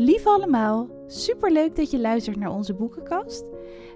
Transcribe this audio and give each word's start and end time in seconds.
Lief 0.00 0.26
allemaal, 0.26 0.88
superleuk 1.06 1.76
dat 1.76 1.90
je 1.90 2.00
luistert 2.00 2.36
naar 2.36 2.50
onze 2.50 2.74
boekenkast. 2.74 3.44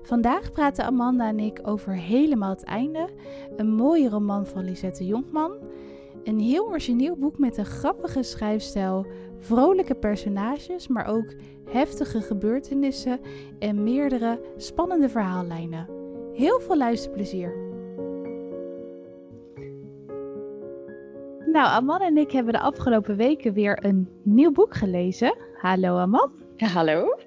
Vandaag 0.02 0.52
praten 0.52 0.84
Amanda 0.84 1.28
en 1.28 1.38
ik 1.38 1.60
over 1.62 1.92
Helemaal 1.96 2.50
het 2.50 2.64
Einde, 2.64 3.08
een 3.56 3.74
mooie 3.74 4.08
roman 4.08 4.46
van 4.46 4.64
Lisette 4.64 5.06
Jonkman. 5.06 5.52
Een 6.24 6.40
heel 6.40 6.66
origineel 6.66 7.16
boek 7.16 7.38
met 7.38 7.56
een 7.56 7.64
grappige 7.64 8.22
schrijfstijl, 8.22 9.06
vrolijke 9.38 9.94
personages, 9.94 10.88
maar 10.88 11.06
ook 11.06 11.34
heftige 11.70 12.20
gebeurtenissen 12.20 13.20
en 13.58 13.82
meerdere 13.82 14.40
spannende 14.56 15.08
verhaallijnen. 15.08 15.88
Heel 16.34 16.60
veel 16.60 16.76
luisterplezier! 16.76 17.63
Nou, 21.54 21.66
Aman 21.66 22.00
en 22.00 22.16
ik 22.16 22.30
hebben 22.30 22.52
de 22.52 22.60
afgelopen 22.60 23.16
weken 23.16 23.52
weer 23.52 23.84
een 23.84 24.08
nieuw 24.22 24.52
boek 24.52 24.74
gelezen. 24.74 25.36
Hallo 25.60 25.98
Aman. 25.98 26.32
Ja, 26.56 26.66
hallo. 26.66 27.18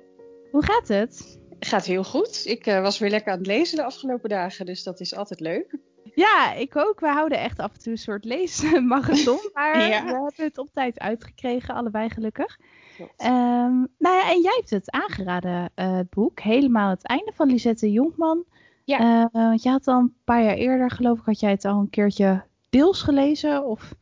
Hoe 0.51 0.63
gaat 0.63 0.87
het? 0.87 1.39
Gaat 1.59 1.85
heel 1.85 2.03
goed. 2.03 2.41
Ik 2.45 2.67
uh, 2.67 2.81
was 2.81 2.99
weer 2.99 3.09
lekker 3.09 3.31
aan 3.31 3.37
het 3.37 3.47
lezen 3.47 3.77
de 3.77 3.83
afgelopen 3.83 4.29
dagen, 4.29 4.65
dus 4.65 4.83
dat 4.83 4.99
is 4.99 5.15
altijd 5.15 5.39
leuk. 5.39 5.77
Ja, 6.15 6.53
ik 6.53 6.75
ook. 6.75 6.99
We 6.99 7.07
houden 7.07 7.39
echt 7.39 7.59
af 7.59 7.73
en 7.73 7.79
toe 7.79 7.91
een 7.91 7.97
soort 7.97 8.25
leesmarathon. 8.25 9.39
Maar 9.53 9.79
ja. 9.79 10.03
we 10.03 10.11
hebben 10.11 10.31
het 10.35 10.57
op 10.57 10.69
tijd 10.73 10.99
uitgekregen, 10.99 11.75
allebei 11.75 12.09
gelukkig. 12.09 12.59
Um, 12.99 13.87
nou 13.97 14.15
ja, 14.15 14.31
en 14.31 14.41
jij 14.41 14.55
hebt 14.55 14.69
het 14.69 14.91
aangeraden, 14.91 15.71
uh, 15.75 15.95
het 15.95 16.09
boek. 16.09 16.39
Helemaal 16.39 16.89
het 16.89 17.05
einde 17.05 17.31
van 17.35 17.47
Lisette 17.47 17.91
Jonkman. 17.91 18.43
Ja. 18.83 18.99
Uh, 18.99 19.25
want 19.31 19.63
je 19.63 19.69
had 19.69 19.87
al 19.87 19.99
een 19.99 20.15
paar 20.23 20.43
jaar 20.43 20.55
eerder, 20.55 20.91
geloof 20.91 21.19
ik, 21.19 21.25
had 21.25 21.39
jij 21.39 21.51
het 21.51 21.65
al 21.65 21.79
een 21.79 21.89
keertje 21.89 22.43
deels 22.69 23.01
gelezen? 23.01 23.65
Of... 23.65 23.95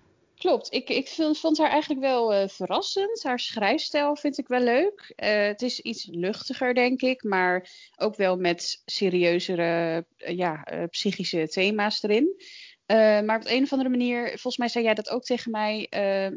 Klopt, 0.45 0.73
ik, 0.73 0.90
ik 0.90 1.08
vond, 1.34 1.58
haar 1.58 1.70
eigenlijk 1.70 2.02
wel 2.02 2.34
uh, 2.34 2.48
verrassend. 2.48 3.24
Haar 3.24 3.40
schrijfstijl 3.40 4.15
vind 4.15 4.38
ik 4.38 4.48
wel 4.48 4.60
leuk. 4.60 5.13
Uh, 5.24 5.46
het 5.46 5.62
is 5.62 5.79
iets 5.79 6.07
luchtiger, 6.12 6.74
denk 6.74 7.02
ik, 7.02 7.24
maar 7.24 7.70
ook 7.96 8.15
wel 8.15 8.37
met 8.37 8.82
serieuzere 8.85 10.05
uh, 10.18 10.37
ja, 10.37 10.65
psychische 10.90 11.48
thema's 11.48 12.04
erin. 12.04 12.35
maar 13.26 13.40
op 13.40 13.48
een 13.48 13.63
of 13.63 13.71
andere 13.71 13.90
manier, 13.90 14.27
volgens 14.27 14.57
mij 14.57 14.68
zei 14.68 14.84
jij 14.84 14.93
dat 14.93 15.10
ook 15.10 15.24
tegen 15.24 15.52
mij, 15.52 15.87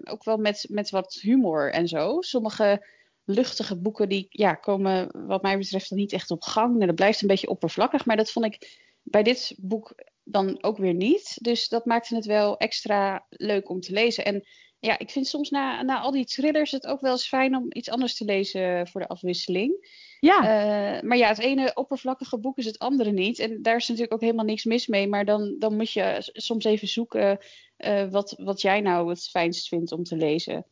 ook 0.04 0.24
wel 0.24 0.36
met, 0.36 0.66
met 0.68 0.90
wat 0.90 1.18
humor 1.22 1.72
en 1.72 1.88
zo. 1.88 2.20
Sommige 2.20 2.86
luchtige 3.24 3.80
boeken 3.80 4.08
die 4.08 4.26
ja, 4.30 4.54
komen 4.54 5.26
wat 5.26 5.42
mij 5.42 5.58
betreft 5.58 5.90
niet 5.90 6.12
echt 6.12 6.30
op 6.30 6.42
gang. 6.42 6.74
Nou, 6.74 6.86
dat 6.86 6.94
blijft 6.94 7.20
een 7.22 7.28
beetje 7.28 7.48
oppervlakkig, 7.48 8.06
maar 8.06 8.16
dat 8.16 8.30
vond 8.30 8.44
ik 8.44 8.80
bij 9.02 9.22
dit 9.22 9.54
boek 9.58 9.94
dan 10.30 10.62
ook 10.62 10.78
weer 10.78 10.94
niet. 10.94 11.38
Dus 11.40 11.68
dat 11.68 11.84
maakte 11.84 12.14
het 12.14 12.26
wel 12.26 12.56
extra 12.56 13.26
leuk 13.28 13.68
om 13.68 13.80
te 13.80 13.92
lezen. 13.92 14.24
En 14.24 14.44
ja, 14.80 14.98
ik 14.98 15.10
vind 15.10 15.26
soms 15.26 15.50
na, 15.50 15.82
na 15.82 16.00
al 16.00 16.10
die 16.10 16.24
thrillers 16.24 16.70
het 16.70 16.86
ook 16.86 17.00
wel 17.00 17.12
eens 17.12 17.28
fijn 17.28 17.56
om 17.56 17.66
iets 17.68 17.90
anders 17.90 18.14
te 18.14 18.24
lezen 18.24 18.88
voor 18.88 19.00
de 19.00 19.08
afwisseling. 19.08 19.96
Ja. 20.20 20.38
Uh, 20.38 21.02
maar 21.02 21.16
ja, 21.16 21.28
het 21.28 21.38
ene 21.38 21.74
oppervlakkige 21.74 22.38
boek 22.38 22.58
is 22.58 22.64
het 22.64 22.78
andere 22.78 23.12
niet. 23.12 23.38
En 23.38 23.62
daar 23.62 23.76
is 23.76 23.86
natuurlijk 23.86 24.14
ook 24.14 24.20
helemaal 24.20 24.44
niks 24.44 24.64
mis 24.64 24.86
mee. 24.86 25.08
Maar 25.08 25.24
dan, 25.24 25.56
dan 25.58 25.76
moet 25.76 25.92
je 25.92 26.16
soms 26.20 26.64
even 26.64 26.88
zoeken 26.88 27.38
uh, 27.78 28.10
wat, 28.10 28.34
wat 28.38 28.60
jij 28.60 28.80
nou 28.80 29.08
het 29.08 29.28
fijnst 29.28 29.68
vindt 29.68 29.92
om 29.92 30.02
te 30.02 30.16
lezen. 30.16 30.66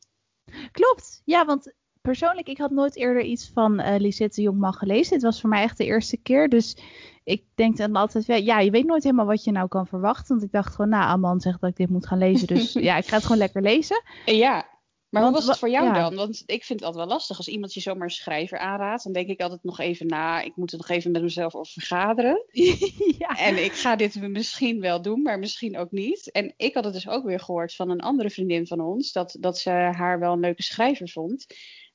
Klopt. 0.73 1.23
Ja, 1.25 1.45
want 1.45 1.75
persoonlijk, 2.01 2.49
ik 2.49 2.59
had 2.59 2.71
nooit 2.71 2.97
eerder 2.97 3.23
iets 3.23 3.51
van 3.55 3.81
uh, 3.81 3.95
Lisette 3.99 4.43
Jongman 4.43 4.75
gelezen. 4.75 5.15
Het 5.15 5.23
was 5.23 5.41
voor 5.41 5.51
mij 5.51 5.63
echt 5.63 5.79
de 5.79 5.85
eerste 5.85 6.17
keer. 6.17 6.49
Dus 6.49 6.77
ik 7.27 7.45
denk 7.55 7.77
dan 7.77 7.97
altijd, 7.97 8.27
ja, 8.27 8.61
je 8.61 8.71
weet 8.71 8.87
nooit 8.87 9.03
helemaal 9.03 9.27
wat 9.27 9.45
je 9.45 9.53
nou 9.53 9.69
kan 9.69 9.87
verwachten. 9.87 10.29
Want 10.29 10.43
ik 10.43 10.53
dacht 10.53 10.75
gewoon, 10.75 10.91
nou, 10.91 11.05
Aman 11.05 11.41
zegt 11.41 11.61
dat 11.61 11.71
ik 11.71 11.77
dit 11.77 11.89
moet 11.89 12.07
gaan 12.07 12.19
lezen. 12.19 12.47
Dus 12.47 12.73
ja, 12.89 12.97
ik 12.97 13.07
ga 13.07 13.15
het 13.15 13.23
gewoon 13.23 13.39
lekker 13.39 13.63
lezen. 13.63 14.03
Ja, 14.25 14.67
maar 15.09 15.23
wat 15.23 15.33
was 15.33 15.47
het 15.47 15.59
voor 15.59 15.71
jou 15.71 15.93
dan? 15.93 16.15
Want 16.15 16.43
ik 16.47 16.65
vind 16.65 16.81
het 16.81 16.89
altijd 16.89 17.05
wel 17.05 17.15
lastig 17.15 17.37
als 17.37 17.49
iemand 17.49 17.75
je 17.75 17.81
zomaar 17.81 18.05
een 18.05 18.11
schrijver 18.11 18.59
aanraadt. 18.59 19.05
Dan 19.05 19.13
denk 19.13 19.29
ik 19.29 19.41
altijd 19.41 19.63
nog 19.63 19.79
even 19.79 20.07
na. 20.07 20.41
Ik 20.41 20.57
moet 20.57 20.73
er 20.73 20.79
nog 20.79 20.89
even 20.89 21.11
met 21.11 21.23
mezelf 21.23 21.55
over 21.55 21.73
vergaderen. 21.73 22.45
ja. 23.19 23.39
En 23.39 23.65
ik 23.65 23.73
ga 23.73 23.97
dit 23.97 24.21
misschien 24.21 24.81
wel 24.81 25.03
doen, 25.03 25.23
maar 25.23 25.39
misschien 25.39 25.79
ook 25.79 25.91
niet. 25.91 26.31
En 26.31 26.55
ik 26.57 26.75
had 26.75 26.85
het 26.85 26.93
dus 26.93 27.09
ook 27.09 27.25
weer 27.25 27.41
gehoord 27.41 27.75
van 27.75 27.91
een 27.91 28.01
andere 28.01 28.31
vriendin 28.31 28.67
van 28.67 28.81
ons. 28.81 29.13
Dat, 29.13 29.37
dat 29.41 29.59
ze 29.59 29.71
haar 29.71 30.19
wel 30.19 30.33
een 30.33 30.41
leuke 30.41 30.63
schrijver 30.63 31.09
vond. 31.09 31.47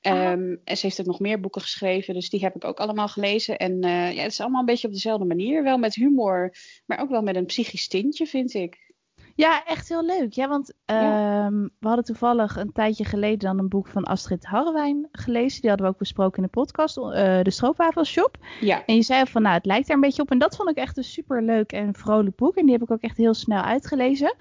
Um, 0.07 0.61
en 0.63 0.77
ze 0.77 0.85
heeft 0.85 0.99
ook 0.99 1.05
nog 1.05 1.19
meer 1.19 1.39
boeken 1.39 1.61
geschreven, 1.61 2.13
dus 2.13 2.29
die 2.29 2.39
heb 2.39 2.55
ik 2.55 2.63
ook 2.63 2.79
allemaal 2.79 3.07
gelezen. 3.07 3.57
En 3.57 3.85
uh, 3.85 4.13
ja, 4.13 4.21
het 4.21 4.31
is 4.31 4.41
allemaal 4.41 4.59
een 4.59 4.65
beetje 4.65 4.87
op 4.87 4.93
dezelfde 4.93 5.25
manier. 5.25 5.63
Wel 5.63 5.77
met 5.77 5.95
humor, 5.95 6.55
maar 6.85 6.99
ook 6.99 7.09
wel 7.09 7.21
met 7.21 7.35
een 7.35 7.45
psychisch 7.45 7.87
tintje, 7.87 8.25
vind 8.25 8.53
ik. 8.53 8.89
Ja, 9.35 9.65
echt 9.65 9.89
heel 9.89 10.05
leuk. 10.05 10.33
Ja, 10.33 10.47
want 10.47 10.73
ja. 10.85 11.45
Um, 11.45 11.69
we 11.79 11.87
hadden 11.87 12.05
toevallig 12.05 12.55
een 12.55 12.71
tijdje 12.71 13.05
geleden 13.05 13.39
dan 13.39 13.59
een 13.59 13.69
boek 13.69 13.87
van 13.87 14.03
Astrid 14.03 14.45
Harrewijn 14.45 15.07
gelezen. 15.11 15.61
Die 15.61 15.69
hadden 15.69 15.87
we 15.87 15.93
ook 15.93 15.99
besproken 15.99 16.37
in 16.37 16.43
de 16.43 16.59
podcast, 16.59 16.97
uh, 16.97 17.13
de 17.41 17.51
Stroopwafelshop. 17.51 18.37
Ja. 18.59 18.85
En 18.85 18.95
je 18.95 19.01
zei 19.01 19.25
van, 19.25 19.41
nou, 19.41 19.55
het 19.55 19.65
lijkt 19.65 19.89
er 19.89 19.95
een 19.95 20.01
beetje 20.01 20.21
op. 20.21 20.31
En 20.31 20.39
dat 20.39 20.55
vond 20.55 20.69
ik 20.69 20.75
echt 20.75 20.97
een 20.97 21.03
super 21.03 21.43
leuk 21.43 21.71
en 21.71 21.95
vrolijk 21.95 22.35
boek. 22.35 22.55
En 22.55 22.63
die 22.63 22.73
heb 22.73 22.83
ik 22.83 22.91
ook 22.91 23.01
echt 23.01 23.17
heel 23.17 23.33
snel 23.33 23.61
uitgelezen. 23.61 24.35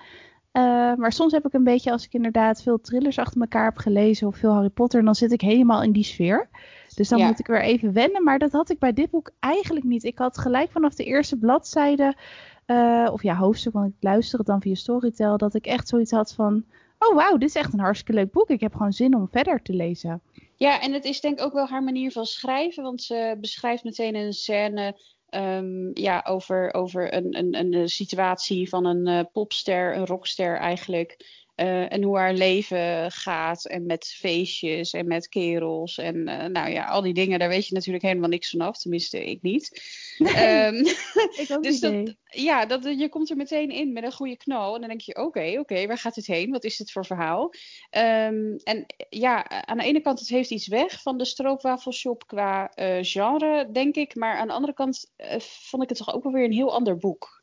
Uh, 0.52 0.94
maar 0.94 1.12
soms 1.12 1.32
heb 1.32 1.46
ik 1.46 1.52
een 1.52 1.64
beetje, 1.64 1.90
als 1.90 2.04
ik 2.04 2.12
inderdaad 2.12 2.62
veel 2.62 2.80
thrillers 2.80 3.18
achter 3.18 3.40
elkaar 3.40 3.64
heb 3.64 3.76
gelezen 3.76 4.26
of 4.26 4.36
veel 4.36 4.52
Harry 4.52 4.68
Potter, 4.68 5.04
dan 5.04 5.14
zit 5.14 5.32
ik 5.32 5.40
helemaal 5.40 5.82
in 5.82 5.92
die 5.92 6.04
sfeer. 6.04 6.48
Dus 6.94 7.08
dan 7.08 7.18
ja. 7.18 7.26
moet 7.26 7.38
ik 7.38 7.46
weer 7.46 7.62
even 7.62 7.92
wennen. 7.92 8.24
Maar 8.24 8.38
dat 8.38 8.52
had 8.52 8.70
ik 8.70 8.78
bij 8.78 8.92
dit 8.92 9.10
boek 9.10 9.30
eigenlijk 9.40 9.84
niet. 9.84 10.04
Ik 10.04 10.18
had 10.18 10.38
gelijk 10.38 10.70
vanaf 10.70 10.94
de 10.94 11.04
eerste 11.04 11.36
bladzijde, 11.36 12.14
uh, 12.66 13.08
of 13.12 13.22
ja, 13.22 13.36
hoofdstuk, 13.36 13.72
want 13.72 13.86
ik 13.86 13.94
luister 14.00 14.38
het 14.38 14.46
dan 14.46 14.60
via 14.60 14.74
Storytel, 14.74 15.36
dat 15.36 15.54
ik 15.54 15.66
echt 15.66 15.88
zoiets 15.88 16.10
had 16.10 16.34
van, 16.34 16.64
oh 16.98 17.14
wauw, 17.14 17.36
dit 17.36 17.48
is 17.48 17.54
echt 17.54 17.72
een 17.72 17.80
hartstikke 17.80 18.20
leuk 18.20 18.32
boek. 18.32 18.48
Ik 18.48 18.60
heb 18.60 18.72
gewoon 18.72 18.92
zin 18.92 19.14
om 19.14 19.28
verder 19.30 19.62
te 19.62 19.72
lezen. 19.72 20.22
Ja, 20.56 20.80
en 20.80 20.92
het 20.92 21.04
is 21.04 21.20
denk 21.20 21.38
ik 21.38 21.44
ook 21.44 21.52
wel 21.52 21.66
haar 21.66 21.82
manier 21.82 22.12
van 22.12 22.24
schrijven, 22.24 22.82
want 22.82 23.02
ze 23.02 23.36
beschrijft 23.40 23.84
meteen 23.84 24.14
een 24.14 24.32
scène 24.32 25.00
Um, 25.30 25.90
ja, 25.94 26.24
over, 26.28 26.74
over 26.74 27.14
een, 27.14 27.36
een, 27.38 27.74
een 27.74 27.88
situatie 27.88 28.68
van 28.68 28.84
een 28.84 29.08
uh, 29.08 29.20
popster, 29.32 29.96
een 29.96 30.06
rockster 30.06 30.56
eigenlijk. 30.56 31.39
Uh, 31.60 31.92
en 31.92 32.02
hoe 32.02 32.18
haar 32.18 32.34
leven 32.34 33.12
gaat 33.12 33.64
en 33.64 33.86
met 33.86 34.06
feestjes 34.06 34.92
en 34.92 35.06
met 35.06 35.28
kerels 35.28 35.98
en 35.98 36.16
uh, 36.16 36.44
nou 36.44 36.70
ja, 36.70 36.86
al 36.86 37.02
die 37.02 37.14
dingen, 37.14 37.38
daar 37.38 37.48
weet 37.48 37.66
je 37.66 37.74
natuurlijk 37.74 38.04
helemaal 38.04 38.28
niks 38.28 38.50
vanaf. 38.50 38.78
Tenminste, 38.78 39.24
ik 39.24 39.42
niet. 39.42 39.82
Nee, 40.18 40.66
um, 40.66 40.74
ik 41.42 41.46
ook 41.50 41.62
dus 41.62 41.80
niet. 41.80 42.06
Dat, 42.06 42.16
ja, 42.24 42.66
dat, 42.66 42.84
je 42.84 43.08
komt 43.08 43.30
er 43.30 43.36
meteen 43.36 43.70
in 43.70 43.92
met 43.92 44.04
een 44.04 44.12
goede 44.12 44.36
knal. 44.36 44.74
En 44.74 44.80
dan 44.80 44.88
denk 44.88 45.00
je, 45.00 45.16
oké, 45.16 45.26
okay, 45.26 45.50
oké, 45.50 45.60
okay, 45.60 45.86
waar 45.86 45.98
gaat 45.98 46.14
het 46.16 46.26
heen? 46.26 46.50
Wat 46.50 46.64
is 46.64 46.76
dit 46.76 46.92
voor 46.92 47.06
verhaal? 47.06 47.42
Um, 47.96 48.56
en 48.56 48.86
ja, 49.08 49.48
aan 49.48 49.78
de 49.78 49.84
ene 49.84 50.00
kant, 50.00 50.18
het 50.18 50.28
heeft 50.28 50.50
iets 50.50 50.68
weg 50.68 51.02
van 51.02 51.18
de 51.18 51.24
stroopwafelshop 51.24 52.26
qua 52.26 52.72
uh, 52.76 52.98
genre, 53.00 53.68
denk 53.72 53.94
ik. 53.96 54.14
Maar 54.14 54.36
aan 54.36 54.46
de 54.46 54.54
andere 54.54 54.74
kant 54.74 55.12
vond 55.38 55.82
ik 55.82 55.88
het 55.88 55.98
toch 55.98 56.14
ook 56.14 56.22
wel 56.22 56.32
weer 56.32 56.44
een 56.44 56.52
heel 56.52 56.74
ander 56.74 56.96
boek. 56.96 57.42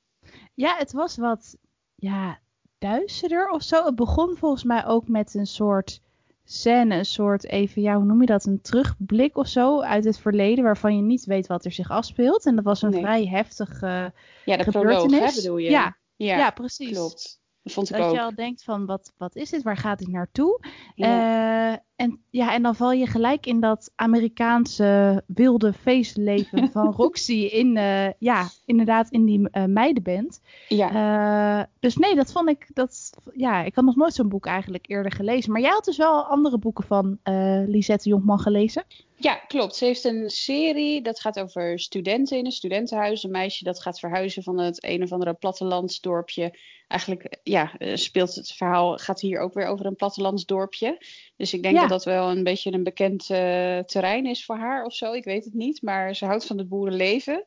Ja, 0.54 0.78
het 0.78 0.92
was 0.92 1.18
wat, 1.18 1.58
ja, 1.96 2.40
duisterder 2.80 3.50
of 3.50 3.64
zo. 3.64 3.86
Het 3.86 3.96
begon 3.96 4.36
volgens 4.36 4.64
mij 4.64 4.86
ook 4.86 5.08
met 5.08 5.34
een 5.34 5.48
soort 5.48 6.02
scène, 6.44 6.96
een 6.96 7.06
soort 7.06 7.46
even, 7.46 7.82
ja, 7.82 7.96
hoe 7.96 8.06
noem 8.06 8.22
je 8.22 8.26
dat? 8.26 8.46
Een 8.46 8.62
terugblik 8.62 9.38
of 9.38 9.48
zo 9.48 9.82
uit 9.82 10.04
het 10.04 10.20
verleden 10.20 10.64
waarvan 10.64 10.96
je 10.96 11.02
niet 11.02 11.26
weet 11.26 11.48
wat 11.48 11.66
er 11.66 11.72
zich 11.72 11.90
afspeelt. 11.90 12.46
En 12.46 12.56
dat 12.56 12.64
was 12.64 12.82
een 12.82 12.90
nee. 12.90 13.02
vrij 13.02 13.26
heftige 13.26 14.14
Ja, 14.46 14.58
de 14.58 14.64
gebeurtenis. 14.64 15.02
proloog, 15.02 15.30
hè, 15.30 15.42
bedoel 15.42 15.58
je? 15.58 15.70
Ja, 15.70 15.98
ja, 16.16 16.38
ja 16.38 16.52
precies. 16.52 16.92
Klopt. 16.92 17.42
Dat 17.68 17.76
vond 17.76 17.90
ik 17.90 17.98
dat 17.98 18.06
ook. 18.06 18.14
je 18.14 18.22
al 18.22 18.36
denkt 18.36 18.64
van, 18.64 18.86
wat, 18.86 19.14
wat 19.18 19.36
is 19.36 19.50
dit? 19.50 19.64
Waar 19.64 19.78
gaat 19.78 20.00
dit 20.00 20.08
naartoe? 20.08 20.60
Ja. 20.96 21.72
Uh, 21.72 21.78
en, 21.96 22.20
ja, 22.30 22.54
en 22.54 22.62
dan 22.64 22.76
val 22.76 22.92
je 22.92 23.08
gelijk 23.08 23.46
in 23.46 23.60
dat 23.60 23.92
Amerikaanse 23.96 25.24
wilde 25.26 25.74
feestleven 25.74 26.70
van 26.72 26.92
Roxy 26.92 27.34
in, 27.34 27.76
uh, 27.76 28.12
ja, 28.20 28.48
inderdaad 28.66 29.10
in 29.10 29.26
die 29.26 29.40
uh, 29.40 29.66
meidenband. 29.66 30.42
Ja. 30.68 31.70
dus 31.80 31.98
nee, 31.98 32.16
dat 32.16 32.32
vond 32.32 32.50
ik, 32.50 32.70
dat, 32.74 33.14
ja, 33.34 33.64
ik 33.64 33.76
had 33.76 33.86
nog 33.86 33.96
nooit 33.96 34.14
zo'n 34.14 34.30
boek 34.30 34.46
eigenlijk 34.46 34.90
eerder 34.90 35.12
gelezen. 35.12 35.52
Maar 35.52 35.62
jij 35.62 35.72
had 35.72 35.86
dus 35.86 35.98
wel 35.98 36.24
andere 36.24 36.58
boeken 36.58 36.84
van 36.84 37.20
Lisette 37.68 38.10
Jonkman 38.10 38.40
gelezen? 38.40 38.84
Ja, 39.20 39.36
klopt. 39.36 39.76
Ze 39.76 39.86
heeft 39.86 40.04
een 40.04 40.30
serie, 40.30 41.02
dat 41.02 41.20
gaat 41.20 41.40
over 41.40 41.80
studenten 41.80 42.38
in 42.38 42.46
een 42.46 42.52
studentenhuis. 42.52 43.24
Een 43.24 43.32
meisje 43.32 43.64
dat 43.64 43.82
gaat 43.82 44.00
verhuizen 44.00 44.44
van 44.44 44.58
het 44.60 44.84
een 44.84 45.04
of 45.04 45.12
andere 45.12 45.34
plattelandsdorpje. 45.34 46.58
Eigenlijk 46.88 47.38
ja, 47.44 47.72
speelt 47.94 48.36
het 48.36 48.52
verhaal, 48.52 48.98
gaat 48.98 49.22
hier 49.22 49.40
ook 49.40 49.54
weer 49.54 49.68
over 49.68 49.86
een 49.86 49.96
plattelandsdorpje. 49.96 51.02
Dus 51.36 51.54
ik 51.54 51.64
denk 51.64 51.76
ja. 51.76 51.82
dat 51.82 51.90
dat 51.90 52.04
wel 52.04 52.30
een 52.30 52.44
beetje 52.44 52.72
een 52.72 52.84
bekend 52.84 53.30
uh, 53.30 53.80
terrein 53.80 54.26
is 54.26 54.46
voor 54.46 54.58
haar 54.58 54.86
of 54.86 54.94
zo. 54.94 55.14
Ik 55.14 55.24
weet 55.24 55.46
het 55.46 55.54
niet, 55.54 55.82
maar 55.82 56.16
ze 56.16 56.26
houdt 56.26 56.46
van 56.46 56.58
het 56.58 56.70
boerenleven. 56.70 57.46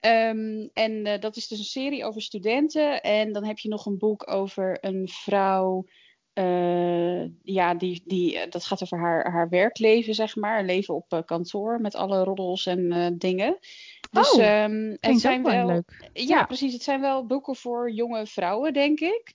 Um, 0.00 0.70
en 0.72 1.06
uh, 1.06 1.18
dat 1.20 1.36
is 1.36 1.48
dus 1.48 1.58
een 1.58 1.64
serie 1.64 2.04
over 2.04 2.22
studenten. 2.22 3.02
En 3.02 3.32
dan 3.32 3.44
heb 3.44 3.58
je 3.58 3.68
nog 3.68 3.86
een 3.86 3.98
boek 3.98 4.30
over 4.30 4.78
een 4.80 5.08
vrouw. 5.08 5.84
Uh, 6.38 7.24
ja, 7.42 7.74
die, 7.74 8.02
die, 8.04 8.48
dat 8.48 8.64
gaat 8.64 8.82
over 8.82 8.98
haar, 8.98 9.30
haar 9.30 9.48
werkleven, 9.48 10.14
zeg 10.14 10.36
maar. 10.36 10.64
Leven 10.64 10.94
op 10.94 11.22
kantoor 11.26 11.80
met 11.80 11.94
alle 11.94 12.24
roddels 12.24 12.66
en 12.66 13.14
dingen. 13.18 13.58
Dus 14.10 14.30
oh, 14.30 14.62
um, 14.62 14.96
het 15.00 15.20
zijn 15.20 15.42
wel. 15.42 15.66
Leuk. 15.66 16.10
Ja, 16.12 16.22
ja, 16.22 16.44
precies. 16.44 16.72
Het 16.72 16.82
zijn 16.82 17.00
wel 17.00 17.26
boeken 17.26 17.56
voor 17.56 17.90
jonge 17.90 18.26
vrouwen, 18.26 18.72
denk 18.72 19.00
ik. 19.00 19.34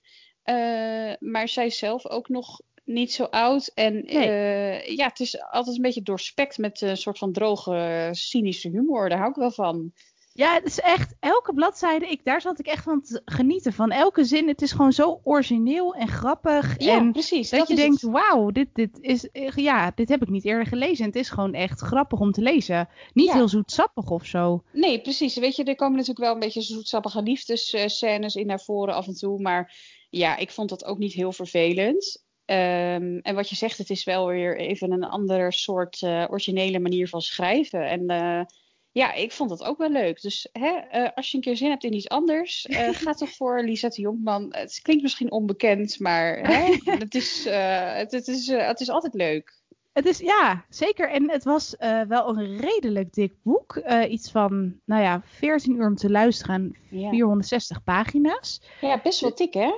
Maar 1.18 1.48
zij 1.48 1.70
zelf 1.70 2.06
ook 2.06 2.28
nog 2.28 2.60
niet 2.84 3.12
zo 3.12 3.24
oud. 3.24 3.70
En 3.74 4.04
eh, 4.04 4.86
ja, 4.86 5.06
het 5.06 5.20
is 5.20 5.40
altijd 5.40 5.76
een 5.76 5.82
beetje 5.82 6.02
doorspekt 6.02 6.58
met 6.58 6.80
een 6.80 6.96
soort 6.96 7.18
van 7.18 7.32
droge, 7.32 8.08
cynische 8.10 8.68
humor. 8.68 9.08
Daar 9.08 9.18
hou 9.18 9.30
ik 9.30 9.36
wel 9.36 9.50
van. 9.50 9.92
Ja, 10.34 10.54
het 10.54 10.64
is 10.64 10.80
echt, 10.80 11.14
elke 11.20 11.52
bladzijde, 11.54 12.06
ik, 12.06 12.24
daar 12.24 12.40
zat 12.40 12.58
ik 12.58 12.66
echt 12.66 12.82
van 12.82 13.02
te 13.02 13.22
genieten. 13.24 13.72
Van 13.72 13.90
elke 13.90 14.24
zin, 14.24 14.48
het 14.48 14.62
is 14.62 14.72
gewoon 14.72 14.92
zo 14.92 15.20
origineel 15.22 15.94
en 15.94 16.08
grappig. 16.08 16.74
Ja, 16.78 16.96
en 16.96 17.12
precies. 17.12 17.50
Dat, 17.50 17.68
je 17.68 17.74
denkt, 17.74 18.02
wauw, 18.02 18.50
dit, 18.50 18.68
dit, 18.72 18.98
is, 19.00 19.28
ja, 19.54 19.92
dit 19.94 20.08
heb 20.08 20.22
ik 20.22 20.28
niet 20.28 20.44
eerder 20.44 20.66
gelezen. 20.66 21.04
het 21.04 21.16
is 21.16 21.30
gewoon 21.30 21.54
echt 21.54 21.80
grappig 21.80 22.20
om 22.20 22.32
te 22.32 22.40
lezen. 22.40 22.88
Niet 23.12 23.32
heel 23.32 23.48
zoetsappig 23.48 24.10
of 24.10 24.26
zo. 24.26 24.62
Nee, 24.72 25.00
precies. 25.00 25.36
Weet 25.36 25.56
je, 25.56 25.64
er 25.64 25.74
komen 25.74 25.96
natuurlijk 25.96 26.24
wel 26.26 26.34
een 26.34 26.40
beetje 26.40 26.62
zoetsappige 26.62 27.22
liefdesscènes 27.22 28.34
in 28.34 28.46
naar 28.46 28.60
voren 28.60 28.94
af 28.94 29.06
en 29.06 29.14
toe. 29.14 29.40
Maar 29.40 29.74
ja, 30.10 30.36
ik 30.36 30.50
vond 30.50 30.68
dat 30.68 30.84
ook 30.84 30.98
niet 30.98 31.12
heel 31.12 31.32
vervelend. 31.32 32.24
Ehm, 32.44 33.18
en 33.22 33.34
wat 33.34 33.48
je 33.48 33.56
zegt, 33.56 33.78
het 33.78 33.90
is 33.90 34.04
wel 34.04 34.26
weer 34.26 34.58
even 34.58 34.92
een 34.92 35.04
andere 35.04 35.52
soort 35.52 36.00
uh, 36.02 36.24
originele 36.30 36.78
manier 36.78 37.08
van 37.08 37.20
schrijven. 37.20 37.88
En 37.88 38.10
uh, 38.10 38.42
ja, 38.92 39.12
ik 39.12 39.32
vond 39.32 39.50
dat 39.50 39.64
ook 39.64 39.78
wel 39.78 39.90
leuk. 39.90 40.20
Dus 40.20 40.48
hè, 40.52 40.80
uh, 40.92 41.08
als 41.14 41.30
je 41.30 41.36
een 41.36 41.42
keer 41.42 41.56
zin 41.56 41.70
hebt 41.70 41.84
in 41.84 41.94
iets 41.94 42.08
anders, 42.08 42.66
ga 43.02 43.12
toch 43.12 43.30
voor 43.30 43.62
Lisette 43.62 44.00
Jonkman. 44.00 44.46
Het 44.50 44.80
klinkt 44.82 45.02
misschien 45.02 45.30
onbekend, 45.30 46.00
maar 46.00 46.38
hè, 46.38 46.76
het, 46.98 47.14
is, 47.14 47.44
het, 47.44 48.12
het, 48.12 48.28
is, 48.28 48.46
het 48.46 48.80
is 48.80 48.90
altijd 48.90 49.14
leuk. 49.14 49.60
Het 49.92 50.06
is, 50.06 50.18
ja, 50.18 50.64
zeker. 50.68 51.10
En 51.10 51.30
het 51.30 51.44
was 51.44 51.74
wel 52.08 52.28
een 52.28 52.60
redelijk 52.60 53.12
dik 53.12 53.34
boek. 53.42 53.82
iets 54.08 54.30
van, 54.30 54.80
nou 54.84 55.02
ja, 55.02 55.22
14 55.24 55.74
uur 55.74 55.86
om 55.86 55.96
te 55.96 56.10
luisteren, 56.10 56.76
ja. 56.90 57.10
460 57.10 57.84
pagina's. 57.84 58.62
Ja, 58.80 59.00
best 59.02 59.20
wel 59.20 59.34
dik, 59.34 59.54
hè? 59.54 59.72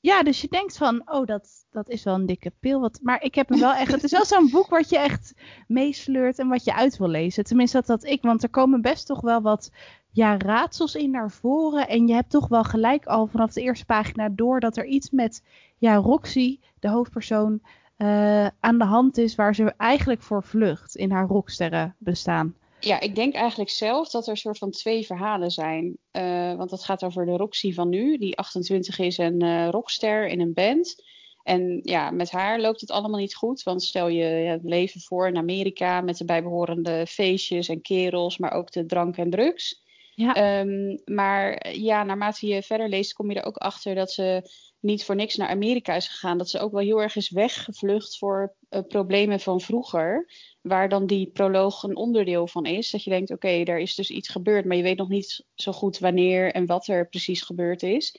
Ja, 0.00 0.22
dus 0.22 0.40
je 0.40 0.48
denkt 0.48 0.76
van, 0.76 1.02
oh, 1.04 1.26
dat, 1.26 1.66
dat 1.70 1.88
is 1.88 2.04
wel 2.04 2.14
een 2.14 2.26
dikke 2.26 2.52
pil. 2.60 2.80
Wat, 2.80 2.98
maar 3.02 3.22
ik 3.22 3.34
heb 3.34 3.48
hem 3.48 3.60
wel 3.60 3.74
echt. 3.74 3.92
Het 3.92 4.04
is 4.04 4.10
wel 4.10 4.24
zo'n 4.24 4.50
boek 4.54 4.68
wat 4.68 4.88
je 4.88 4.98
echt 4.98 5.34
meesleurt 5.66 6.38
en 6.38 6.48
wat 6.48 6.64
je 6.64 6.74
uit 6.74 6.96
wil 6.96 7.08
lezen. 7.08 7.44
Tenminste, 7.44 7.76
dat 7.76 7.86
dat 7.86 8.04
ik. 8.04 8.22
Want 8.22 8.42
er 8.42 8.48
komen 8.48 8.80
best 8.80 9.06
toch 9.06 9.20
wel 9.20 9.42
wat 9.42 9.70
ja, 10.10 10.36
raadsels 10.38 10.94
in 10.94 11.10
naar 11.10 11.30
voren. 11.30 11.88
En 11.88 12.06
je 12.06 12.14
hebt 12.14 12.30
toch 12.30 12.48
wel 12.48 12.64
gelijk 12.64 13.06
al 13.06 13.26
vanaf 13.26 13.52
de 13.52 13.60
eerste 13.60 13.84
pagina 13.84 14.28
door 14.28 14.60
dat 14.60 14.76
er 14.76 14.86
iets 14.86 15.10
met 15.10 15.42
ja, 15.78 15.94
Roxy, 15.94 16.58
de 16.80 16.88
hoofdpersoon, 16.88 17.60
uh, 17.98 18.46
aan 18.60 18.78
de 18.78 18.84
hand 18.84 19.18
is 19.18 19.34
waar 19.34 19.54
ze 19.54 19.74
eigenlijk 19.76 20.22
voor 20.22 20.42
vlucht 20.42 20.96
in 20.96 21.10
haar 21.10 21.26
rocksterren 21.26 21.94
bestaan. 21.98 22.54
Ja, 22.80 23.00
ik 23.00 23.14
denk 23.14 23.34
eigenlijk 23.34 23.70
zelf 23.70 24.10
dat 24.10 24.24
er 24.24 24.30
een 24.30 24.36
soort 24.36 24.58
van 24.58 24.70
twee 24.70 25.06
verhalen 25.06 25.50
zijn. 25.50 25.96
Uh, 26.12 26.54
want 26.54 26.70
het 26.70 26.84
gaat 26.84 27.04
over 27.04 27.26
de 27.26 27.36
Roxy 27.36 27.72
van 27.72 27.88
nu, 27.88 28.18
die 28.18 28.36
28 28.36 28.98
is 28.98 29.18
en 29.18 29.44
uh, 29.44 29.68
rockster 29.68 30.26
in 30.26 30.40
een 30.40 30.54
band. 30.54 31.02
En 31.42 31.80
ja, 31.82 32.10
met 32.10 32.30
haar 32.30 32.60
loopt 32.60 32.80
het 32.80 32.90
allemaal 32.90 33.20
niet 33.20 33.34
goed. 33.34 33.62
Want 33.62 33.82
stel 33.82 34.08
je 34.08 34.24
het 34.24 34.64
leven 34.64 35.00
voor 35.00 35.26
in 35.26 35.36
Amerika 35.36 36.00
met 36.00 36.16
de 36.16 36.24
bijbehorende 36.24 37.06
feestjes 37.06 37.68
en 37.68 37.80
kerels, 37.80 38.38
maar 38.38 38.52
ook 38.52 38.72
de 38.72 38.86
drank 38.86 39.16
en 39.16 39.30
drugs. 39.30 39.82
Ja. 40.14 40.60
Um, 40.60 41.00
maar 41.04 41.68
ja, 41.76 42.02
naarmate 42.02 42.46
je 42.46 42.62
verder 42.62 42.88
leest, 42.88 43.12
kom 43.12 43.30
je 43.30 43.40
er 43.40 43.46
ook 43.46 43.56
achter 43.56 43.94
dat 43.94 44.12
ze 44.12 44.50
niet 44.80 45.04
voor 45.04 45.14
niks 45.14 45.36
naar 45.36 45.48
Amerika 45.48 45.94
is 45.94 46.08
gegaan. 46.08 46.38
Dat 46.38 46.50
ze 46.50 46.58
ook 46.58 46.72
wel 46.72 46.80
heel 46.80 47.02
erg 47.02 47.16
is 47.16 47.30
weggevlucht 47.30 48.18
voor 48.18 48.54
uh, 48.70 48.80
problemen 48.88 49.40
van 49.40 49.60
vroeger. 49.60 50.30
Waar 50.60 50.88
dan 50.88 51.06
die 51.06 51.30
proloog 51.30 51.82
een 51.82 51.96
onderdeel 51.96 52.46
van 52.46 52.66
is. 52.66 52.90
Dat 52.90 53.04
je 53.04 53.10
denkt, 53.10 53.30
oké, 53.30 53.46
okay, 53.46 53.64
er 53.64 53.78
is 53.78 53.94
dus 53.94 54.10
iets 54.10 54.28
gebeurd, 54.28 54.64
maar 54.64 54.76
je 54.76 54.82
weet 54.82 54.98
nog 54.98 55.08
niet 55.08 55.44
zo 55.54 55.72
goed 55.72 55.98
wanneer 55.98 56.52
en 56.52 56.66
wat 56.66 56.86
er 56.86 57.08
precies 57.08 57.42
gebeurd 57.42 57.82
is. 57.82 58.16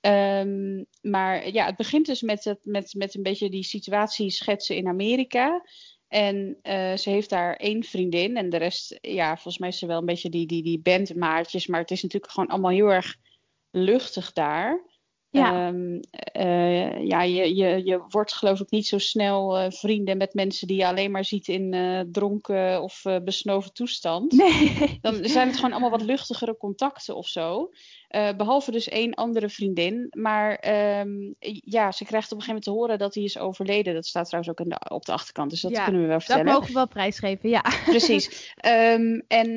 Um, 0.00 0.86
maar 1.00 1.50
ja, 1.50 1.66
het 1.66 1.76
begint 1.76 2.06
dus 2.06 2.22
met, 2.22 2.44
het, 2.44 2.58
met, 2.62 2.94
met 2.96 3.14
een 3.14 3.22
beetje 3.22 3.50
die 3.50 3.64
situatie 3.64 4.30
schetsen 4.30 4.76
in 4.76 4.88
Amerika. 4.88 5.64
En 6.08 6.58
uh, 6.62 6.96
ze 6.96 7.10
heeft 7.10 7.30
daar 7.30 7.56
één 7.56 7.84
vriendin. 7.84 8.36
En 8.36 8.50
de 8.50 8.56
rest, 8.56 8.98
ja, 9.00 9.32
volgens 9.32 9.58
mij 9.58 9.68
is 9.68 9.78
ze 9.78 9.86
wel 9.86 9.98
een 9.98 10.04
beetje 10.04 10.30
die, 10.30 10.46
die, 10.46 10.62
die 10.62 10.80
bandmaatjes. 10.80 11.66
Maar 11.66 11.80
het 11.80 11.90
is 11.90 12.02
natuurlijk 12.02 12.32
gewoon 12.32 12.48
allemaal 12.48 12.70
heel 12.70 12.92
erg 12.92 13.16
luchtig 13.70 14.32
daar. 14.32 14.93
Ja, 15.34 15.68
um, 15.68 16.00
uh, 16.36 17.06
ja 17.06 17.22
je, 17.22 17.54
je, 17.54 17.84
je 17.84 18.02
wordt 18.08 18.32
geloof 18.32 18.60
ik 18.60 18.70
niet 18.70 18.86
zo 18.86 18.98
snel 18.98 19.60
uh, 19.60 19.70
vrienden 19.70 20.16
met 20.16 20.34
mensen 20.34 20.66
die 20.66 20.76
je 20.76 20.86
alleen 20.86 21.10
maar 21.10 21.24
ziet 21.24 21.48
in 21.48 21.72
uh, 21.72 22.00
dronken 22.12 22.82
of 22.82 23.02
besnoven 23.24 23.72
toestand. 23.72 24.32
Nee. 24.32 24.98
Dan 25.00 25.14
zijn 25.22 25.46
het 25.46 25.56
gewoon 25.56 25.70
allemaal 25.72 25.90
wat 25.90 26.02
luchtigere 26.02 26.56
contacten 26.56 27.16
of 27.16 27.26
zo. 27.26 27.70
Behalve 28.36 28.70
dus 28.70 28.88
één 28.88 29.14
andere 29.14 29.48
vriendin. 29.48 30.06
Maar 30.10 30.64
um, 31.00 31.34
ja, 31.64 31.92
ze 31.92 32.04
krijgt 32.04 32.32
op 32.32 32.38
een 32.38 32.44
gegeven 32.44 32.46
moment 32.46 32.64
te 32.64 32.70
horen 32.70 32.98
dat 32.98 33.14
hij 33.14 33.24
is 33.24 33.38
overleden. 33.38 33.94
Dat 33.94 34.06
staat 34.06 34.26
trouwens 34.26 34.52
ook 34.52 34.66
in 34.66 34.72
de, 34.72 34.90
op 34.94 35.04
de 35.04 35.12
achterkant, 35.12 35.50
dus 35.50 35.60
dat 35.60 35.70
ja, 35.70 35.84
kunnen 35.84 36.02
we 36.02 36.08
wel 36.08 36.20
vertellen. 36.20 36.44
Dat 36.44 36.54
mogen 36.54 36.68
we 36.68 36.74
wel 36.74 36.88
prijsgeven, 36.88 37.48
ja. 37.48 37.64
Precies. 37.84 38.54
Um, 38.66 39.24
en 39.28 39.54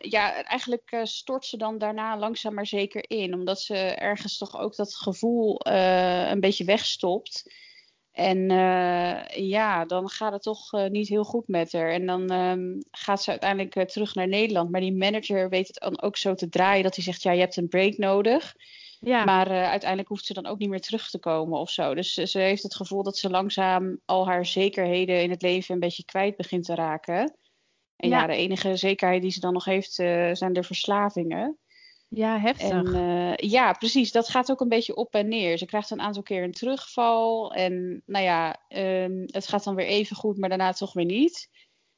ja, 0.00 0.42
eigenlijk 0.42 1.00
stort 1.02 1.46
ze 1.46 1.56
dan 1.56 1.78
daarna 1.78 2.18
langzaam 2.18 2.54
maar 2.54 2.66
zeker 2.66 3.10
in. 3.10 3.34
Omdat 3.34 3.60
ze 3.60 3.76
ergens 3.76 4.38
toch 4.38 4.58
ook 4.58 4.76
dat 4.76 4.94
gevoel 4.94 5.60
uh, 5.68 6.30
een 6.30 6.40
beetje 6.40 6.64
wegstopt. 6.64 7.52
En 8.12 8.38
uh, 8.50 9.48
ja, 9.48 9.84
dan 9.84 10.08
gaat 10.08 10.32
het 10.32 10.42
toch 10.42 10.72
uh, 10.72 10.86
niet 10.86 11.08
heel 11.08 11.24
goed 11.24 11.48
met 11.48 11.72
haar. 11.72 11.90
En 11.90 12.06
dan 12.06 12.32
um, 12.32 12.78
gaat 12.90 13.22
ze 13.22 13.30
uiteindelijk 13.30 13.88
terug 13.88 14.14
naar 14.14 14.28
Nederland. 14.28 14.70
Maar 14.70 14.80
die 14.80 14.96
manager 14.96 15.48
weet 15.48 15.66
het 15.66 15.78
dan 15.80 16.02
ook 16.02 16.16
zo 16.16 16.34
te 16.34 16.48
draaien 16.48 16.82
dat 16.82 16.94
hij 16.94 17.04
zegt: 17.04 17.22
Ja, 17.22 17.32
je 17.32 17.40
hebt 17.40 17.56
een 17.56 17.68
break 17.68 17.96
nodig. 17.96 18.54
Ja. 19.00 19.24
Maar 19.24 19.48
uiteindelijk 19.48 20.08
hoeft 20.08 20.24
ze 20.24 20.32
dan 20.32 20.46
ook 20.46 20.58
niet 20.58 20.68
meer 20.68 20.80
terug 20.80 21.10
te 21.10 21.18
komen 21.18 21.58
of 21.58 21.70
zo. 21.70 21.94
Dus 21.94 22.12
ze 22.12 22.38
heeft 22.38 22.62
het 22.62 22.74
gevoel 22.74 23.02
dat 23.02 23.16
ze 23.16 23.30
langzaam 23.30 24.00
al 24.04 24.26
haar 24.26 24.46
zekerheden 24.46 25.22
in 25.22 25.30
het 25.30 25.42
leven 25.42 25.74
een 25.74 25.80
beetje 25.80 26.04
kwijt 26.04 26.36
begint 26.36 26.64
te 26.64 26.74
raken. 26.74 27.36
En 27.96 28.08
ja, 28.08 28.20
ja 28.20 28.26
de 28.26 28.36
enige 28.36 28.76
zekerheid 28.76 29.22
die 29.22 29.30
ze 29.30 29.40
dan 29.40 29.52
nog 29.52 29.64
heeft 29.64 29.92
zijn 30.32 30.52
de 30.52 30.62
verslavingen. 30.62 31.58
Ja, 32.14 32.38
heftig. 32.38 32.70
En, 32.70 32.86
uh, 32.86 33.50
ja, 33.50 33.72
precies. 33.72 34.12
Dat 34.12 34.28
gaat 34.28 34.50
ook 34.50 34.60
een 34.60 34.68
beetje 34.68 34.94
op 34.94 35.14
en 35.14 35.28
neer. 35.28 35.58
Ze 35.58 35.66
krijgt 35.66 35.90
een 35.90 36.00
aantal 36.00 36.22
keer 36.22 36.42
een 36.42 36.52
terugval. 36.52 37.52
En 37.54 38.02
nou 38.06 38.24
ja, 38.24 38.56
um, 38.68 39.24
het 39.26 39.46
gaat 39.46 39.64
dan 39.64 39.74
weer 39.74 39.86
even 39.86 40.16
goed, 40.16 40.38
maar 40.38 40.48
daarna 40.48 40.72
toch 40.72 40.92
weer 40.92 41.04
niet. 41.04 41.48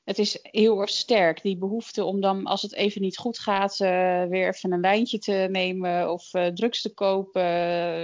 Het 0.04 0.18
is 0.18 0.38
heel 0.42 0.80
erg 0.80 0.90
sterk, 0.90 1.42
die 1.42 1.56
behoefte 1.56 2.04
om 2.04 2.20
dan, 2.20 2.44
als 2.44 2.62
het 2.62 2.74
even 2.74 3.00
niet 3.00 3.16
goed 3.16 3.38
gaat, 3.38 3.80
uh, 3.80 4.24
weer 4.24 4.48
even 4.48 4.72
een 4.72 4.80
lijntje 4.80 5.18
te 5.18 5.48
nemen 5.50 6.12
of 6.12 6.34
uh, 6.34 6.46
drugs 6.46 6.82
te 6.82 6.94
kopen. 6.94 7.42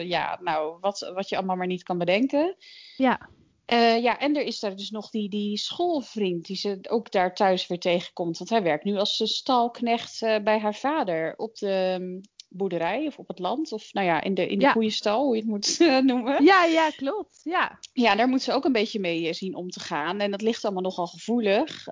ja, 0.09 0.39
nou, 0.43 0.77
wat, 0.81 1.11
wat 1.15 1.29
je 1.29 1.37
allemaal 1.37 1.57
maar 1.57 1.67
niet 1.67 1.83
kan 1.83 1.99
bedenken. 1.99 2.57
Ja. 2.97 3.29
Uh, 3.73 4.03
ja, 4.03 4.19
en 4.19 4.37
er 4.37 4.43
is 4.43 4.61
daar 4.61 4.77
dus 4.77 4.91
nog 4.91 5.11
die, 5.11 5.29
die 5.29 5.57
schoolvriend 5.57 6.47
die 6.47 6.57
ze 6.57 6.79
ook 6.89 7.11
daar 7.11 7.35
thuis 7.35 7.67
weer 7.67 7.79
tegenkomt. 7.79 8.39
Want 8.39 8.51
hij 8.51 8.63
werkt 8.63 8.85
nu 8.85 8.97
als 8.97 9.21
stalknecht 9.25 10.23
uh, 10.23 10.39
bij 10.39 10.59
haar 10.59 10.75
vader 10.75 11.35
op 11.37 11.57
de 11.57 11.97
um, 12.01 12.21
boerderij 12.49 13.07
of 13.07 13.19
op 13.19 13.29
het 13.29 13.39
land. 13.39 13.73
Of 13.73 13.93
nou 13.93 14.07
ja, 14.07 14.23
in 14.23 14.35
de, 14.35 14.47
in 14.47 14.59
de 14.59 14.65
ja. 14.65 14.73
koeienstal, 14.73 15.25
hoe 15.25 15.35
je 15.35 15.41
het 15.41 15.51
moet 15.51 15.81
uh, 15.81 15.99
noemen. 16.11 16.45
Ja, 16.45 16.65
ja, 16.65 16.91
klopt. 16.91 17.41
Ja. 17.43 17.79
ja, 17.93 18.15
daar 18.15 18.29
moet 18.29 18.43
ze 18.43 18.53
ook 18.53 18.65
een 18.65 18.73
beetje 18.73 19.01
mee 19.01 19.33
zien 19.33 19.55
om 19.55 19.71
te 19.71 19.81
gaan. 19.81 20.21
En 20.21 20.31
dat 20.31 20.43
ligt 20.43 20.65
allemaal 20.65 20.83
nogal 20.83 21.07
gevoelig. 21.07 21.85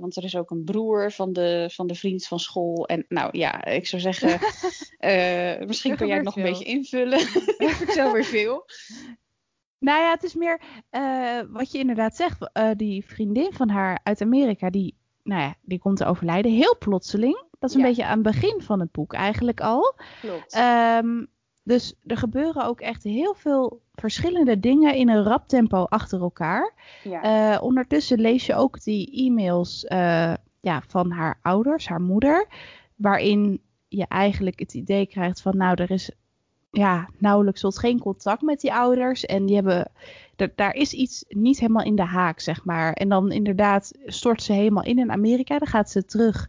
want 0.00 0.16
er 0.16 0.24
is 0.24 0.36
ook 0.36 0.50
een 0.50 0.64
broer 0.64 1.12
van 1.12 1.32
de, 1.32 1.70
van 1.72 1.86
de 1.86 1.94
vriend 1.94 2.26
van 2.26 2.40
school. 2.40 2.86
En 2.86 3.04
nou 3.08 3.38
ja, 3.38 3.64
ik 3.64 3.86
zou 3.86 4.02
zeggen, 4.02 4.40
misschien 5.68 5.96
kun 5.96 6.06
jij 6.06 6.16
het 6.16 6.24
nog 6.24 6.34
veel. 6.34 6.44
een 6.44 6.50
beetje 6.50 6.64
invullen. 6.64 7.20
ik 7.58 7.74
vertel 7.76 8.12
weer 8.12 8.24
veel. 8.24 8.64
Nou 9.78 10.00
ja, 10.00 10.10
het 10.10 10.22
is 10.22 10.34
meer 10.34 10.60
uh, 10.90 11.40
wat 11.48 11.72
je 11.72 11.78
inderdaad 11.78 12.16
zegt. 12.16 12.50
Uh, 12.52 12.70
die 12.76 13.04
vriendin 13.06 13.52
van 13.52 13.68
haar 13.68 14.00
uit 14.02 14.22
Amerika, 14.22 14.70
die, 14.70 14.94
nou 15.22 15.40
ja, 15.40 15.54
die 15.62 15.78
komt 15.78 15.96
te 15.96 16.04
overlijden. 16.04 16.52
Heel 16.52 16.76
plotseling. 16.78 17.44
Dat 17.58 17.70
is 17.70 17.76
een 17.76 17.82
ja. 17.82 17.88
beetje 17.88 18.04
aan 18.04 18.18
het 18.18 18.22
begin 18.22 18.60
van 18.62 18.80
het 18.80 18.92
boek 18.92 19.12
eigenlijk 19.12 19.60
al. 19.60 19.94
Klopt. 20.20 20.56
Um, 21.02 21.26
dus 21.64 21.94
er 22.06 22.16
gebeuren 22.16 22.64
ook 22.64 22.80
echt 22.80 23.02
heel 23.02 23.34
veel 23.34 23.80
verschillende 23.94 24.60
dingen 24.60 24.94
in 24.94 25.08
een 25.08 25.22
rap 25.22 25.48
tempo 25.48 25.84
achter 25.84 26.20
elkaar. 26.20 26.74
Ja. 27.04 27.54
Uh, 27.54 27.62
ondertussen 27.62 28.20
lees 28.20 28.46
je 28.46 28.54
ook 28.54 28.82
die 28.82 29.26
e-mails 29.26 29.84
ja, 30.60 30.82
van 30.86 31.10
haar 31.10 31.38
ouders, 31.42 31.88
haar 31.88 32.00
moeder. 32.00 32.46
Waarin 32.96 33.62
je 33.88 34.06
eigenlijk 34.08 34.58
het 34.58 34.74
idee 34.74 35.06
krijgt 35.06 35.42
van, 35.42 35.56
nou, 35.56 35.82
er 35.82 35.90
is 35.90 36.10
ja, 36.70 37.08
nauwelijks 37.18 37.60
tot 37.60 37.78
geen 37.78 37.98
contact 37.98 38.42
met 38.42 38.60
die 38.60 38.72
ouders. 38.72 39.26
En 39.26 39.46
die 39.46 39.54
hebben, 39.54 39.90
daar 40.54 40.74
is 40.74 40.92
iets 40.92 41.24
niet 41.28 41.58
helemaal 41.58 41.84
in 41.84 41.96
de 41.96 42.04
haak, 42.04 42.40
zeg 42.40 42.64
maar. 42.64 42.92
En 42.92 43.08
dan 43.08 43.32
inderdaad 43.32 43.92
stort 44.06 44.42
ze 44.42 44.52
helemaal 44.52 44.84
in 44.84 44.98
in 44.98 45.10
Amerika. 45.10 45.58
Dan 45.58 45.68
gaat 45.68 45.90
ze 45.90 46.04
terug 46.04 46.48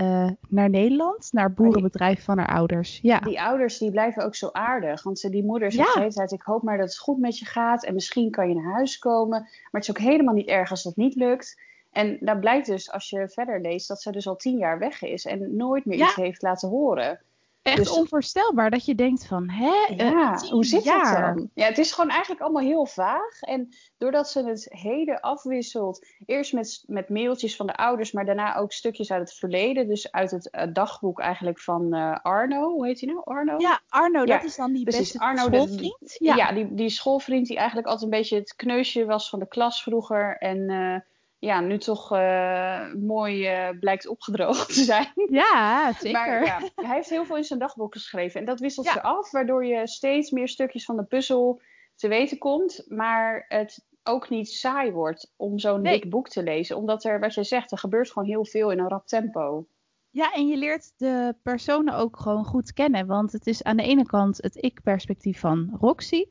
uh, 0.00 0.30
naar 0.48 0.70
Nederland, 0.70 1.28
naar 1.32 1.52
boerenbedrijf 1.52 2.24
van 2.24 2.38
haar 2.38 2.54
ouders. 2.54 2.98
Ja. 3.02 3.18
Die 3.18 3.40
ouders 3.40 3.78
die 3.78 3.90
blijven 3.90 4.24
ook 4.24 4.34
zo 4.34 4.48
aardig. 4.52 5.02
Want 5.02 5.18
ze, 5.18 5.30
die 5.30 5.44
moeder 5.44 5.72
zegt 5.72 5.94
ja. 5.94 6.26
de 6.26 6.34
ik 6.34 6.42
hoop 6.42 6.62
maar 6.62 6.78
dat 6.78 6.88
het 6.88 6.98
goed 6.98 7.18
met 7.18 7.38
je 7.38 7.44
gaat. 7.44 7.84
En 7.84 7.94
misschien 7.94 8.30
kan 8.30 8.48
je 8.48 8.54
naar 8.54 8.72
huis 8.72 8.98
komen. 8.98 9.40
Maar 9.40 9.80
het 9.80 9.82
is 9.82 9.90
ook 9.90 9.98
helemaal 9.98 10.34
niet 10.34 10.48
erg 10.48 10.70
als 10.70 10.82
dat 10.82 10.96
niet 10.96 11.14
lukt. 11.14 11.60
En 11.90 12.16
daar 12.20 12.38
blijkt 12.38 12.66
dus, 12.66 12.92
als 12.92 13.10
je 13.10 13.28
verder 13.28 13.60
leest, 13.60 13.88
dat 13.88 14.02
ze 14.02 14.12
dus 14.12 14.26
al 14.26 14.36
tien 14.36 14.58
jaar 14.58 14.78
weg 14.78 15.02
is. 15.02 15.24
En 15.24 15.56
nooit 15.56 15.84
meer 15.84 15.98
ja. 15.98 16.06
iets 16.06 16.14
heeft 16.14 16.42
laten 16.42 16.68
horen. 16.68 17.20
Echt 17.62 17.76
dus- 17.76 17.90
onvoorstelbaar 17.90 18.70
dat 18.70 18.84
je 18.84 18.94
denkt 18.94 19.26
van, 19.26 19.48
hè? 19.48 19.94
Ja, 20.04 20.38
hoe 20.50 20.64
zit 20.64 20.84
jaar? 20.84 21.26
het 21.26 21.36
dan? 21.36 21.50
Ja, 21.54 21.66
het 21.66 21.78
is 21.78 21.92
gewoon 21.92 22.10
eigenlijk 22.10 22.40
allemaal 22.40 22.62
heel 22.62 22.86
vaag. 22.86 23.40
En 23.40 23.68
doordat 23.98 24.30
ze 24.30 24.44
het 24.44 24.66
heden 24.70 25.20
afwisselt, 25.20 26.06
eerst 26.26 26.52
met, 26.52 26.84
met 26.86 27.08
mailtjes 27.08 27.56
van 27.56 27.66
de 27.66 27.76
ouders, 27.76 28.12
maar 28.12 28.24
daarna 28.24 28.56
ook 28.56 28.72
stukjes 28.72 29.12
uit 29.12 29.28
het 29.28 29.38
verleden. 29.38 29.88
Dus 29.88 30.12
uit 30.12 30.30
het 30.30 30.48
uh, 30.52 30.62
dagboek 30.72 31.20
eigenlijk 31.20 31.60
van 31.60 31.94
uh, 31.94 32.16
Arno. 32.22 32.70
Hoe 32.70 32.86
heet 32.86 33.00
hij 33.00 33.12
nou? 33.12 33.24
Arno? 33.24 33.58
Ja, 33.58 33.80
Arno, 33.88 34.24
dat 34.24 34.44
is 34.44 34.56
dan 34.56 34.72
die 34.72 34.84
beste 34.84 35.18
Arno, 35.18 35.42
schoolvriend. 35.42 36.16
ja. 36.18 36.36
ja, 36.36 36.52
die, 36.52 36.74
die 36.74 36.90
schoolvriend 36.90 37.46
die 37.46 37.56
eigenlijk 37.56 37.86
altijd 37.86 38.12
een 38.12 38.18
beetje 38.18 38.38
het 38.38 38.54
kneusje 38.56 39.04
was 39.04 39.28
van 39.28 39.38
de 39.38 39.48
klas 39.48 39.82
vroeger. 39.82 40.36
En... 40.36 41.04
Ja, 41.40 41.60
nu 41.60 41.78
toch 41.78 42.12
uh, 42.12 42.94
mooi 42.94 43.68
uh, 43.68 43.78
blijkt 43.78 44.08
opgedroogd 44.08 44.74
te 44.74 44.82
zijn. 44.82 45.12
Ja, 45.30 45.92
zeker. 46.00 46.20
Maar 46.20 46.44
ja, 46.44 46.58
hij 46.74 46.94
heeft 46.94 47.10
heel 47.10 47.24
veel 47.24 47.36
in 47.36 47.44
zijn 47.44 47.58
dagboek 47.58 47.92
geschreven. 47.92 48.40
En 48.40 48.46
dat 48.46 48.60
wisselt 48.60 48.86
ze 48.86 49.02
af, 49.02 49.30
waardoor 49.30 49.64
je 49.64 49.86
steeds 49.86 50.30
meer 50.30 50.48
stukjes 50.48 50.84
van 50.84 50.96
de 50.96 51.04
puzzel 51.04 51.60
te 51.94 52.08
weten 52.08 52.38
komt. 52.38 52.84
Maar 52.88 53.44
het 53.48 53.86
ook 54.02 54.28
niet 54.28 54.48
saai 54.48 54.92
wordt 54.92 55.32
om 55.36 55.58
zo'n 55.58 55.82
dik 55.82 56.10
boek 56.10 56.28
te 56.28 56.42
lezen. 56.42 56.76
Omdat 56.76 57.04
er, 57.04 57.20
wat 57.20 57.34
je 57.34 57.44
zegt, 57.44 57.72
er 57.72 57.78
gebeurt 57.78 58.12
gewoon 58.12 58.28
heel 58.28 58.44
veel 58.44 58.70
in 58.70 58.78
een 58.78 58.88
rap 58.88 59.06
tempo. 59.06 59.66
Ja, 60.10 60.32
en 60.32 60.46
je 60.46 60.56
leert 60.56 60.92
de 60.96 61.34
personen 61.42 61.94
ook 61.94 62.18
gewoon 62.18 62.44
goed 62.44 62.72
kennen. 62.72 63.06
Want 63.06 63.32
het 63.32 63.46
is 63.46 63.62
aan 63.62 63.76
de 63.76 63.82
ene 63.82 64.06
kant 64.06 64.42
het 64.42 64.62
ik-perspectief 64.62 65.40
van 65.40 65.76
Roxy. 65.80 66.24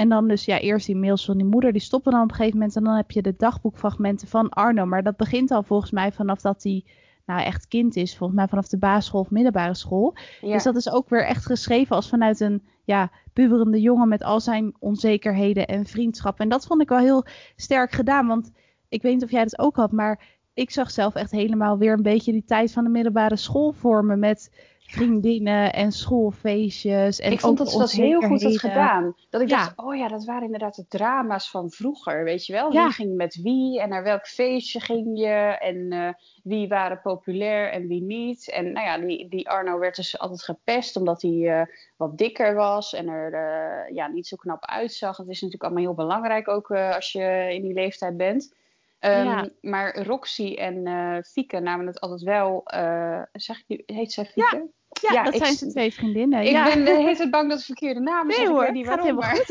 En 0.00 0.08
dan 0.08 0.28
dus 0.28 0.44
ja, 0.44 0.58
eerst 0.58 0.86
die 0.86 0.96
mails 0.96 1.24
van 1.24 1.36
die 1.36 1.46
moeder, 1.46 1.72
die 1.72 1.80
stoppen 1.80 2.12
dan 2.12 2.22
op 2.22 2.30
een 2.30 2.34
gegeven 2.34 2.58
moment. 2.58 2.76
En 2.76 2.84
dan 2.84 2.96
heb 2.96 3.10
je 3.10 3.22
de 3.22 3.34
dagboekfragmenten 3.36 4.28
van 4.28 4.48
Arno. 4.48 4.86
Maar 4.86 5.02
dat 5.02 5.16
begint 5.16 5.50
al 5.50 5.62
volgens 5.62 5.90
mij 5.90 6.12
vanaf 6.12 6.40
dat 6.40 6.62
hij 6.62 6.84
nou 7.26 7.42
echt 7.42 7.68
kind 7.68 7.96
is. 7.96 8.16
Volgens 8.16 8.38
mij 8.38 8.48
vanaf 8.48 8.68
de 8.68 8.78
basisschool 8.78 9.20
of 9.20 9.30
middelbare 9.30 9.74
school. 9.74 10.16
Dus 10.40 10.62
dat 10.62 10.76
is 10.76 10.90
ook 10.90 11.08
weer 11.08 11.24
echt 11.24 11.46
geschreven 11.46 11.96
als 11.96 12.08
vanuit 12.08 12.40
een 12.40 12.62
ja, 12.84 13.10
puberende 13.32 13.80
jongen 13.80 14.08
met 14.08 14.22
al 14.22 14.40
zijn 14.40 14.74
onzekerheden 14.78 15.66
en 15.66 15.86
vriendschap. 15.86 16.40
En 16.40 16.48
dat 16.48 16.66
vond 16.66 16.82
ik 16.82 16.88
wel 16.88 16.98
heel 16.98 17.24
sterk 17.56 17.92
gedaan. 17.92 18.26
Want 18.26 18.50
ik 18.88 19.02
weet 19.02 19.12
niet 19.12 19.24
of 19.24 19.30
jij 19.30 19.42
dat 19.42 19.58
ook 19.58 19.76
had, 19.76 19.92
maar 19.92 20.22
ik 20.54 20.70
zag 20.70 20.90
zelf 20.90 21.14
echt 21.14 21.30
helemaal 21.30 21.78
weer 21.78 21.92
een 21.92 22.02
beetje 22.02 22.32
die 22.32 22.44
tijd 22.44 22.72
van 22.72 22.84
de 22.84 22.90
middelbare 22.90 23.36
school 23.36 23.72
vormen 23.72 24.18
met 24.18 24.50
vriendinnen 24.90 25.72
en 25.72 25.92
schoolfeestjes. 25.92 27.20
En 27.20 27.32
ik 27.32 27.40
vond 27.40 27.58
dat 27.58 27.70
ze 27.70 27.78
dat 27.78 27.92
heel 27.92 28.20
goed 28.20 28.42
had 28.42 28.58
gedaan. 28.58 29.14
Dat 29.30 29.40
ik 29.40 29.48
dacht, 29.48 29.72
oh 29.76 29.96
ja, 29.96 30.08
dat 30.08 30.24
waren 30.24 30.42
inderdaad 30.42 30.76
de 30.76 30.86
drama's 30.88 31.50
van 31.50 31.70
vroeger, 31.70 32.24
weet 32.24 32.46
je 32.46 32.52
wel. 32.52 32.70
Wie 32.70 32.90
ging 32.90 33.16
met 33.16 33.40
wie 33.42 33.80
en 33.80 33.88
naar 33.88 34.02
welk 34.02 34.26
feestje 34.26 34.80
ging 34.80 35.18
je 35.18 35.56
en 35.60 35.76
uh, 35.92 36.08
wie 36.42 36.68
waren 36.68 37.00
populair 37.00 37.70
en 37.70 37.86
wie 37.86 38.02
niet. 38.02 38.50
En 38.50 38.72
nou 38.72 38.86
ja, 38.86 38.98
die, 38.98 39.28
die 39.28 39.48
Arno 39.48 39.78
werd 39.78 39.96
dus 39.96 40.18
altijd 40.18 40.42
gepest 40.42 40.96
omdat 40.96 41.22
hij 41.22 41.30
uh, 41.30 41.62
wat 41.96 42.18
dikker 42.18 42.54
was 42.54 42.94
en 42.94 43.08
er 43.08 43.32
uh, 43.32 43.94
ja, 43.94 44.06
niet 44.06 44.26
zo 44.26 44.36
knap 44.36 44.64
uitzag. 44.64 45.16
Dat 45.16 45.28
is 45.28 45.40
natuurlijk 45.40 45.62
allemaal 45.62 45.82
heel 45.82 46.04
belangrijk 46.04 46.48
ook 46.48 46.70
als 46.70 47.12
je 47.12 47.48
in 47.52 47.62
die 47.62 47.74
leeftijd 47.74 48.16
bent. 48.16 48.58
Um, 49.00 49.50
Maar 49.60 50.02
Roxy 50.02 50.54
en 50.54 50.86
uh, 50.86 51.16
Fieke 51.22 51.60
namen 51.60 51.86
het 51.86 52.00
altijd 52.00 52.22
wel. 52.22 52.62
Uh, 52.74 53.22
zeg 53.32 53.62
ik, 53.66 53.82
heet 53.86 54.12
zij 54.12 54.24
Fieke? 54.24 54.56
Ja. 54.56 54.68
Ja, 55.12 55.22
dat 55.22 55.36
zijn 55.36 55.54
ze 55.54 55.66
twee 55.66 55.94
vriendinnen. 55.94 56.40
Ik 56.40 56.50
ja. 56.50 56.64
ben 56.64 56.84
de 56.84 56.96
hele 56.96 57.30
bang 57.30 57.48
dat 57.48 57.56
het 57.56 57.66
verkeerde 57.66 58.00
naam 58.00 58.30
is. 58.30 58.36
Nee 58.36 58.48
hoor, 58.48 58.64
ik 58.64 58.72
weet 58.74 58.86
waarom, 58.86 59.14
maar... 59.14 59.46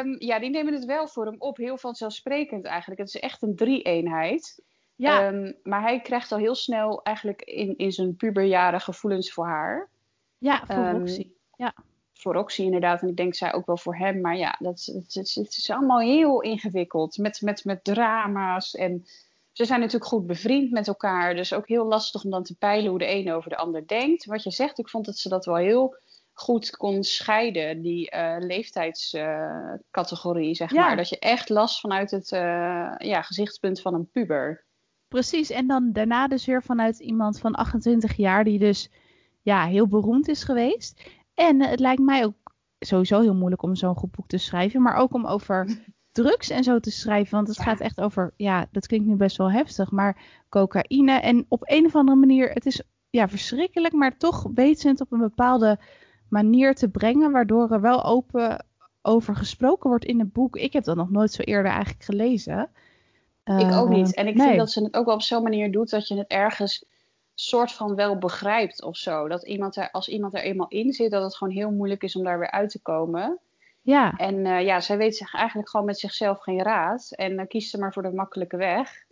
um, 0.00 0.16
ja, 0.28 0.38
die 0.38 0.50
nemen 0.50 0.72
het 0.72 0.84
wel 0.84 1.08
voor 1.08 1.26
hem 1.26 1.36
op. 1.38 1.56
Heel 1.56 1.78
vanzelfsprekend 1.78 2.64
eigenlijk. 2.64 3.00
Het 3.00 3.08
is 3.08 3.20
echt 3.20 3.42
een 3.42 3.56
drie-eenheid. 3.56 4.62
Ja. 4.94 5.28
Um, 5.28 5.56
maar 5.62 5.82
hij 5.82 6.00
krijgt 6.00 6.32
al 6.32 6.38
heel 6.38 6.54
snel 6.54 7.02
eigenlijk 7.02 7.42
in, 7.42 7.76
in 7.76 7.92
zijn 7.92 8.16
puberjaren 8.16 8.80
gevoelens 8.80 9.32
voor 9.32 9.46
haar. 9.46 9.88
Ja, 10.38 10.66
voor 10.66 10.76
um, 10.76 10.98
Roxy. 10.98 11.30
Ja. 11.56 11.74
Voor 12.26 12.34
Roxy 12.34 12.62
inderdaad. 12.62 13.02
En 13.02 13.08
ik 13.08 13.16
denk 13.16 13.34
zij 13.34 13.52
ook 13.52 13.66
wel 13.66 13.76
voor 13.76 13.96
hem. 13.96 14.20
Maar 14.20 14.36
ja, 14.36 14.56
dat, 14.58 14.84
het, 14.84 15.14
het, 15.14 15.34
het 15.34 15.56
is 15.56 15.70
allemaal 15.70 16.00
heel 16.00 16.42
ingewikkeld. 16.42 17.18
Met, 17.18 17.40
met, 17.40 17.64
met 17.64 17.84
drama's 17.84 18.74
en 18.74 19.06
ze 19.52 19.64
zijn 19.64 19.80
natuurlijk 19.80 20.10
goed 20.10 20.26
bevriend 20.26 20.70
met 20.70 20.88
elkaar. 20.88 21.34
Dus 21.34 21.52
ook 21.52 21.68
heel 21.68 21.86
lastig 21.86 22.24
om 22.24 22.30
dan 22.30 22.42
te 22.42 22.56
peilen 22.56 22.90
hoe 22.90 22.98
de 22.98 23.10
een 23.10 23.32
over 23.32 23.50
de 23.50 23.56
ander 23.56 23.86
denkt. 23.86 24.24
Wat 24.24 24.42
je 24.42 24.50
zegt, 24.50 24.78
ik 24.78 24.88
vond 24.88 25.04
dat 25.04 25.18
ze 25.18 25.28
dat 25.28 25.44
wel 25.44 25.56
heel 25.56 25.96
goed 26.32 26.70
kon 26.70 27.02
scheiden, 27.02 27.82
die 27.82 28.14
uh, 28.16 28.36
leeftijdscategorie, 28.38 30.54
zeg 30.54 30.72
maar. 30.72 30.96
Dat 30.96 31.08
je 31.08 31.18
echt 31.18 31.48
last 31.48 31.80
vanuit 31.80 32.10
het 32.10 32.32
uh, 32.32 32.40
ja, 32.98 33.22
gezichtspunt 33.22 33.80
van 33.80 33.94
een 33.94 34.10
puber. 34.10 34.64
Precies, 35.08 35.50
en 35.50 35.66
dan 35.66 35.92
daarna 35.92 36.28
dus 36.28 36.46
weer 36.46 36.62
vanuit 36.62 36.98
iemand 36.98 37.38
van 37.38 37.54
28 37.54 38.16
jaar 38.16 38.44
die 38.44 38.58
dus 38.58 38.90
ja, 39.42 39.66
heel 39.66 39.86
beroemd 39.86 40.28
is 40.28 40.44
geweest. 40.44 41.02
En 41.36 41.62
het 41.62 41.80
lijkt 41.80 42.02
mij 42.02 42.24
ook 42.24 42.54
sowieso 42.78 43.20
heel 43.20 43.34
moeilijk 43.34 43.62
om 43.62 43.74
zo'n 43.74 43.94
goed 43.94 44.10
boek 44.10 44.26
te 44.26 44.38
schrijven, 44.38 44.82
maar 44.82 44.96
ook 44.96 45.14
om 45.14 45.26
over 45.26 45.68
drugs 46.12 46.50
en 46.50 46.64
zo 46.64 46.78
te 46.78 46.90
schrijven. 46.90 47.34
Want 47.34 47.48
het 47.48 47.60
gaat 47.60 47.80
echt 47.80 48.00
over, 48.00 48.34
ja, 48.36 48.66
dat 48.70 48.86
klinkt 48.86 49.06
nu 49.06 49.14
best 49.14 49.36
wel 49.36 49.50
heftig, 49.50 49.90
maar 49.90 50.22
cocaïne. 50.48 51.12
En 51.12 51.46
op 51.48 51.62
een 51.64 51.86
of 51.86 51.94
andere 51.94 52.18
manier, 52.18 52.50
het 52.50 52.66
is 52.66 52.82
ja, 53.10 53.28
verschrikkelijk, 53.28 53.94
maar 53.94 54.16
toch 54.16 54.46
weet 54.54 54.80
ze 54.80 54.88
het 54.88 55.00
op 55.00 55.12
een 55.12 55.18
bepaalde 55.18 55.78
manier 56.28 56.74
te 56.74 56.88
brengen, 56.88 57.32
waardoor 57.32 57.70
er 57.70 57.80
wel 57.80 58.04
open 58.04 58.64
over 59.02 59.36
gesproken 59.36 59.88
wordt 59.88 60.04
in 60.04 60.18
het 60.18 60.32
boek. 60.32 60.56
Ik 60.56 60.72
heb 60.72 60.84
dat 60.84 60.96
nog 60.96 61.10
nooit 61.10 61.32
zo 61.32 61.42
eerder 61.42 61.70
eigenlijk 61.70 62.04
gelezen. 62.04 62.70
Ik 63.44 63.72
ook 63.72 63.88
niet. 63.88 64.14
En 64.14 64.26
ik 64.26 64.40
vind 64.40 64.56
dat 64.56 64.70
ze 64.70 64.84
het 64.84 64.96
ook 64.96 65.04
wel 65.06 65.14
op 65.14 65.22
zo'n 65.22 65.42
manier 65.42 65.72
doet 65.72 65.90
dat 65.90 66.08
je 66.08 66.16
het 66.16 66.26
ergens 66.26 66.84
soort 67.38 67.72
van 67.72 67.94
wel 67.94 68.18
begrijpt 68.18 68.82
of 68.82 68.96
zo. 68.96 69.28
Dat 69.28 69.46
iemand 69.46 69.76
er, 69.76 69.90
als 69.90 70.08
iemand 70.08 70.34
er 70.34 70.42
eenmaal 70.42 70.68
in 70.68 70.92
zit, 70.92 71.10
dat 71.10 71.22
het 71.22 71.36
gewoon 71.36 71.52
heel 71.52 71.70
moeilijk 71.70 72.02
is 72.02 72.16
om 72.16 72.24
daar 72.24 72.38
weer 72.38 72.50
uit 72.50 72.70
te 72.70 72.82
komen. 72.82 73.38
Ja. 73.82 74.12
En 74.16 74.34
uh, 74.34 74.64
ja, 74.64 74.80
zij 74.80 74.96
weet 74.96 75.16
zich 75.16 75.34
eigenlijk 75.34 75.68
gewoon 75.68 75.86
met 75.86 75.98
zichzelf 75.98 76.38
geen 76.38 76.62
raad. 76.62 77.10
En 77.10 77.32
uh, 77.32 77.46
kiest 77.46 77.70
ze 77.70 77.78
maar 77.78 77.92
voor 77.92 78.02
de 78.02 78.12
makkelijke 78.12 78.56
weg. 78.56 79.04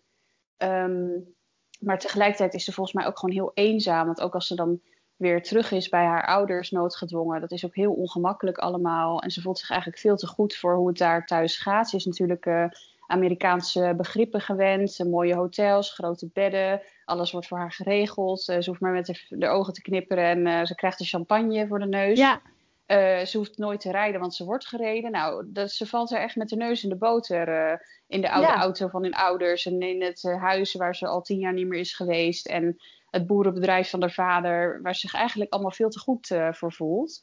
Um, 0.56 1.34
maar 1.80 1.98
tegelijkertijd 1.98 2.54
is 2.54 2.64
ze 2.64 2.72
volgens 2.72 2.96
mij 2.96 3.06
ook 3.06 3.18
gewoon 3.18 3.34
heel 3.34 3.50
eenzaam. 3.54 4.06
Want 4.06 4.20
ook 4.20 4.34
als 4.34 4.46
ze 4.46 4.54
dan 4.54 4.80
weer 5.16 5.42
terug 5.42 5.70
is 5.70 5.88
bij 5.88 6.04
haar 6.04 6.26
ouders 6.26 6.70
noodgedwongen. 6.70 7.40
Dat 7.40 7.50
is 7.50 7.64
ook 7.64 7.74
heel 7.74 7.92
ongemakkelijk 7.92 8.58
allemaal. 8.58 9.22
En 9.22 9.30
ze 9.30 9.40
voelt 9.40 9.58
zich 9.58 9.70
eigenlijk 9.70 10.00
veel 10.00 10.16
te 10.16 10.26
goed 10.26 10.56
voor 10.56 10.76
hoe 10.76 10.88
het 10.88 10.98
daar 10.98 11.26
thuis 11.26 11.58
gaat. 11.58 11.88
Ze 11.88 11.96
is 11.96 12.04
natuurlijk 12.04 12.46
uh, 12.46 12.64
Amerikaanse 13.06 13.94
begrippen 13.96 14.40
gewend. 14.40 14.98
mooie 14.98 15.34
hotels, 15.34 15.92
grote 15.92 16.30
bedden. 16.32 16.82
Alles 17.04 17.32
wordt 17.32 17.46
voor 17.46 17.58
haar 17.58 17.72
geregeld. 17.72 18.42
ze 18.42 18.62
hoeft 18.66 18.80
maar 18.80 18.92
met 18.92 19.06
de, 19.06 19.26
de 19.28 19.48
ogen 19.48 19.72
te 19.72 19.82
knipperen 19.82 20.46
en 20.46 20.66
ze 20.66 20.74
krijgt 20.74 20.98
de 20.98 21.04
champagne 21.04 21.66
voor 21.66 21.78
de 21.78 21.86
neus. 21.86 22.18
Ja. 22.18 22.40
Uh, 22.86 23.24
ze 23.24 23.36
hoeft 23.36 23.58
nooit 23.58 23.80
te 23.80 23.90
rijden, 23.90 24.20
want 24.20 24.34
ze 24.34 24.44
wordt 24.44 24.66
gereden. 24.66 25.10
Nou, 25.10 25.44
dat, 25.52 25.70
ze 25.70 25.86
valt 25.86 26.12
er 26.12 26.18
echt 26.18 26.36
met 26.36 26.48
de 26.48 26.56
neus 26.56 26.82
in 26.82 26.88
de 26.88 26.96
boter. 26.96 27.48
Uh, 27.48 27.78
in 28.06 28.20
de 28.20 28.30
oude 28.30 28.52
auto 28.52 28.88
van 28.88 29.02
hun 29.02 29.14
ouders. 29.14 29.66
En 29.66 29.80
in 29.80 30.02
het 30.02 30.22
uh, 30.22 30.42
huis 30.42 30.74
waar 30.74 30.96
ze 30.96 31.06
al 31.06 31.22
tien 31.22 31.38
jaar 31.38 31.52
niet 31.52 31.66
meer 31.66 31.80
is 31.80 31.94
geweest. 31.94 32.46
En 32.46 32.76
het 33.10 33.26
boerenbedrijf 33.26 33.90
van 33.90 34.00
haar 34.00 34.12
vader. 34.12 34.82
Waar 34.82 34.94
ze 34.94 35.00
zich 35.00 35.14
eigenlijk 35.14 35.52
allemaal 35.52 35.72
veel 35.72 35.88
te 35.88 35.98
goed 35.98 36.34
voor 36.50 36.72
voelt. 36.72 37.20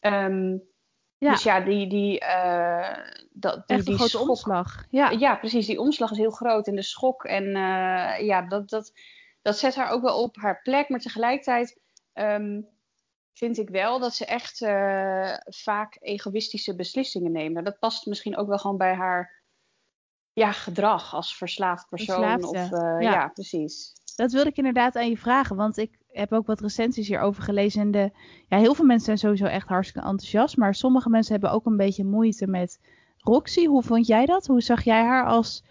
Um, 0.00 0.62
ja. 1.20 1.30
Dus 1.30 1.42
ja, 1.42 1.60
die... 1.60 1.86
die, 1.88 2.20
dat, 3.32 3.68
die, 3.68 3.76
echt 3.76 3.88
een 3.88 3.98
grote 3.98 4.18
omslag. 4.18 4.84
Ja. 4.88 5.10
ja, 5.10 5.36
precies. 5.36 5.66
Die 5.66 5.80
omslag 5.80 6.10
is 6.10 6.18
heel 6.18 6.30
groot. 6.30 6.66
En 6.66 6.74
de 6.74 6.82
schok. 6.82 7.24
En 7.24 7.50
ja, 8.24 8.42
dat, 8.42 8.68
dat, 8.68 8.92
dat 9.42 9.58
zet 9.58 9.74
haar 9.74 9.90
ook 9.90 10.02
wel 10.02 10.22
op 10.22 10.36
haar 10.36 10.62
plek. 10.62 10.88
Maar 10.88 11.00
tegelijkertijd... 11.00 11.80
Um, 12.14 12.68
vind 13.32 13.58
ik 13.58 13.68
wel 13.68 13.98
dat 13.98 14.14
ze 14.14 14.24
echt 14.24 14.60
uh, 14.60 15.34
vaak 15.44 15.96
egoïstische 16.00 16.74
beslissingen 16.74 17.32
neemt. 17.32 17.64
Dat 17.64 17.78
past 17.78 18.06
misschien 18.06 18.36
ook 18.36 18.48
wel 18.48 18.58
gewoon 18.58 18.76
bij 18.76 18.94
haar 18.94 19.42
ja, 20.32 20.52
gedrag 20.52 21.14
als 21.14 21.36
verslaafd 21.36 21.88
persoon. 21.88 22.44
of, 22.44 22.70
ja. 22.70 23.00
ja. 23.00 23.28
precies. 23.28 23.92
Dat 24.16 24.32
wilde 24.32 24.48
ik 24.48 24.56
inderdaad 24.56 24.96
aan 24.96 25.08
je 25.08 25.16
vragen, 25.16 25.56
want 25.56 25.76
ik 25.76 25.98
heb 26.12 26.32
ook 26.32 26.46
wat 26.46 26.60
recensies 26.60 27.08
hierover 27.08 27.42
gelezen. 27.42 27.80
En 27.80 27.90
de, 27.90 28.10
ja, 28.48 28.58
heel 28.58 28.74
veel 28.74 28.84
mensen 28.84 29.04
zijn 29.04 29.18
sowieso 29.18 29.44
echt 29.44 29.68
hartstikke 29.68 30.08
enthousiast, 30.08 30.56
maar 30.56 30.74
sommige 30.74 31.10
mensen 31.10 31.32
hebben 31.32 31.50
ook 31.52 31.66
een 31.66 31.76
beetje 31.76 32.04
moeite 32.04 32.46
met 32.46 32.80
Roxy. 33.18 33.66
Hoe 33.66 33.82
vond 33.82 34.06
jij 34.06 34.26
dat? 34.26 34.46
Hoe 34.46 34.60
zag 34.60 34.84
jij 34.84 35.02
haar 35.02 35.26
als 35.26 35.64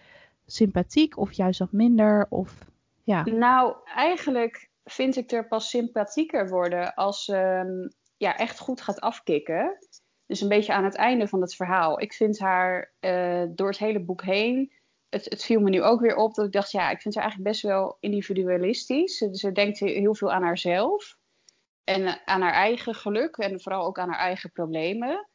sympathiek 0.46 1.18
of 1.18 1.32
juist 1.32 1.60
wat 1.60 1.72
minder? 1.72 2.26
Of, 2.30 2.66
ja. 3.04 3.24
Nou, 3.24 3.76
eigenlijk 3.96 4.70
vind 4.84 5.16
ik 5.16 5.32
er 5.32 5.48
pas 5.48 5.70
sympathieker 5.70 6.50
worden 6.50 6.94
als 6.94 7.24
ze 7.24 7.64
um, 7.66 7.94
ja, 8.18 8.38
echt 8.38 8.60
goed 8.60 8.82
gaat 8.82 9.00
afkicken. 9.00 9.78
Dus 10.26 10.42
een 10.42 10.48
beetje 10.48 10.74
aan 10.74 10.84
het 10.84 10.96
einde 10.96 11.28
van 11.28 11.42
het 11.42 11.56
verhaal. 11.56 12.02
Ik 12.02 12.14
vind 12.14 12.40
haar 12.40 12.92
uh, 13.02 13.44
door 13.50 13.68
het 13.68 13.78
hele 13.78 14.00
boek 14.00 14.24
heen. 14.24 14.72
Het, 15.10 15.26
het, 15.26 15.44
viel 15.44 15.60
me 15.60 15.70
nu 15.70 15.84
ook 15.84 16.00
weer 16.00 16.16
op 16.16 16.34
dat 16.34 16.46
ik 16.46 16.52
dacht, 16.52 16.72
ja, 16.72 16.90
ik 16.90 17.02
vind 17.02 17.16
haar 17.16 17.24
eigenlijk 17.24 17.52
best 17.52 17.64
wel 17.64 17.98
individualistisch. 18.00 19.18
Ze, 19.18 19.30
ze 19.32 19.52
denkt 19.52 19.80
heel 19.80 20.16
veel 20.16 20.32
aan 20.32 20.44
haarzelf 20.44 21.18
en 21.84 22.28
aan 22.28 22.42
haar 22.42 22.54
eigen 22.54 22.96
geluk 22.96 23.38
en 23.38 23.62
vooral 23.62 23.86
ook 23.86 24.00
aan 24.00 24.10
haar 24.10 24.20
eigen 24.20 24.52
problemen. 24.52 25.28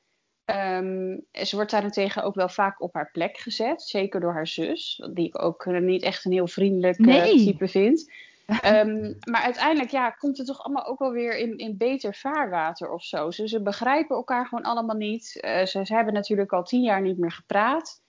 Um, 0.44 1.26
ze 1.32 1.56
wordt 1.56 1.70
daarentegen 1.70 2.22
ook 2.22 2.34
wel 2.34 2.48
vaak 2.48 2.80
op 2.80 2.94
haar 2.94 3.10
plek 3.10 3.38
gezet, 3.38 3.82
zeker 3.82 4.20
door 4.20 4.32
haar 4.32 4.46
zus, 4.46 5.08
die 5.12 5.26
ik 5.26 5.42
ook 5.42 5.66
niet 5.66 6.02
echt 6.02 6.24
een 6.24 6.32
heel 6.32 6.46
vriendelijk 6.46 6.98
uh, 6.98 7.22
type 7.22 7.68
vind. 7.68 8.12
Ehm, 8.60 9.12
maar 9.30 9.42
uiteindelijk 9.42 9.90
ja, 9.90 10.10
komt 10.10 10.38
het 10.38 10.46
toch 10.46 10.64
allemaal 10.64 10.86
ook 10.86 10.98
wel 10.98 11.10
weer 11.10 11.36
in, 11.36 11.58
in 11.58 11.76
beter 11.76 12.14
vaarwater 12.14 12.90
of 12.90 13.04
zo. 13.04 13.30
Ze, 13.30 13.48
ze 13.48 13.62
begrijpen 13.62 14.16
elkaar 14.16 14.46
gewoon 14.46 14.64
allemaal 14.64 14.96
niet. 14.96 15.38
Uh, 15.40 15.64
ze, 15.64 15.84
ze, 15.84 15.94
hebben 15.94 16.14
natuurlijk 16.14 16.52
al 16.52 16.62
tien 16.62 16.82
jaar 16.82 17.00
niet 17.00 17.18
meer 17.18 17.32
gepraat. 17.32 18.02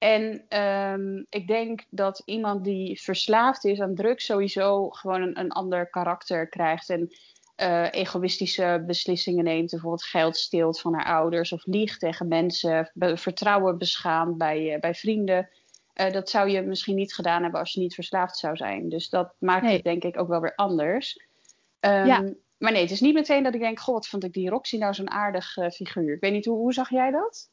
En 0.00 0.44
um, 0.58 1.26
ik 1.28 1.46
denk 1.46 1.84
dat 1.90 2.22
iemand 2.24 2.64
die 2.64 3.00
verslaafd 3.00 3.64
is 3.64 3.80
aan 3.80 3.94
drugs 3.94 4.24
sowieso 4.24 4.90
gewoon 4.90 5.22
een, 5.22 5.38
een 5.38 5.50
ander 5.50 5.90
karakter 5.90 6.48
krijgt. 6.48 6.90
En 6.90 7.10
uh, 7.56 7.92
egoïstische 7.92 8.84
beslissingen 8.86 9.44
neemt. 9.44 9.70
Bijvoorbeeld 9.70 10.04
geld 10.04 10.36
steelt 10.36 10.80
van 10.80 10.94
haar 10.94 11.04
ouders 11.04 11.52
of 11.52 11.66
liegt 11.66 12.00
tegen 12.00 12.28
mensen. 12.28 12.92
Vertrouwen 12.96 13.78
beschaamt 13.78 14.38
bij, 14.38 14.74
uh, 14.74 14.80
bij 14.80 14.94
vrienden. 14.94 15.48
Uh, 15.94 16.10
dat 16.10 16.30
zou 16.30 16.48
je 16.48 16.62
misschien 16.62 16.96
niet 16.96 17.14
gedaan 17.14 17.42
hebben 17.42 17.60
als 17.60 17.72
je 17.72 17.80
niet 17.80 17.94
verslaafd 17.94 18.36
zou 18.36 18.56
zijn. 18.56 18.88
Dus 18.88 19.08
dat 19.08 19.34
maakt 19.38 19.64
nee. 19.64 19.74
het 19.74 19.84
denk 19.84 20.04
ik 20.04 20.18
ook 20.18 20.28
wel 20.28 20.40
weer 20.40 20.54
anders. 20.54 21.20
Um, 21.80 22.06
ja. 22.06 22.32
Maar 22.58 22.72
nee, 22.72 22.82
het 22.82 22.90
is 22.90 23.00
niet 23.00 23.14
meteen 23.14 23.42
dat 23.42 23.54
ik 23.54 23.60
denk... 23.60 23.80
Goh, 23.80 23.94
wat 23.94 24.08
vond 24.08 24.24
ik 24.24 24.32
die 24.32 24.50
Roxy 24.50 24.76
nou 24.76 24.94
zo'n 24.94 25.10
aardig 25.10 25.52
figuur. 25.52 26.14
Ik 26.14 26.20
weet 26.20 26.32
niet, 26.32 26.46
hoe, 26.46 26.58
hoe 26.58 26.72
zag 26.72 26.90
jij 26.90 27.10
dat? 27.10 27.50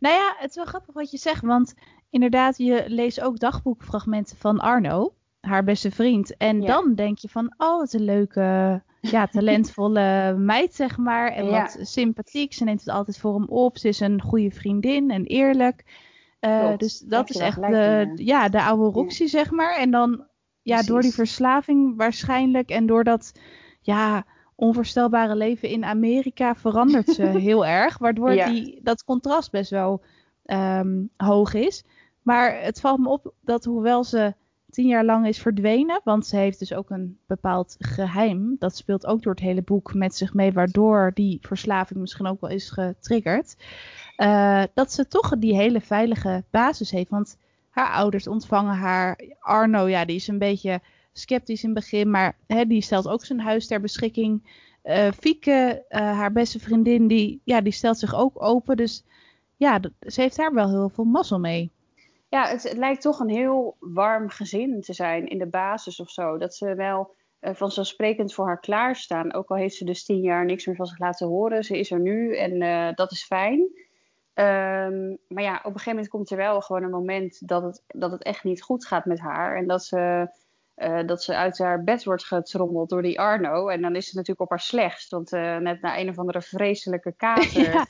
Nou 0.00 0.14
ja, 0.14 0.34
het 0.38 0.50
is 0.50 0.56
wel 0.56 0.64
grappig 0.64 0.94
wat 0.94 1.10
je 1.10 1.18
zegt. 1.18 1.42
Want 1.42 1.74
inderdaad, 2.10 2.58
je 2.58 2.84
leest 2.86 3.20
ook 3.20 3.38
dagboekfragmenten 3.38 4.36
van 4.36 4.58
Arno. 4.58 5.14
Haar 5.40 5.64
beste 5.64 5.90
vriend. 5.90 6.36
En 6.36 6.60
ja. 6.60 6.66
dan 6.66 6.94
denk 6.94 7.18
je 7.18 7.28
van... 7.28 7.54
Oh, 7.56 7.78
wat 7.78 7.92
een 7.92 8.04
leuke 8.04 8.82
ja, 9.00 9.26
talentvolle 9.36 10.34
meid, 10.38 10.74
zeg 10.74 10.96
maar. 10.96 11.32
En 11.32 11.44
ja. 11.44 11.62
wat 11.62 11.78
sympathiek. 11.80 12.52
Ze 12.52 12.64
neemt 12.64 12.80
het 12.80 12.88
altijd 12.88 13.18
voor 13.18 13.34
hem 13.34 13.48
op. 13.48 13.78
Ze 13.78 13.88
is 13.88 14.00
een 14.00 14.22
goede 14.22 14.50
vriendin 14.50 15.10
en 15.10 15.24
eerlijk. 15.24 15.84
Uh, 16.40 16.76
dus 16.76 16.98
dat 16.98 17.30
is 17.30 17.36
echt 17.36 17.60
de, 17.60 18.12
ja, 18.14 18.48
de 18.48 18.62
oude 18.62 18.98
Roxy, 18.98 19.22
ja. 19.22 19.28
zeg 19.28 19.50
maar. 19.50 19.76
En 19.76 19.90
dan, 19.90 20.10
ja, 20.62 20.74
Precies. 20.74 20.86
door 20.86 21.00
die 21.00 21.12
verslaving 21.12 21.96
waarschijnlijk. 21.96 22.70
En 22.70 22.86
door 22.86 23.04
dat, 23.04 23.32
ja, 23.80 24.24
onvoorstelbare 24.56 25.36
leven 25.36 25.68
in 25.68 25.84
Amerika 25.84 26.54
verandert 26.54 27.08
ze 27.08 27.22
heel 27.48 27.66
erg. 27.66 27.98
Waardoor 27.98 28.34
ja. 28.34 28.48
die, 28.48 28.80
dat 28.82 29.04
contrast 29.04 29.50
best 29.50 29.70
wel 29.70 30.02
um, 30.46 31.10
hoog 31.16 31.54
is. 31.54 31.84
Maar 32.22 32.62
het 32.62 32.80
valt 32.80 32.98
me 32.98 33.08
op 33.08 33.32
dat 33.40 33.64
hoewel 33.64 34.04
ze 34.04 34.34
tien 34.70 34.86
jaar 34.86 35.04
lang 35.04 35.26
is 35.26 35.38
verdwenen. 35.38 36.00
Want 36.04 36.26
ze 36.26 36.36
heeft 36.36 36.58
dus 36.58 36.72
ook 36.72 36.90
een 36.90 37.18
bepaald 37.26 37.76
geheim. 37.78 38.56
Dat 38.58 38.76
speelt 38.76 39.06
ook 39.06 39.22
door 39.22 39.32
het 39.32 39.42
hele 39.42 39.62
boek 39.62 39.94
met 39.94 40.14
zich 40.14 40.34
mee. 40.34 40.52
Waardoor 40.52 41.10
die 41.14 41.38
verslaving 41.40 42.00
misschien 42.00 42.26
ook 42.26 42.40
wel 42.40 42.50
is 42.50 42.70
getriggerd. 42.70 43.56
Uh, 44.16 44.62
dat 44.74 44.92
ze 44.92 45.08
toch 45.08 45.38
die 45.38 45.56
hele 45.56 45.80
veilige 45.80 46.44
basis 46.50 46.90
heeft. 46.90 47.10
Want 47.10 47.38
haar 47.70 47.90
ouders 47.90 48.26
ontvangen 48.26 48.76
haar. 48.76 49.20
Arno, 49.40 49.86
ja, 49.86 50.04
die 50.04 50.16
is 50.16 50.28
een 50.28 50.38
beetje 50.38 50.80
sceptisch 51.18 51.64
in 51.64 51.74
begin. 51.74 52.10
Maar 52.10 52.36
hè, 52.46 52.66
die 52.66 52.80
stelt 52.80 53.08
ook 53.08 53.24
zijn 53.24 53.40
huis 53.40 53.66
ter 53.66 53.80
beschikking. 53.80 54.42
Uh, 54.84 55.08
Fieke, 55.18 55.84
uh, 55.88 55.98
haar 55.98 56.32
beste 56.32 56.58
vriendin, 56.58 57.06
die, 57.08 57.40
ja, 57.44 57.60
die 57.60 57.72
stelt 57.72 57.98
zich 57.98 58.14
ook 58.14 58.42
open. 58.42 58.76
Dus 58.76 59.04
ja, 59.56 59.80
ze 60.06 60.20
heeft 60.20 60.36
daar 60.36 60.54
wel 60.54 60.68
heel 60.68 60.88
veel 60.88 61.04
mazzel 61.04 61.38
mee 61.38 61.70
ja, 62.28 62.48
het, 62.48 62.72
lijkt 62.76 63.02
toch 63.02 63.20
een 63.20 63.28
heel 63.28 63.76
warm 63.80 64.28
gezin 64.28 64.80
te 64.80 64.92
zijn 64.92 65.26
in 65.26 65.38
de 65.38 65.46
basis 65.46 66.00
of 66.00 66.10
zo. 66.10 66.38
Dat 66.38 66.54
ze 66.54 66.74
wel 66.74 67.14
uh, 67.40 67.54
vanzelfsprekend 67.54 68.34
voor 68.34 68.46
haar 68.46 68.60
klaarstaan. 68.60 69.32
Ook 69.32 69.50
al 69.50 69.56
heeft 69.56 69.74
ze 69.74 69.84
dus 69.84 70.04
tien 70.04 70.20
jaar 70.20 70.44
niks 70.44 70.66
meer 70.66 70.76
van 70.76 70.86
zich 70.86 70.98
laten 70.98 71.26
horen. 71.26 71.64
Ze 71.64 71.78
is 71.78 71.90
er 71.90 72.00
nu 72.00 72.36
en 72.36 72.94
dat 72.94 73.12
is 73.12 73.24
fijn. 73.24 73.60
Um, 74.34 75.18
maar 75.28 75.42
ja, 75.42 75.56
op 75.56 75.64
een 75.64 75.72
gegeven 75.72 75.90
moment 75.90 76.08
komt 76.08 76.30
er 76.30 76.36
wel 76.36 76.60
gewoon 76.60 76.82
een 76.82 76.90
moment 76.90 77.48
dat 77.48 77.62
het, 77.62 77.82
dat 77.86 78.10
het 78.10 78.22
echt 78.22 78.44
niet 78.44 78.62
goed 78.62 78.86
gaat 78.86 79.04
met 79.04 79.20
haar. 79.20 79.56
En 79.56 79.66
dat 79.66 79.84
ze, 79.84 80.30
uh, 80.76 81.06
dat 81.06 81.22
ze 81.22 81.34
uit 81.36 81.58
haar 81.58 81.84
bed 81.84 82.04
wordt 82.04 82.24
getrommeld 82.24 82.88
door 82.88 83.02
die 83.02 83.20
Arno. 83.20 83.68
En 83.68 83.82
dan 83.82 83.96
is 83.96 84.06
ze 84.06 84.16
natuurlijk 84.16 84.40
op 84.40 84.50
haar 84.50 84.66
slechtst. 84.66 85.10
Want 85.10 85.30
net 85.30 85.80
na 85.80 85.98
een 85.98 86.08
of 86.08 86.18
andere 86.18 86.42
vreselijke 86.42 87.14
kater... 87.16 87.72
Ja 87.72 87.86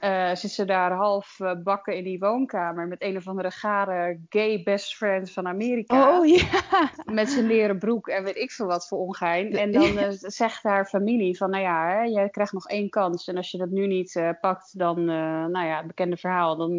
uh, 0.00 0.34
zit 0.34 0.50
ze 0.50 0.64
daar 0.64 0.92
half 0.92 1.38
bakken 1.62 1.96
in 1.96 2.04
die 2.04 2.18
woonkamer 2.18 2.86
met 2.86 3.02
een 3.02 3.16
of 3.16 3.28
andere 3.28 3.50
gare 3.50 4.20
gay 4.28 4.62
best 4.62 4.96
friend 4.96 5.30
van 5.30 5.46
Amerika. 5.46 6.18
Oh 6.18 6.26
ja. 6.26 6.62
Met 7.04 7.30
zijn 7.30 7.46
leren 7.46 7.78
broek 7.78 8.08
en 8.08 8.24
weet 8.24 8.36
ik 8.36 8.50
veel 8.50 8.66
wat 8.66 8.88
voor 8.88 8.98
ongein. 8.98 9.52
En 9.52 9.72
dan 9.72 10.12
zegt 10.18 10.62
haar 10.62 10.86
familie 10.86 11.36
van, 11.36 11.50
nou 11.50 11.62
ja, 11.62 11.88
hè, 11.88 12.02
jij 12.02 12.28
krijgt 12.28 12.52
nog 12.52 12.68
één 12.68 12.88
kans. 12.88 13.28
En 13.28 13.36
als 13.36 13.50
je 13.50 13.58
dat 13.58 13.70
nu 13.70 13.86
niet 13.86 14.22
pakt, 14.40 14.78
dan, 14.78 15.04
nou 15.04 15.66
ja, 15.66 15.76
het 15.76 15.86
bekende 15.86 16.16
verhaal, 16.16 16.56
dan 16.56 16.70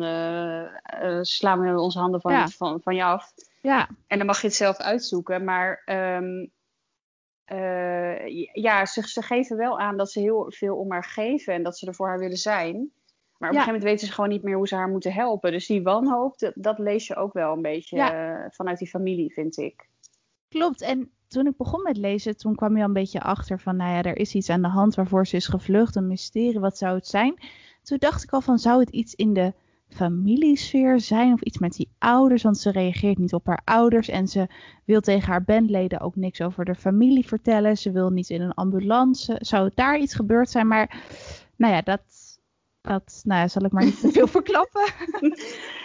slaan 1.25 1.59
we 1.59 1.79
onze 1.79 1.99
handen 1.99 2.21
van, 2.21 2.31
ja. 2.31 2.47
van, 2.47 2.81
van 2.83 2.95
je 2.95 3.03
af. 3.03 3.33
Ja. 3.61 3.89
En 4.07 4.17
dan 4.17 4.27
mag 4.27 4.41
je 4.41 4.47
het 4.47 4.55
zelf 4.55 4.77
uitzoeken. 4.77 5.43
Maar 5.43 5.83
um, 5.85 6.51
ja, 8.53 8.85
ze, 8.85 9.07
ze 9.07 9.21
geven 9.21 9.57
wel 9.57 9.79
aan 9.79 9.97
dat 9.97 10.11
ze 10.11 10.19
heel 10.19 10.51
veel 10.51 10.75
om 10.75 10.91
haar 10.91 11.03
geven 11.03 11.53
en 11.53 11.63
dat 11.63 11.77
ze 11.77 11.87
er 11.87 11.95
voor 11.95 12.07
haar 12.07 12.19
willen 12.19 12.37
zijn. 12.37 12.91
Maar 13.37 13.49
op 13.49 13.55
ja. 13.55 13.61
een 13.61 13.65
gegeven 13.65 13.73
moment 13.73 13.83
weten 13.83 14.07
ze 14.07 14.13
gewoon 14.13 14.29
niet 14.29 14.43
meer 14.43 14.55
hoe 14.55 14.67
ze 14.67 14.75
haar 14.75 14.89
moeten 14.89 15.13
helpen. 15.13 15.51
Dus 15.51 15.67
die 15.67 15.83
wanhoop, 15.83 16.39
dat, 16.39 16.53
dat 16.55 16.79
lees 16.79 17.07
je 17.07 17.15
ook 17.15 17.33
wel 17.33 17.53
een 17.53 17.61
beetje 17.61 17.95
ja. 17.95 18.43
uh, 18.43 18.45
vanuit 18.49 18.77
die 18.77 18.87
familie, 18.87 19.33
vind 19.33 19.57
ik. 19.57 19.89
Klopt. 20.49 20.81
En 20.81 21.11
toen 21.27 21.47
ik 21.47 21.57
begon 21.57 21.83
met 21.83 21.97
lezen, 21.97 22.37
toen 22.37 22.55
kwam 22.55 22.75
je 22.75 22.81
al 22.81 22.87
een 22.87 22.93
beetje 22.93 23.21
achter 23.21 23.59
van, 23.59 23.75
nou 23.75 23.91
ja, 23.91 24.01
er 24.01 24.17
is 24.17 24.35
iets 24.35 24.49
aan 24.49 24.61
de 24.61 24.67
hand 24.67 24.95
waarvoor 24.95 25.27
ze 25.27 25.35
is 25.35 25.47
gevlucht, 25.47 25.95
een 25.95 26.07
mysterie, 26.07 26.59
wat 26.59 26.77
zou 26.77 26.95
het 26.95 27.07
zijn? 27.07 27.39
Toen 27.83 27.97
dacht 27.97 28.23
ik 28.23 28.31
al 28.31 28.41
van, 28.41 28.59
zou 28.59 28.79
het 28.79 28.89
iets 28.89 29.15
in 29.15 29.33
de 29.33 29.53
familiesfeer 29.89 30.99
zijn 30.99 31.33
of 31.33 31.41
iets 31.41 31.57
met 31.57 31.73
die 31.73 31.89
ouders, 31.97 32.43
want 32.43 32.57
ze 32.57 32.71
reageert 32.71 33.17
niet 33.17 33.33
op 33.33 33.45
haar 33.45 33.61
ouders 33.63 34.07
en 34.07 34.27
ze 34.27 34.47
wil 34.85 35.01
tegen 35.01 35.29
haar 35.29 35.43
bandleden 35.43 35.99
ook 35.99 36.15
niks 36.15 36.41
over 36.41 36.65
de 36.65 36.75
familie 36.75 37.27
vertellen. 37.27 37.77
Ze 37.77 37.91
wil 37.91 38.09
niet 38.09 38.29
in 38.29 38.41
een 38.41 38.53
ambulance. 38.53 39.37
Zou 39.39 39.71
daar 39.75 39.97
iets 39.97 40.15
gebeurd 40.15 40.49
zijn? 40.49 40.67
Maar 40.67 41.03
nou 41.55 41.73
ja, 41.73 41.81
dat, 41.81 42.01
dat, 42.81 43.21
nou, 43.23 43.49
zal 43.49 43.63
ik 43.63 43.71
maar 43.71 43.85
niet 43.85 43.99
te 43.99 44.11
veel 44.11 44.27
verklappen. 44.37 44.93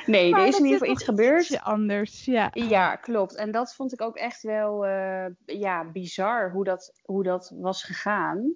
Nee, 0.07 0.31
maar 0.31 0.41
er 0.41 0.47
is 0.47 0.59
in 0.59 0.65
ieder 0.65 0.79
geval 0.79 0.95
iets 0.95 1.05
gebeurd. 1.05 1.61
anders, 1.61 2.25
ja. 2.25 2.51
Ja, 2.53 2.97
klopt. 2.97 3.35
En 3.35 3.51
dat 3.51 3.75
vond 3.75 3.93
ik 3.93 4.01
ook 4.01 4.17
echt 4.17 4.43
wel 4.43 4.87
uh, 4.87 5.27
ja, 5.45 5.91
bizar 5.93 6.51
hoe 6.51 6.65
dat, 6.65 7.01
hoe 7.03 7.23
dat 7.23 7.53
was 7.57 7.83
gegaan. 7.83 8.55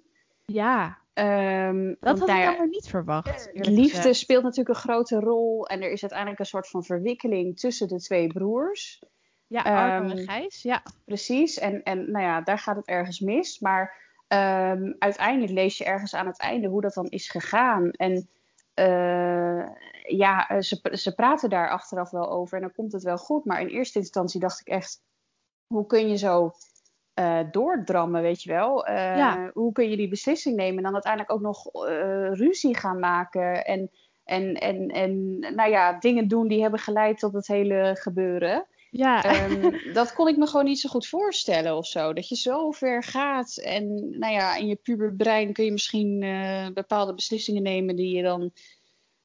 Ja. 0.51 0.97
Um, 1.13 1.97
dat 1.99 2.19
had 2.19 2.29
ik 2.29 2.57
dan 2.57 2.69
niet 2.69 2.87
verwacht. 2.87 3.49
Liefde 3.53 3.97
gezegd. 3.97 4.15
speelt 4.15 4.43
natuurlijk 4.43 4.69
een 4.69 4.81
grote 4.81 5.19
rol. 5.19 5.67
En 5.67 5.81
er 5.81 5.91
is 5.91 6.01
uiteindelijk 6.01 6.39
een 6.39 6.45
soort 6.45 6.67
van 6.67 6.83
verwikkeling 6.83 7.59
tussen 7.59 7.87
de 7.87 7.99
twee 7.99 8.27
broers. 8.27 9.03
Ja, 9.47 9.61
Arno 9.61 10.09
um, 10.09 10.17
en 10.17 10.17
Gijs, 10.17 10.61
ja. 10.61 10.83
Precies. 11.05 11.57
En, 11.57 11.83
en 11.83 12.11
nou 12.11 12.25
ja, 12.25 12.41
daar 12.41 12.59
gaat 12.59 12.75
het 12.75 12.87
ergens 12.87 13.19
mis. 13.19 13.59
Maar 13.59 13.95
um, 14.27 14.95
uiteindelijk 14.99 15.51
lees 15.51 15.77
je 15.77 15.85
ergens 15.85 16.15
aan 16.15 16.27
het 16.27 16.39
einde 16.39 16.67
hoe 16.67 16.81
dat 16.81 16.93
dan 16.93 17.07
is 17.07 17.29
gegaan. 17.29 17.91
En 17.91 18.29
uh, 18.75 19.67
ja, 20.03 20.61
ze, 20.61 20.79
ze 20.91 21.15
praten 21.15 21.49
daar 21.49 21.69
achteraf 21.69 22.09
wel 22.09 22.29
over 22.31 22.55
en 22.55 22.61
dan 22.61 22.73
komt 22.73 22.91
het 22.91 23.03
wel 23.03 23.17
goed. 23.17 23.45
Maar 23.45 23.61
in 23.61 23.67
eerste 23.67 23.99
instantie 23.99 24.39
dacht 24.39 24.59
ik 24.59 24.67
echt, 24.67 25.01
hoe 25.67 25.85
kun 25.85 26.09
je 26.09 26.17
zo 26.17 26.51
uh, 27.19 27.39
doordrammen, 27.51 28.21
weet 28.21 28.43
je 28.43 28.51
wel? 28.51 28.89
Uh, 28.89 28.95
ja. 28.95 29.49
Hoe 29.53 29.71
kun 29.71 29.89
je 29.89 29.97
die 29.97 30.07
beslissing 30.07 30.55
nemen 30.55 30.77
en 30.77 30.83
dan 30.83 30.93
uiteindelijk 30.93 31.33
ook 31.33 31.41
nog 31.41 31.69
ruzie 32.37 32.77
gaan 32.77 32.99
maken 32.99 33.65
en, 33.65 33.91
en, 34.23 34.53
en, 34.53 34.87
en 34.87 35.39
nou 35.39 35.69
ja, 35.69 35.99
dingen 35.99 36.27
doen 36.27 36.47
die 36.47 36.61
hebben 36.61 36.79
geleid 36.79 37.19
tot 37.19 37.33
het 37.33 37.47
hele 37.47 37.95
gebeuren. 37.99 38.65
Ja. 38.91 39.45
Um, 39.49 39.79
dat 39.93 40.13
kon 40.13 40.27
ik 40.27 40.37
me 40.37 40.47
gewoon 40.47 40.65
niet 40.65 40.79
zo 40.79 40.89
goed 40.89 41.07
voorstellen 41.07 41.77
of 41.77 41.87
zo. 41.87 42.13
Dat 42.13 42.29
je 42.29 42.35
zo 42.35 42.71
ver 42.71 43.03
gaat 43.03 43.57
en 43.57 44.15
nou 44.19 44.33
ja, 44.33 44.55
in 44.55 44.67
je 44.67 44.75
puberbrein 44.75 45.53
kun 45.53 45.65
je 45.65 45.71
misschien 45.71 46.19
bepaalde 46.73 47.13
beslissingen 47.13 47.63
nemen 47.63 47.95
die 47.95 48.15
je 48.15 48.23
dan 48.23 48.51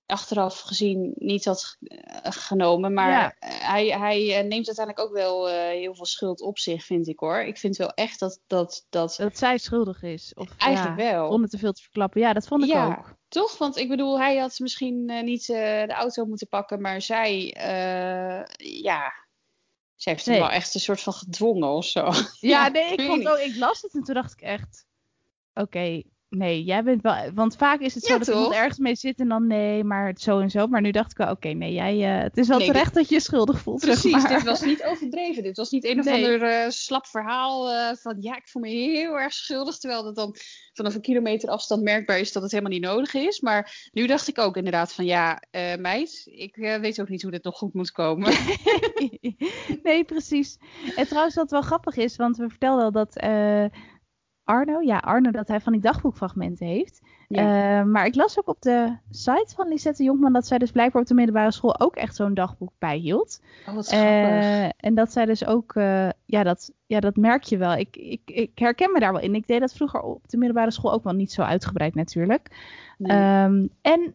achteraf 0.07 0.61
gezien 0.61 1.13
niet 1.17 1.45
had 1.45 1.77
uh, 1.81 1.99
genomen. 2.23 2.93
Maar 2.93 3.11
ja. 3.11 3.35
hij, 3.47 3.87
hij 3.87 4.21
uh, 4.21 4.49
neemt 4.49 4.67
uiteindelijk 4.67 4.99
ook 4.99 5.13
wel 5.13 5.49
heel 5.49 5.95
veel 5.95 6.07
schuld 6.07 6.41
op 6.41 6.59
zich, 6.59 6.85
vind 6.85 7.09
ik 7.09 7.19
hoor. 7.19 7.41
Ik 7.41 7.59
vind 7.59 7.77
wel 7.77 7.91
echt 7.91 8.19
dat... 8.19 8.41
Dat, 8.47 8.87
dat... 8.91 9.17
dat 9.19 9.39
zij 9.39 9.59
schuldig 9.59 10.03
is. 10.03 10.35
Of, 10.35 10.57
Eigenlijk 10.57 11.01
ja, 11.01 11.13
wel. 11.13 11.31
Zonder 11.31 11.51
te 11.51 11.59
veel 11.59 11.73
te 11.73 11.83
verklappen. 11.83 12.21
Ja, 12.21 12.33
dat 12.33 12.47
vond 12.47 12.63
ik 12.63 12.69
ja. 12.69 12.87
ook. 12.87 13.15
Toch? 13.29 13.59
Want 13.59 13.77
ik 13.77 13.89
bedoel, 13.89 14.19
hij 14.19 14.37
had 14.37 14.59
misschien 14.59 15.25
niet 15.25 15.47
de 15.47 15.93
auto 15.93 16.25
moeten 16.25 16.49
pakken, 16.49 16.81
maar 16.81 17.03
zij, 17.03 17.55
ja, 18.57 19.13
ze 20.05 20.11
heeft 20.11 20.27
nee. 20.27 20.37
hem 20.37 20.47
wel 20.47 20.55
echt 20.55 20.75
een 20.75 20.81
soort 20.81 21.01
van 21.01 21.13
gedwongen 21.13 21.69
of 21.69 21.85
zo. 21.85 22.11
Ja, 22.41 22.69
nee, 22.69 22.93
ik, 22.93 23.07
vond 23.07 23.29
ook, 23.29 23.39
ik 23.39 23.57
las 23.57 23.83
het 23.83 23.95
en 23.95 24.03
toen 24.03 24.15
dacht 24.15 24.33
ik 24.33 24.41
echt... 24.41 24.87
Oké, 25.55 25.67
okay, 25.67 26.05
nee, 26.35 26.65
jij 26.65 26.83
bent 26.83 27.03
wel. 27.03 27.15
Want 27.35 27.57
vaak 27.57 27.81
is 27.81 27.95
het 27.95 28.05
zo 28.05 28.19
dat 28.19 28.29
iemand 28.29 28.53
ergens 28.53 28.79
mee 28.79 28.95
zit 28.95 29.21
en 29.21 29.29
dan 29.29 29.47
nee, 29.47 29.85
maar 29.85 30.15
zo 30.17 30.39
en 30.39 30.51
zo. 30.51 30.67
Maar 30.67 30.81
nu 30.81 30.91
dacht 30.91 31.11
ik 31.11 31.17
wel, 31.17 31.31
oké, 31.31 31.49
nee, 31.49 31.73
jij, 31.73 32.17
uh, 32.17 32.23
het 32.23 32.37
is 32.37 32.49
wel 32.49 32.59
terecht 32.59 32.95
dat 32.95 33.09
je 33.09 33.15
je 33.15 33.21
schuldig 33.21 33.61
voelt. 33.61 33.81
Precies, 33.81 34.25
dit 34.25 34.43
was 34.43 34.61
niet 34.61 34.85
overdreven. 34.85 35.43
Dit 35.43 35.57
was 35.57 35.71
niet 35.71 35.85
een 35.85 35.99
of 35.99 36.07
ander 36.07 36.43
uh, 36.43 36.69
slap 36.69 37.07
verhaal 37.07 37.73
uh, 37.73 37.91
van 37.95 38.17
ja, 38.21 38.37
ik 38.37 38.49
voel 38.49 38.63
me 38.63 38.69
heel 38.69 39.19
erg 39.19 39.33
schuldig. 39.33 39.79
Terwijl 39.79 40.03
dat 40.03 40.17
dan 40.17 40.37
vanaf 40.73 40.95
een 40.95 41.01
kilometer 41.01 41.49
afstand 41.49 41.83
merkbaar 41.83 42.19
is 42.19 42.33
dat 42.33 42.43
het 42.43 42.53
helemaal 42.53 42.73
niet 42.73 42.83
nodig 42.83 43.15
is. 43.15 43.41
Maar 43.41 43.89
nu 43.93 44.07
dacht 44.07 44.29
ik 44.29 44.39
ook 44.39 44.57
inderdaad 44.57 44.93
van 44.93 45.05
ja, 45.05 45.43
meid, 45.79 46.23
ik 46.25 46.57
weet 46.57 47.01
ook 47.01 47.09
niet 47.09 47.23
hoe 47.23 47.31
dit 47.31 47.45
nog 47.45 47.57
goed 47.57 47.75
moet 47.75 47.91
komen. 47.91 48.33
nee, 49.83 50.05
precies. 50.05 50.59
En 50.97 51.07
trouwens, 51.07 51.35
wat 51.35 51.51
wel 51.51 51.63
grappig 51.63 51.97
is, 51.97 52.17
want 52.17 52.37
we 52.37 52.49
vertelden 52.49 52.85
al 52.85 52.93
dat 52.93 53.17
Arno, 54.45 54.81
ja, 54.81 54.99
Arno, 54.99 55.31
dat 55.31 55.49
hij 55.49 55.61
van 55.61 55.73
die 55.73 55.83
dagboekfragmenten 55.83 56.67
heeft. 56.67 57.01
Eh, 57.29 57.83
maar 57.83 58.07
ik 58.07 58.15
las 58.15 58.39
ook 58.39 58.49
op 58.49 58.63
de 58.63 58.97
site 59.11 59.53
van 59.57 59.69
Lisette 59.69 60.03
Jonkman 60.03 60.33
dat 60.33 60.47
zij 60.47 60.59
dus 60.59 60.71
blijkbaar 60.71 61.03
op 61.03 61.09
de 61.09 61.15
middelbare 61.15 61.53
school 61.53 61.81
ook 61.81 61.97
echt 61.97 62.17
zo'n 62.17 62.35
dagboek 62.35 62.73
bijhield. 62.79 63.41
Oh, 63.69 63.75
wat 63.75 63.93
uh, 63.93 64.65
en 64.65 64.95
dat 64.95 65.13
zij 65.13 65.25
dus 65.25 65.47
ook, 65.47 65.75
uh, 65.75 66.09
ja, 66.25 66.43
dat, 66.43 66.73
ja, 66.87 67.01
dat 67.01 67.17
merk 67.17 67.43
je 67.43 67.57
wel. 67.57 67.75
Ik, 67.75 67.97
ik, 67.97 68.21
ik 68.25 68.51
herken 68.55 68.93
me 68.93 69.01
daar 69.01 69.13
wel 69.13 69.23
in. 69.23 69.35
Ik 69.35 69.47
deed 69.47 69.61
dat 69.61 69.73
vroeger 69.73 70.01
op 70.01 70.29
de 70.29 70.37
middelbare 70.37 70.71
school 70.71 70.93
ook 70.93 71.05
wel 71.05 71.13
niet 71.13 71.33
zo 71.33 71.43
uitgebreid 71.43 71.95
natuurlijk. 71.95 72.49
Ehm, 72.99 73.67
en 73.83 74.15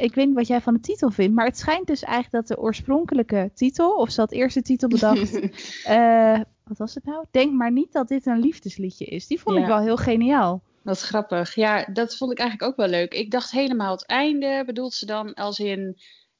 ik 0.00 0.14
weet 0.14 0.26
niet 0.26 0.34
wat 0.34 0.46
jij 0.46 0.60
van 0.60 0.74
de 0.74 0.80
titel 0.80 1.10
vindt, 1.10 1.34
maar 1.34 1.46
het 1.46 1.58
schijnt 1.58 1.86
dus 1.86 2.02
eigenlijk 2.02 2.46
dat 2.46 2.56
de 2.56 2.62
oorspronkelijke 2.62 3.50
titel, 3.54 3.94
of 3.94 4.10
ze 4.10 4.20
had 4.20 4.32
eerst 4.32 4.54
de 4.54 4.62
titel 4.62 4.88
bedacht, 4.88 5.32
wat 6.68 6.78
was 6.78 6.94
het 6.94 7.04
nou? 7.04 7.24
Denk 7.30 7.52
maar 7.52 7.72
niet 7.72 7.92
dat 7.92 8.08
dit 8.08 8.26
een 8.26 8.38
liefdesliedje 8.38 9.04
is. 9.04 9.26
Die 9.26 9.40
vond 9.40 9.58
ik 9.58 9.66
wel 9.66 9.80
heel 9.80 9.96
geniaal. 9.96 10.62
Wat 10.82 11.00
grappig. 11.00 11.54
Ja, 11.54 11.84
dat 11.92 12.16
vond 12.16 12.32
ik 12.32 12.38
eigenlijk 12.38 12.70
ook 12.70 12.76
wel 12.76 12.88
leuk. 12.88 13.14
Ik 13.14 13.30
dacht 13.30 13.50
helemaal 13.50 13.92
het 13.92 14.06
einde. 14.06 14.62
Bedoelt 14.66 14.94
ze 14.94 15.06
dan 15.06 15.34
als 15.34 15.58
in 15.58 15.96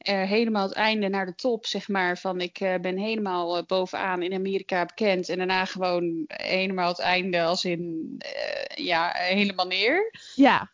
uh, 0.08 0.22
helemaal 0.22 0.68
het 0.68 0.76
einde 0.76 1.08
naar 1.08 1.26
de 1.26 1.34
top, 1.34 1.66
zeg 1.66 1.88
maar. 1.88 2.18
Van 2.18 2.40
ik 2.40 2.60
uh, 2.60 2.74
ben 2.80 2.96
helemaal 2.96 3.56
uh, 3.56 3.62
bovenaan 3.66 4.22
in 4.22 4.32
Amerika 4.32 4.84
bekend. 4.84 5.28
En 5.28 5.36
daarna 5.36 5.64
gewoon 5.64 6.24
helemaal 6.26 6.88
het 6.88 6.98
einde 6.98 7.42
als 7.42 7.64
in, 7.64 8.16
ja, 8.74 9.10
helemaal 9.14 9.66
neer. 9.66 10.14
Ja. 10.34 10.70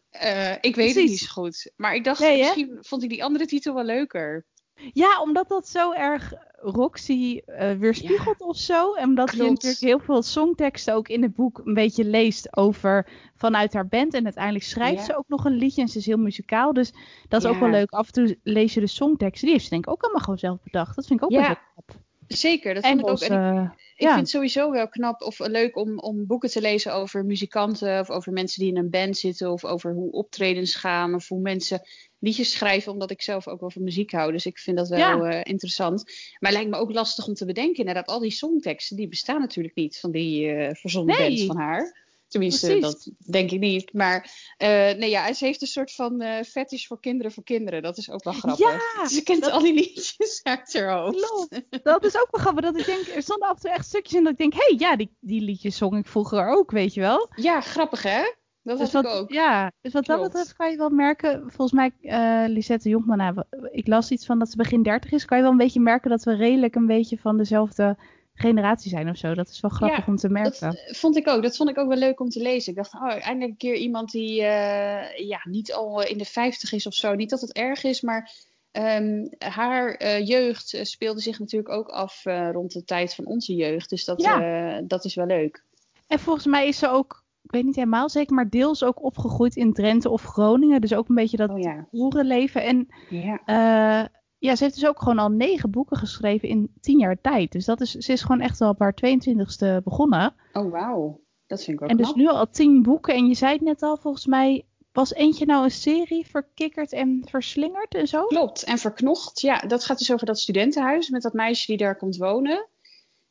ik 0.61 0.75
weet 0.75 0.95
het 0.95 1.05
niet 1.05 1.19
zo 1.19 1.27
goed. 1.29 1.73
Maar 1.77 1.95
ik 1.95 2.05
dacht, 2.05 2.21
misschien 2.21 2.79
vond 2.81 3.03
ik 3.03 3.09
die 3.09 3.25
andere 3.25 3.47
titel 3.47 3.75
wel 3.75 3.85
leuker. 3.85 4.47
Ja, 4.93 5.21
omdat 5.23 5.49
dat 5.49 5.69
zo 5.69 5.93
erg 5.93 6.33
Roxy 6.61 7.41
uh, 7.47 7.73
weerspiegelt 7.73 8.41
of 8.41 8.57
zo. 8.57 8.95
En 8.95 9.09
omdat 9.09 9.33
je 9.33 9.43
natuurlijk 9.43 9.81
heel 9.81 9.99
veel 9.99 10.23
songteksten 10.23 10.95
ook 10.95 11.09
in 11.09 11.23
het 11.23 11.35
boek 11.35 11.61
een 11.65 11.75
beetje 11.75 12.05
leest 12.05 12.57
over 12.57 13.09
vanuit 13.35 13.73
haar 13.73 13.87
band. 13.87 14.15
En 14.15 14.25
uiteindelijk 14.25 14.65
schrijft 14.65 15.05
ze 15.05 15.17
ook 15.17 15.29
nog 15.29 15.45
een 15.45 15.57
liedje 15.57 15.83
en 15.83 15.89
ze 15.89 15.99
is 15.99 16.07
heel 16.07 16.17
muzikaal. 16.17 16.73
Dus 16.73 16.93
dat 17.29 17.45
is 17.45 17.51
ook 17.51 17.59
wel 17.59 17.71
leuk. 17.71 17.91
Af 17.91 18.07
en 18.07 18.13
toe 18.13 18.39
lees 18.43 18.75
je 18.75 18.81
de 18.81 18.87
songteksten. 18.87 19.43
Die 19.43 19.51
heeft 19.51 19.65
ze 19.65 19.71
denk 19.71 19.87
ik 19.87 19.93
ook 19.93 20.03
allemaal 20.03 20.23
gewoon 20.23 20.39
zelf 20.39 20.59
bedacht. 20.63 20.97
Dat 20.97 21.07
vind 21.07 21.21
ik 21.21 21.25
ook 21.25 21.33
wel 21.33 21.57
knap. 21.75 22.05
Zeker, 22.29 22.75
dat 22.75 22.87
vind 22.87 23.01
ik 23.01 23.09
ook. 23.09 23.21
En 23.21 23.73
ik, 23.97 24.07
vind 24.07 24.21
het 24.21 24.29
sowieso 24.29 24.71
wel 24.71 24.89
knap 24.89 25.23
of 25.23 25.39
leuk 25.39 25.77
om, 25.77 25.99
om 25.99 26.27
boeken 26.27 26.51
te 26.51 26.61
lezen 26.61 26.95
over 26.95 27.25
muzikanten 27.25 28.01
of 28.01 28.11
over 28.11 28.33
mensen 28.33 28.61
die 28.61 28.71
in 28.71 28.77
een 28.77 28.91
band 28.91 29.17
zitten 29.17 29.53
of 29.53 29.65
over 29.65 29.93
hoe 29.93 30.13
optredens 30.13 30.75
gaan 30.75 31.15
of 31.15 31.29
hoe 31.29 31.41
mensen 31.41 31.81
liedjes 32.19 32.53
schrijven, 32.53 32.93
omdat 32.93 33.11
ik 33.11 33.23
zelf 33.23 33.49
ook 33.49 33.61
wel 33.61 33.71
van 33.71 33.83
muziek 33.83 34.13
hou. 34.13 34.33
Dus 34.33 34.47
ik 34.47 34.59
vind 34.59 34.77
dat 34.77 34.89
wel 34.89 35.27
uh, 35.27 35.41
interessant. 35.43 36.05
Maar 36.05 36.51
het 36.51 36.61
lijkt 36.61 36.71
me 36.71 36.77
ook 36.77 36.93
lastig 36.93 37.27
om 37.27 37.35
te 37.35 37.45
bedenken. 37.45 37.79
Inderdaad, 37.79 38.07
al 38.07 38.21
die 38.21 38.31
songteksten, 38.31 38.97
die 38.97 39.09
bestaan 39.09 39.41
natuurlijk 39.41 39.75
niet 39.75 39.99
van 39.99 40.11
die 40.11 40.55
uh, 40.55 40.69
verzonnen 40.73 41.17
nee. 41.19 41.37
band 41.37 41.47
van 41.47 41.57
haar. 41.57 42.06
Tenminste, 42.29 42.79
dat 42.79 43.11
denk 43.31 43.51
ik 43.51 43.61
niet. 43.61 43.93
Maar 43.93 44.31
uh, 44.59 44.69
nee, 44.69 45.11
ja, 45.11 45.33
ze 45.33 45.45
heeft 45.45 45.63
een 45.63 45.67
soort 45.67 45.93
van 45.93 46.23
uh, 46.23 46.43
fetish 46.43 46.87
voor 46.87 47.01
kinderen 47.01 47.33
voor 47.33 47.45
kinderen. 47.45 47.83
Dat 47.83 47.99
is 47.99 48.11
ook 48.11 48.25
wel 48.25 48.33
grappig. 48.33 48.67
Ja, 48.67 49.07
ze 49.15 49.23
kent 49.23 49.51
al 49.51 49.63
die 49.63 49.75
liedjes 49.75 50.41
uit 50.43 50.73
haar 50.73 50.99
hoofd. 50.99 51.27
Klopt. 51.27 51.85
Dat 51.85 52.05
is 52.05 52.17
ook 52.17 52.29
wel 52.31 52.41
grappig. 52.41 52.65
Dat 52.65 52.79
ik 52.79 52.87
denk, 52.87 53.07
er 53.07 53.23
stonden 53.23 53.49
af 53.49 53.55
en 53.55 53.61
toe 53.61 53.71
echt 53.71 53.87
stukjes 53.87 54.19
in 54.19 54.23
dat 54.23 54.33
ik 54.33 54.39
denk... 54.39 54.53
hé, 54.53 54.59
hey, 54.67 54.75
ja, 54.79 54.97
die, 54.97 55.17
die 55.21 55.41
liedjes 55.41 55.77
zong 55.77 55.97
ik 55.97 56.07
vroeger 56.07 56.49
ook, 56.49 56.71
weet 56.71 56.95
je 56.95 57.01
wel. 57.01 57.29
Ja, 57.35 57.61
grappig 57.61 58.03
hè? 58.03 58.23
Dat 58.63 58.79
dus 58.79 58.93
wat, 58.93 59.07
ook. 59.07 59.33
Ja, 59.33 59.73
dus 59.81 59.93
wat 59.93 60.07
dat 60.07 60.23
betreft 60.23 60.57
kan 60.57 60.71
je 60.71 60.77
wel 60.77 60.91
merken, 60.91 61.41
volgens 61.41 61.73
mij, 61.73 61.93
uh, 62.01 62.55
Lisette 62.55 62.89
Jonkman, 62.89 63.17
nou, 63.17 63.43
ik 63.71 63.87
las 63.87 64.11
iets 64.11 64.27
van 64.27 64.39
dat 64.39 64.51
ze 64.51 64.57
begin 64.57 64.83
30 64.83 65.13
is, 65.13 65.25
kan 65.25 65.37
je 65.37 65.43
wel 65.43 65.53
een 65.53 65.59
beetje 65.59 65.81
merken 65.81 66.11
dat 66.11 66.25
we 66.25 66.35
redelijk 66.35 66.75
een 66.75 66.87
beetje 66.87 67.19
van 67.19 67.37
dezelfde 67.37 67.97
generatie 68.37 68.91
zijn 68.91 69.09
of 69.09 69.17
zo. 69.17 69.35
Dat 69.35 69.49
is 69.49 69.61
wel 69.61 69.71
grappig 69.71 70.07
om 70.07 70.17
te 70.17 70.29
merken. 70.29 70.61
Dat 70.61 70.97
vond 70.97 71.17
ik 71.17 71.29
ook. 71.29 71.43
Dat 71.43 71.57
vond 71.57 71.71
ik 71.71 71.79
ook 71.79 71.89
wel 71.89 71.97
leuk 71.97 72.21
om 72.21 72.29
te 72.29 72.43
lezen. 72.43 72.71
Ik 72.71 72.77
dacht, 72.77 72.95
oh, 72.95 73.09
eindelijk 73.09 73.51
een 73.51 73.57
keer 73.57 73.75
iemand 73.75 74.11
die 74.11 74.41
uh, 74.41 75.19
ja, 75.19 75.41
niet 75.43 75.73
al 75.73 76.03
in 76.03 76.19
de 76.19 76.25
50 76.25 76.73
is 76.73 76.87
of 76.87 76.95
zo. 76.95 77.15
Niet 77.15 77.31
dat 77.31 77.41
het 77.41 77.53
erg 77.53 77.85
is, 77.85 78.01
maar 78.01 78.33
um, 78.73 79.31
haar 79.39 80.03
uh, 80.03 80.27
jeugd 80.27 80.79
speelde 80.83 81.21
zich 81.21 81.39
natuurlijk 81.39 81.73
ook 81.73 81.89
af 81.89 82.25
rond 82.53 82.73
de 82.73 82.85
tijd 82.85 83.15
van 83.15 83.27
onze 83.27 83.55
jeugd. 83.55 83.91
Dus 83.91 84.05
dat, 84.05 84.23
ja. 84.23 84.81
dat 84.81 85.05
is 85.05 85.15
wel 85.15 85.27
leuk. 85.27 85.65
En 86.07 86.19
volgens 86.19 86.47
mij 86.47 86.69
is 86.69 86.79
ze 86.79 86.89
ook 86.89 87.25
ik 87.43 87.53
weet 87.53 87.65
niet 87.65 87.77
helemaal 87.77 88.09
zeker, 88.09 88.35
maar 88.35 88.49
deels 88.49 88.85
ook 88.85 89.03
opgegroeid 89.03 89.57
in 89.57 89.73
Drenthe 89.73 90.11
of 90.11 90.23
Groningen. 90.23 90.81
Dus 90.81 90.95
ook 90.95 91.09
een 91.09 91.15
beetje 91.15 91.37
dat 91.37 91.51
oh, 91.51 91.83
boerenleven. 91.91 92.63
En 92.63 92.89
ja. 93.09 94.11
Ja, 94.39 94.57
ze 94.57 94.63
heeft 94.65 94.75
dus 94.75 94.87
ook 94.89 94.99
gewoon 94.99 95.19
al 95.19 95.31
negen 95.31 95.71
boeken 95.71 95.97
geschreven 95.97 96.49
in 96.49 96.73
tien 96.81 96.99
jaar 96.99 97.21
tijd. 97.21 97.53
Dus 97.53 97.65
dat 97.65 97.81
is, 97.81 97.91
ze 97.91 98.13
is 98.13 98.23
gewoon 98.23 98.41
echt 98.41 98.61
al 98.61 98.71
op 98.71 98.79
haar 98.79 98.95
22e 98.95 99.83
begonnen. 99.85 100.35
Oh, 100.53 100.71
wauw. 100.71 101.21
Dat 101.47 101.65
vind 101.65 101.73
ik 101.73 101.81
wel 101.81 101.89
En 101.89 101.97
dus 101.97 102.15
nu 102.15 102.29
al 102.29 102.51
tien 102.51 102.83
boeken. 102.83 103.15
En 103.15 103.27
je 103.27 103.35
zei 103.35 103.53
het 103.53 103.63
net 103.63 103.83
al, 103.83 103.97
volgens 103.97 104.27
mij 104.27 104.65
was 104.93 105.15
eentje 105.15 105.47
nou 105.47 105.65
een 105.65 105.71
serie 105.71 106.27
verkikkerd 106.27 106.93
en 106.93 107.27
verslingerd 107.31 107.95
en 107.95 108.07
zo? 108.07 108.27
Klopt, 108.27 108.65
en 108.65 108.79
verknocht. 108.79 109.41
Ja, 109.41 109.59
dat 109.59 109.85
gaat 109.85 109.99
dus 109.99 110.13
over 110.13 110.27
dat 110.27 110.39
studentenhuis 110.39 111.09
met 111.09 111.23
dat 111.23 111.33
meisje 111.33 111.67
die 111.67 111.77
daar 111.77 111.97
komt 111.97 112.17
wonen. 112.17 112.69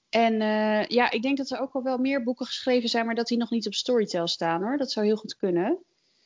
En 0.09 0.33
uh, 0.33 0.85
ja, 0.85 1.11
ik 1.11 1.21
denk 1.21 1.37
dat 1.37 1.49
er 1.49 1.59
ook 1.59 1.73
al 1.73 1.83
wel 1.83 1.97
meer 1.97 2.23
boeken 2.23 2.45
geschreven 2.45 2.89
zijn, 2.89 3.05
maar 3.05 3.15
dat 3.15 3.27
die 3.27 3.37
nog 3.37 3.49
niet 3.49 3.67
op 3.67 3.73
Storytel 3.73 4.27
staan 4.27 4.61
hoor. 4.63 4.77
Dat 4.77 4.91
zou 4.91 5.05
heel 5.05 5.15
goed 5.15 5.35
kunnen. 5.35 5.77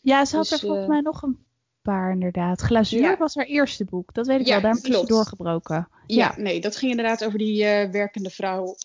Ja, 0.02 0.26
ze 0.26 0.36
had 0.36 0.50
dus, 0.50 0.54
er 0.54 0.60
volgens 0.60 0.84
uh, 0.84 0.90
mij 0.90 1.02
nog 1.02 1.22
een 1.22 1.46
paar 1.82 2.12
inderdaad. 2.12 2.62
Glazuur 2.62 3.02
ja. 3.02 3.18
was 3.18 3.36
haar 3.36 3.46
eerste 3.46 3.86
boek. 3.86 4.14
Dat 4.14 4.28
weet 4.28 4.40
ik 4.40 4.48
ja, 4.48 4.62
wel, 4.62 4.62
daar 4.62 5.00
is 5.00 5.08
doorgebroken. 5.08 5.88
Ja, 6.06 6.16
ja, 6.16 6.42
nee, 6.42 6.62
dat 6.62 6.76
ging 6.76 6.92
inderdaad 6.92 7.26
over 7.26 7.38
die 7.38 7.64
uh, 7.64 7.92
werkende 7.92 8.30
vrouw. 8.30 8.76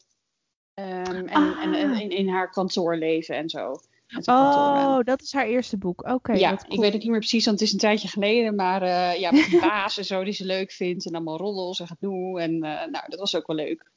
Um, 0.80 0.84
en, 0.84 1.28
ah. 1.30 1.62
en, 1.62 1.74
en 1.74 2.00
in, 2.00 2.10
in, 2.10 2.28
haar 2.28 2.50
kantoorleven 2.50 3.36
en 3.36 3.48
zo. 3.48 3.76
Oh, 4.24 4.98
dat 5.00 5.22
is 5.22 5.32
haar 5.32 5.46
eerste 5.46 5.78
boek. 5.78 6.00
Oké. 6.00 6.12
Okay, 6.12 6.38
ja, 6.38 6.52
ik 6.68 6.80
weet 6.80 6.92
het 6.92 7.02
niet 7.02 7.10
meer 7.10 7.18
precies, 7.18 7.44
want 7.44 7.58
het 7.58 7.68
is 7.68 7.72
een 7.72 7.80
tijdje 7.80 8.08
geleden. 8.08 8.54
Maar 8.54 8.82
uh, 8.82 9.20
ja, 9.20 9.30
met 9.30 9.58
baas 9.60 9.98
en 9.98 10.04
zo 10.04 10.24
die 10.24 10.32
ze 10.32 10.44
leuk 10.44 10.72
vindt. 10.72 11.06
En 11.06 11.14
allemaal 11.14 11.38
roddels 11.38 11.80
en 11.80 11.86
gedoe. 11.86 12.40
En 12.40 12.52
uh, 12.54 12.60
nou, 12.60 13.04
dat 13.08 13.18
was 13.18 13.36
ook 13.36 13.46
wel 13.46 13.56
leuk. 13.56 13.90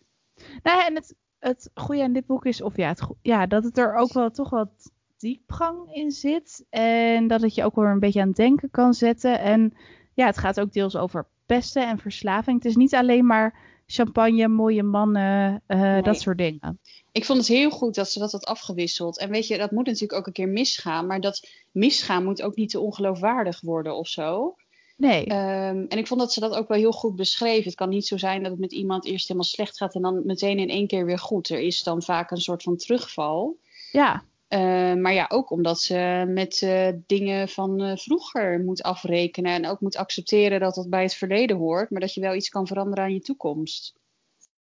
Nou, 0.63 0.85
en 0.85 0.95
het, 0.95 1.15
het 1.39 1.69
goede 1.73 2.03
aan 2.03 2.13
dit 2.13 2.25
boek 2.25 2.45
is, 2.45 2.61
of 2.61 2.77
ja, 2.77 2.87
het, 2.87 3.07
ja, 3.21 3.45
dat 3.45 3.63
het 3.63 3.77
er 3.77 3.95
ook 3.95 4.13
wel 4.13 4.31
toch 4.31 4.49
wat 4.49 4.91
diepgang 5.17 5.93
in 5.93 6.11
zit. 6.11 6.65
En 6.69 7.27
dat 7.27 7.41
het 7.41 7.55
je 7.55 7.63
ook 7.63 7.75
wel 7.75 7.85
een 7.85 7.99
beetje 7.99 8.21
aan 8.21 8.27
het 8.27 8.35
denken 8.35 8.69
kan 8.71 8.93
zetten. 8.93 9.39
En 9.39 9.73
ja, 10.13 10.25
het 10.25 10.37
gaat 10.37 10.59
ook 10.59 10.73
deels 10.73 10.95
over 10.95 11.25
pesten 11.45 11.87
en 11.87 11.97
verslaving. 11.97 12.57
Het 12.57 12.65
is 12.65 12.75
niet 12.75 12.95
alleen 12.95 13.25
maar 13.25 13.59
champagne, 13.87 14.47
mooie 14.47 14.83
mannen, 14.83 15.61
uh, 15.67 16.03
dat 16.03 16.19
soort 16.19 16.37
dingen. 16.37 16.79
Ik 17.11 17.25
vond 17.25 17.37
het 17.37 17.47
heel 17.47 17.69
goed 17.69 17.95
dat 17.95 18.09
ze 18.09 18.19
dat 18.19 18.31
had 18.31 18.45
afgewisseld. 18.45 19.17
En 19.19 19.29
weet 19.29 19.47
je, 19.47 19.57
dat 19.57 19.71
moet 19.71 19.85
natuurlijk 19.85 20.19
ook 20.19 20.27
een 20.27 20.33
keer 20.33 20.47
misgaan. 20.47 21.07
Maar 21.07 21.21
dat 21.21 21.47
misgaan 21.71 22.23
moet 22.23 22.41
ook 22.41 22.55
niet 22.55 22.69
te 22.69 22.79
ongeloofwaardig 22.79 23.61
worden 23.61 23.95
of 23.95 24.07
zo. 24.07 24.55
Nee. 24.97 25.21
Um, 25.21 25.85
en 25.87 25.97
ik 25.97 26.07
vond 26.07 26.19
dat 26.19 26.33
ze 26.33 26.39
dat 26.39 26.55
ook 26.55 26.67
wel 26.67 26.77
heel 26.77 26.91
goed 26.91 27.15
beschreef. 27.15 27.63
Het 27.63 27.75
kan 27.75 27.89
niet 27.89 28.07
zo 28.07 28.17
zijn 28.17 28.41
dat 28.41 28.51
het 28.51 28.59
met 28.59 28.71
iemand 28.71 29.05
eerst 29.05 29.27
helemaal 29.27 29.49
slecht 29.49 29.77
gaat 29.77 29.95
en 29.95 30.01
dan 30.01 30.25
meteen 30.25 30.59
in 30.59 30.69
één 30.69 30.87
keer 30.87 31.05
weer 31.05 31.19
goed. 31.19 31.49
Er 31.49 31.59
is 31.59 31.83
dan 31.83 32.03
vaak 32.03 32.31
een 32.31 32.41
soort 32.41 32.63
van 32.63 32.77
terugval. 32.77 33.57
Ja. 33.91 34.23
Uh, 34.49 34.93
maar 34.93 35.13
ja, 35.13 35.25
ook 35.29 35.49
omdat 35.49 35.79
ze 35.79 36.25
met 36.27 36.61
uh, 36.61 36.87
dingen 37.05 37.49
van 37.49 37.81
uh, 37.81 37.95
vroeger 37.95 38.59
moet 38.59 38.83
afrekenen 38.83 39.51
en 39.51 39.67
ook 39.67 39.81
moet 39.81 39.95
accepteren 39.95 40.59
dat 40.59 40.75
dat 40.75 40.89
bij 40.89 41.01
het 41.01 41.13
verleden 41.13 41.57
hoort, 41.57 41.89
maar 41.89 42.01
dat 42.01 42.13
je 42.13 42.21
wel 42.21 42.35
iets 42.35 42.49
kan 42.49 42.67
veranderen 42.67 43.03
aan 43.03 43.13
je 43.13 43.19
toekomst. 43.19 43.93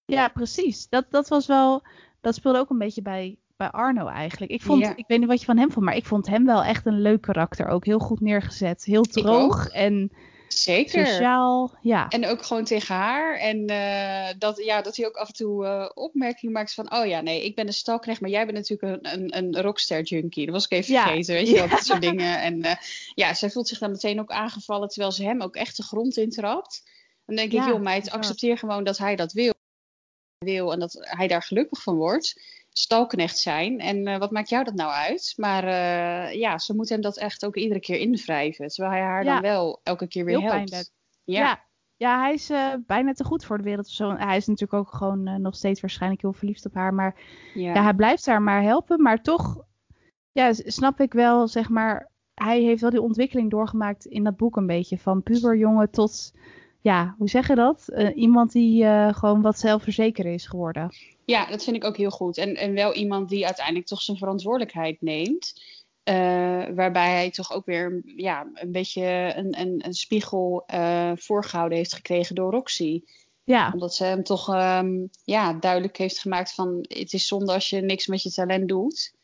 Ja, 0.04 0.28
precies. 0.28 0.88
Dat, 0.88 1.06
dat 1.10 1.28
was 1.28 1.46
wel, 1.46 1.82
dat 2.20 2.34
speelde 2.34 2.58
ook 2.58 2.70
een 2.70 2.78
beetje 2.78 3.02
bij, 3.02 3.38
bij 3.56 3.70
Arno 3.70 4.06
eigenlijk. 4.06 4.52
Ik 4.52 4.62
vond, 4.62 4.82
ja. 4.82 4.96
ik 4.96 5.04
weet 5.06 5.18
niet 5.18 5.28
wat 5.28 5.40
je 5.40 5.46
van 5.46 5.58
hem 5.58 5.72
vond, 5.72 5.84
maar 5.84 5.96
ik 5.96 6.06
vond 6.06 6.26
hem 6.26 6.44
wel 6.44 6.62
echt 6.62 6.86
een 6.86 7.00
leuk 7.00 7.20
karakter. 7.20 7.66
Ook 7.66 7.84
heel 7.84 7.98
goed 7.98 8.20
neergezet. 8.20 8.84
Heel 8.84 9.02
droog 9.02 9.68
en 9.68 10.12
Zeker. 10.48 11.06
sociaal. 11.06 11.74
Ja. 11.80 12.08
En 12.08 12.26
ook 12.26 12.42
gewoon 12.42 12.64
tegen 12.64 12.94
haar. 12.94 13.38
En 13.38 13.70
uh, 13.70 14.28
dat, 14.38 14.64
ja, 14.64 14.82
dat 14.82 14.96
hij 14.96 15.06
ook 15.06 15.16
af 15.16 15.28
en 15.28 15.34
toe 15.34 15.64
uh, 15.64 15.90
opmerkingen 15.94 16.54
maakt 16.54 16.74
van... 16.74 16.92
oh 16.94 17.06
ja, 17.06 17.20
nee, 17.20 17.44
ik 17.44 17.54
ben 17.54 17.66
een 17.66 17.72
stalknecht, 17.72 18.20
maar 18.20 18.30
jij 18.30 18.46
bent 18.46 18.56
natuurlijk 18.56 19.04
een, 19.04 19.14
een, 19.14 19.36
een 19.36 19.62
rockster 19.62 20.02
junkie. 20.02 20.44
Dat 20.44 20.54
was 20.54 20.64
ik 20.64 20.72
even 20.72 20.92
ja. 20.92 21.02
vergeten, 21.02 21.34
weet 21.34 21.48
je 21.48 21.54
wel, 21.54 21.68
dat 21.68 21.84
soort 21.84 22.02
dingen. 22.02 22.40
En 22.40 22.58
uh, 22.58 22.72
ja, 23.14 23.34
zij 23.34 23.50
voelt 23.50 23.68
zich 23.68 23.78
dan 23.78 23.90
meteen 23.90 24.20
ook 24.20 24.30
aangevallen... 24.30 24.88
terwijl 24.88 25.12
ze 25.12 25.24
hem 25.24 25.42
ook 25.42 25.56
echt 25.56 25.76
de 25.76 25.82
grond 25.82 26.16
intrapt. 26.16 26.82
Dan 27.26 27.36
denk 27.36 27.52
ik, 27.52 27.64
joh 27.64 27.80
meid, 27.80 28.10
accepteer 28.10 28.58
gewoon 28.58 28.84
dat 28.84 28.98
hij 28.98 29.16
dat 29.16 29.32
wil 29.32 29.52
wil 30.38 30.72
en 30.72 30.78
dat 30.78 30.96
hij 31.00 31.28
daar 31.28 31.42
gelukkig 31.42 31.82
van 31.82 31.96
wordt. 31.96 32.40
Stalknecht 32.78 33.38
zijn. 33.38 33.78
En 33.78 34.06
uh, 34.06 34.18
wat 34.18 34.30
maakt 34.30 34.48
jou 34.48 34.64
dat 34.64 34.74
nou 34.74 34.92
uit? 34.92 35.32
Maar 35.36 35.64
uh, 35.64 36.34
ja, 36.34 36.58
ze 36.58 36.74
moet 36.74 36.88
hem 36.88 37.00
dat 37.00 37.18
echt 37.18 37.44
ook 37.44 37.56
iedere 37.56 37.80
keer 37.80 37.96
invrijven. 37.96 38.68
Terwijl 38.68 38.94
hij 38.94 39.02
haar 39.02 39.24
dan 39.24 39.40
wel 39.40 39.80
elke 39.82 40.06
keer 40.08 40.24
weer 40.24 40.38
Heel 40.38 40.50
helpt. 40.50 40.92
Ja. 41.24 41.40
ja. 41.40 41.64
ja. 41.96 42.20
hij 42.20 42.34
is 42.34 42.50
uh, 42.50 42.74
bijna 42.86 43.12
te 43.12 43.24
goed 43.24 43.44
voor 43.44 43.56
de 43.58 43.64
wereld. 43.64 43.88
Zo. 43.88 44.16
Hij 44.16 44.36
is 44.36 44.46
natuurlijk 44.46 44.80
ook 44.80 44.92
gewoon 44.94 45.42
nog 45.42 45.54
steeds 45.54 45.80
waarschijnlijk 45.80 46.22
heel 46.22 46.32
verliefd 46.32 46.66
op 46.66 46.74
haar. 46.74 46.94
Maar 46.94 47.14
ja. 47.54 47.74
ja. 47.74 47.82
hij 47.82 47.94
blijft 47.94 48.26
haar 48.26 48.42
maar 48.42 48.62
helpen. 48.62 49.02
Maar 49.02 49.22
toch 49.22 49.64
ja, 50.32 50.52
snap 50.52 51.00
ik 51.00 51.12
wel, 51.12 51.48
zeg 51.48 51.68
maar. 51.68 52.10
Hij 52.34 52.60
heeft 52.60 52.80
wel 52.80 52.90
die 52.90 53.02
ontwikkeling 53.02 53.50
doorgemaakt 53.50 54.04
in 54.04 54.24
dat 54.24 54.36
boek 54.36 54.56
een 54.56 54.66
beetje. 54.66 54.98
Van 54.98 55.22
puberjongen 55.22 55.90
tot 55.90 56.32
ja, 56.80 57.14
hoe 57.18 57.28
zeg 57.28 57.48
je 57.48 57.54
dat? 57.54 57.88
Iemand 58.14 58.52
die 58.52 58.84
gewoon 59.14 59.42
wat 59.42 59.58
zelfverzeker 59.58 60.26
is 60.26 60.46
geworden. 60.46 60.90
Ja, 61.28 61.46
dat 61.46 61.64
vind 61.64 61.76
ik 61.76 61.84
ook 61.84 61.96
heel 61.96 62.10
goed. 62.10 62.38
En, 62.38 62.54
en 62.54 62.74
wel 62.74 62.94
iemand 62.94 63.28
die 63.28 63.46
uiteindelijk 63.46 63.86
toch 63.86 64.02
zijn 64.02 64.16
verantwoordelijkheid 64.16 65.00
neemt. 65.00 65.62
Uh, 66.04 66.14
waarbij 66.74 67.10
hij 67.10 67.30
toch 67.30 67.52
ook 67.52 67.66
weer 67.66 68.02
ja, 68.04 68.50
een 68.54 68.72
beetje 68.72 69.32
een, 69.36 69.60
een, 69.60 69.86
een 69.86 69.94
spiegel 69.94 70.64
voorgehouden 71.14 71.78
heeft 71.78 71.94
gekregen 71.94 72.34
door 72.34 72.50
Roxy. 72.50 73.02
Ja. 73.44 73.70
Omdat 73.72 73.94
ze 73.94 74.04
hem 74.04 74.22
toch 74.22 74.54
um, 74.54 75.10
ja, 75.24 75.52
duidelijk 75.52 75.96
heeft 75.96 76.18
gemaakt 76.18 76.54
van 76.54 76.84
het 76.88 77.12
is 77.12 77.26
zonde 77.26 77.52
als 77.52 77.70
je 77.70 77.80
niks 77.80 78.06
met 78.06 78.22
je 78.22 78.30
talent 78.30 78.68
doet. 78.68 79.14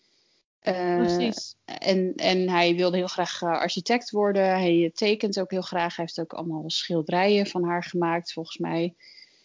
Precies. 0.60 1.56
En, 1.64 2.12
en 2.16 2.48
hij 2.48 2.74
wilde 2.74 2.96
heel 2.96 3.06
graag 3.06 3.42
architect 3.42 4.10
worden. 4.10 4.48
Hij 4.48 4.90
tekent 4.94 5.40
ook 5.40 5.50
heel 5.50 5.62
graag. 5.62 5.96
Hij 5.96 6.04
heeft 6.04 6.20
ook 6.20 6.32
allemaal 6.32 6.70
schilderijen 6.70 7.46
van 7.46 7.64
haar 7.64 7.84
gemaakt, 7.84 8.32
volgens 8.32 8.58
mij. 8.58 8.94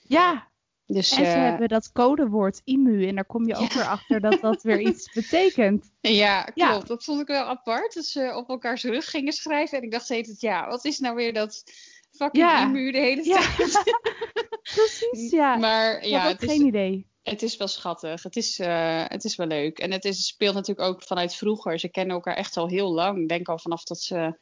Ja, 0.08 0.48
dus, 0.94 1.12
en 1.12 1.26
ze 1.26 1.32
uh, 1.32 1.34
hebben 1.34 1.68
dat 1.68 1.92
codewoord 1.92 2.62
IMU 2.64 3.08
en 3.08 3.16
daar 3.16 3.26
kom 3.26 3.48
je 3.48 3.56
ook 3.56 3.74
weer 3.74 3.88
achter 3.88 4.22
dat 4.22 4.42
dat 4.42 4.64
weer 4.64 4.80
iets 4.80 5.12
betekent. 5.22 5.92
Ja, 6.02 6.44
klopt. 6.44 6.88
Dat 6.88 7.04
vond 7.04 7.22
ik 7.22 7.28
wel 7.28 7.44
apart. 7.44 7.94
Dat 7.94 8.06
ze 8.06 8.34
op 8.36 8.50
elkaars 8.50 8.84
rug 8.84 9.10
gingen 9.10 9.34
schrijven. 9.34 9.78
En 9.78 9.84
ik 9.84 9.92
dacht 9.92 10.04
steeds, 10.04 10.42
ja, 10.42 10.68
wat 10.68 10.86
is 10.86 11.00
nou 11.00 11.16
weer 11.16 11.34
dat 11.34 11.64
fucking 12.12 12.52
IMU 12.62 12.92
de 12.92 12.98
hele 12.98 13.24
tijd? 13.24 13.84
Precies, 14.76 15.32
ja. 15.32 15.56
Maar 15.66 16.08
ja, 16.08 16.30
ik 16.30 16.40
heb 16.40 16.50
geen 16.50 16.66
idee. 16.66 17.08
Het 17.24 17.42
is 17.42 17.58
wel 17.58 17.68
schattig. 17.68 18.24
Het 18.24 18.36
is, 18.36 18.60
uh, 18.60 19.04
het 19.08 19.24
is 19.24 19.36
wel 19.36 19.48
leuk. 19.48 19.80
En 19.80 19.92
het 19.92 20.06
is, 20.06 20.28
speelt 20.28 20.54
natuurlijk 20.54 20.88
ook 20.88 21.04
vanuit 21.04 21.36
vroeger. 21.36 21.80
Ze 21.80 21.90
kennen 21.90 22.16
elkaar 22.16 22.36
echt 22.36 22.58
al 22.58 22.68
heel 22.68 22.94
lang. 22.94 23.22
Ik 23.22 23.28
denk 23.28 23.48
al 23.48 23.60
vanaf 23.60 23.84
dat 23.84 24.02
ze 24.02 24.38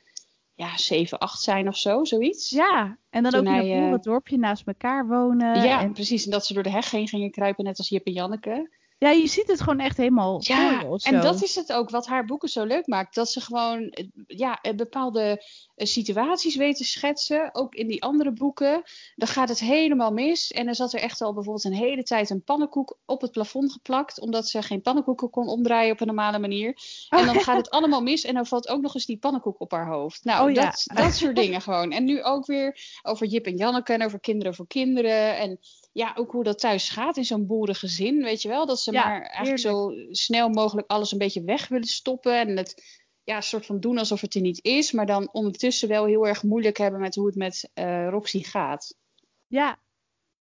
ja, 0.58 0.78
7, 0.78 1.20
8 1.20 1.42
zijn 1.42 1.68
of 1.68 1.78
zo, 1.78 2.04
zoiets. 2.04 2.50
Ja, 2.50 2.98
en 3.10 3.24
dan 3.24 3.36
ook 3.36 3.46
in 3.46 3.54
een 3.54 3.94
uh, 3.94 4.00
dorpje 4.02 4.38
naast 4.38 4.68
elkaar 4.68 5.08
wonen. 5.08 5.64
Ja, 5.64 5.82
en... 5.82 5.94
precies. 5.94 6.26
En 6.26 6.32
dat 6.32 6.46
ze 6.46 6.54
door 6.54 6.64
de 6.64 6.70
heg 6.70 6.92
heen 6.92 7.08
gingen 7.08 7.32
kruipen, 7.32 7.64
net 7.64 7.78
als 7.78 7.90
Jip 7.90 8.06
en 8.06 8.14
Janneke. 8.14 8.70
Ja, 9.00 9.10
je 9.10 9.28
ziet 9.28 9.48
het 9.48 9.62
gewoon 9.62 9.80
echt 9.80 9.98
helemaal 9.98 10.38
ja, 10.44 10.84
en 11.04 11.22
dat 11.22 11.44
is 11.44 11.56
het 11.56 11.74
ook 11.74 11.90
wat 11.90 12.08
haar 12.08 12.26
boeken 12.26 12.50
zo 12.50 12.64
leuk 12.64 12.88
maakt. 12.88 13.16
Dat 13.16 13.30
ze 13.30 13.42
gewoon 13.42 13.94
ja, 14.28 14.62
bepaalde 14.76 15.44
eh, 15.76 15.88
situaties 15.88 16.56
weten 16.56 16.86
schetsen. 16.86 17.50
Ook 17.56 17.76
in 17.76 17.88
die 17.88 18.04
andere 18.04 18.32
boeken. 18.32 18.84
Dan 19.16 19.28
gaat 19.28 19.50
het 19.50 19.60
helemaal 19.60 20.12
mis. 20.12 20.52
En 20.52 20.66
dan 20.66 20.76
zat 20.76 20.94
er 20.94 21.00
echt 21.00 21.22
al 21.22 21.34
bijvoorbeeld 21.34 21.66
een 21.66 21.74
hele 21.74 22.04
tijd 22.04 22.30
een 22.30 22.44
pannenkoek 22.44 22.98
op 23.06 23.22
het 23.22 23.32
plafond 23.32 23.72
geplakt. 23.72 24.20
Omdat 24.20 24.48
ze 24.48 24.62
geen 24.62 24.82
pannenkoeken 24.82 25.30
kon 25.30 25.48
omdraaien 25.48 25.92
op 25.92 26.00
een 26.00 26.08
normale 26.08 26.40
manier. 26.40 26.78
En 27.10 27.26
dan 27.26 27.40
gaat 27.40 27.58
het 27.58 27.70
allemaal 27.70 28.02
mis. 28.02 28.26
En 28.26 28.34
dan 28.34 28.46
valt 28.46 28.68
ook 28.68 28.82
nog 28.82 28.96
eens 28.96 29.06
die 29.06 29.18
pannenkoek 29.18 29.60
op 29.60 29.72
haar 29.72 29.88
hoofd. 29.88 30.24
Nou, 30.24 30.50
oh, 30.50 30.56
dat, 30.56 30.84
dat 30.94 31.14
soort 31.14 31.36
dingen 31.36 31.62
gewoon. 31.62 31.92
En 31.92 32.04
nu 32.04 32.24
ook 32.24 32.46
weer 32.46 32.80
over 33.02 33.28
Jip 33.28 33.46
en 33.46 33.58
Janneke 33.58 33.94
en 33.94 34.06
over 34.06 34.20
kinderen 34.20 34.56
voor 34.56 34.68
kinderen. 34.68 35.38
En 35.38 35.60
ja, 35.98 36.14
ook 36.16 36.32
hoe 36.32 36.44
dat 36.44 36.60
thuis 36.60 36.90
gaat 36.90 37.18
in 37.18 37.26
zo'n 37.26 37.48
boerengezin, 37.48 38.24
weet 38.24 38.42
je 38.42 38.48
wel. 38.48 38.66
Dat 38.66 38.80
ze 38.80 38.92
maar 38.92 39.22
eigenlijk 39.22 39.60
zo 39.60 39.92
snel 40.10 40.50
mogelijk 40.50 40.92
alles 40.92 41.12
een 41.12 41.18
beetje 41.18 41.44
weg 41.44 41.68
willen 41.68 41.88
stoppen. 41.88 42.40
En 42.40 42.58
het 42.58 42.84
ja, 43.24 43.42
soort 43.42 43.66
van 43.66 43.80
doen 43.80 43.98
alsof 43.98 44.22
het 44.22 44.36
er 44.36 44.42
niet 44.42 44.64
is. 44.64 44.92
Maar 44.92 45.06
dan 45.06 45.30
ondertussen 45.32 45.88
wel 45.88 46.06
heel 46.06 46.28
erg 46.28 46.44
moeilijk 46.44 46.78
hebben 46.78 47.00
met 47.00 47.16
hoe 47.16 47.26
het 47.26 47.36
met 47.36 47.70
uh, 47.76 48.10
Roxy 48.10 48.44
gaat. 48.44 48.96
Ja, 49.48 49.80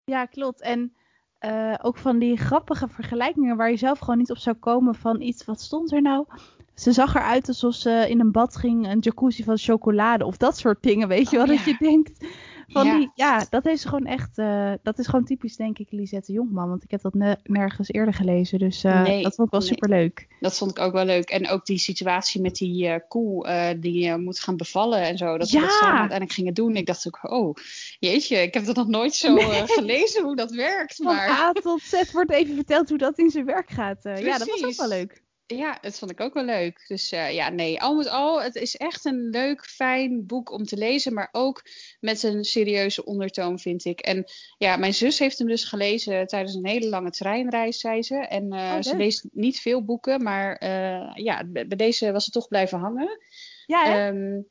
ja 0.04 0.26
klopt. 0.26 0.60
En 0.60 0.96
uh, 1.40 1.74
ook 1.82 1.96
van 1.96 2.18
die 2.18 2.36
grappige 2.36 2.88
vergelijkingen 2.88 3.56
waar 3.56 3.70
je 3.70 3.76
zelf 3.76 3.98
gewoon 3.98 4.18
niet 4.18 4.30
op 4.30 4.38
zou 4.38 4.56
komen 4.56 4.94
van 4.94 5.20
iets, 5.20 5.44
wat 5.44 5.60
stond 5.60 5.92
er 5.92 6.02
nou? 6.02 6.26
Ze 6.74 6.92
zag 6.92 7.14
eruit 7.14 7.48
alsof 7.48 7.74
ze 7.74 8.06
in 8.08 8.20
een 8.20 8.32
bad 8.32 8.56
ging, 8.56 8.86
een 8.86 8.98
jacuzzi 8.98 9.44
van 9.44 9.58
chocolade 9.58 10.24
of 10.24 10.36
dat 10.36 10.56
soort 10.56 10.82
dingen, 10.82 11.08
weet 11.08 11.30
je 11.30 11.36
wel. 11.36 11.46
Oh, 11.46 11.56
dat 11.56 11.64
je 11.64 11.76
denkt, 11.78 12.26
van 12.68 12.86
ja. 12.86 12.98
Die, 12.98 13.10
ja, 13.14 13.46
dat 13.50 13.66
is 13.66 13.84
gewoon 13.84 14.06
echt, 14.06 14.38
uh, 14.38 14.72
dat 14.82 14.98
is 14.98 15.06
gewoon 15.06 15.24
typisch 15.24 15.56
denk 15.56 15.78
ik 15.78 15.90
Lisette 15.90 16.32
Jongman. 16.32 16.68
Want 16.68 16.84
ik 16.84 16.90
heb 16.90 17.02
dat 17.02 17.14
ne 17.14 17.38
nergens 17.42 17.92
eerder 17.92 18.14
gelezen. 18.14 18.58
Dus 18.58 18.84
uh, 18.84 19.02
nee, 19.02 19.22
dat 19.22 19.34
vond 19.34 19.46
ik 19.46 19.52
wel 19.52 19.60
nee. 19.60 19.68
super 19.68 19.88
leuk. 19.88 20.26
Dat 20.40 20.56
vond 20.56 20.70
ik 20.70 20.78
ook 20.78 20.92
wel 20.92 21.04
leuk. 21.04 21.30
En 21.30 21.48
ook 21.48 21.66
die 21.66 21.78
situatie 21.78 22.40
met 22.40 22.56
die 22.56 22.86
uh, 22.86 22.94
koe 23.08 23.76
die 23.80 24.16
moet 24.16 24.40
gaan 24.40 24.56
bevallen 24.56 25.02
en 25.02 25.18
zo. 25.18 25.38
Dat 25.38 25.50
ja. 25.50 25.60
ze 25.60 25.66
dat 25.66 25.74
samen 25.74 25.98
uiteindelijk 25.98 26.32
gingen 26.32 26.54
doen. 26.54 26.76
Ik 26.76 26.86
dacht 26.86 27.06
ook, 27.06 27.18
oh 27.22 27.54
jeetje, 27.98 28.36
ik 28.36 28.54
heb 28.54 28.64
dat 28.64 28.76
nog 28.76 28.88
nooit 28.88 29.14
zo 29.14 29.34
nee. 29.34 29.66
gelezen 29.66 30.22
hoe 30.22 30.36
dat 30.36 30.50
werkt. 30.50 30.98
Maar... 30.98 31.36
Van 31.36 31.36
A 31.36 31.52
tot 31.52 31.82
Z 31.82 32.12
wordt 32.12 32.30
even 32.30 32.54
verteld 32.54 32.88
hoe 32.88 32.98
dat 32.98 33.18
in 33.18 33.30
zijn 33.30 33.44
werk 33.44 33.70
gaat. 33.70 34.02
ja, 34.02 34.38
dat 34.38 34.48
was 34.48 34.64
ook 34.64 34.76
wel 34.76 34.88
leuk. 34.88 35.23
Ja, 35.46 35.78
dat 35.80 35.98
vond 35.98 36.10
ik 36.10 36.20
ook 36.20 36.34
wel 36.34 36.44
leuk. 36.44 36.84
Dus 36.88 37.12
uh, 37.12 37.32
ja, 37.32 37.48
nee, 37.48 37.80
al 37.80 37.94
met 37.94 38.08
al, 38.08 38.42
het 38.42 38.54
is 38.54 38.76
echt 38.76 39.04
een 39.04 39.28
leuk, 39.30 39.64
fijn 39.64 40.26
boek 40.26 40.50
om 40.50 40.64
te 40.64 40.76
lezen, 40.76 41.14
maar 41.14 41.28
ook 41.32 41.62
met 42.00 42.22
een 42.22 42.44
serieuze 42.44 43.04
ondertoon, 43.04 43.58
vind 43.58 43.84
ik. 43.84 44.00
En 44.00 44.24
ja, 44.58 44.76
mijn 44.76 44.94
zus 44.94 45.18
heeft 45.18 45.38
hem 45.38 45.48
dus 45.48 45.64
gelezen 45.64 46.26
tijdens 46.26 46.54
een 46.54 46.66
hele 46.66 46.88
lange 46.88 47.10
treinreis, 47.10 47.78
zei 47.78 48.02
ze. 48.02 48.16
En 48.16 48.54
uh, 48.54 48.58
oh, 48.58 48.82
ze 48.82 48.96
leest 48.96 49.26
niet 49.32 49.60
veel 49.60 49.84
boeken, 49.84 50.22
maar 50.22 50.62
uh, 50.62 51.10
ja, 51.14 51.44
bij 51.44 51.76
deze 51.76 52.12
was 52.12 52.24
het 52.24 52.34
toch 52.34 52.48
blijven 52.48 52.78
hangen. 52.78 53.18
Ja, 53.66 54.08
um, 54.08 54.48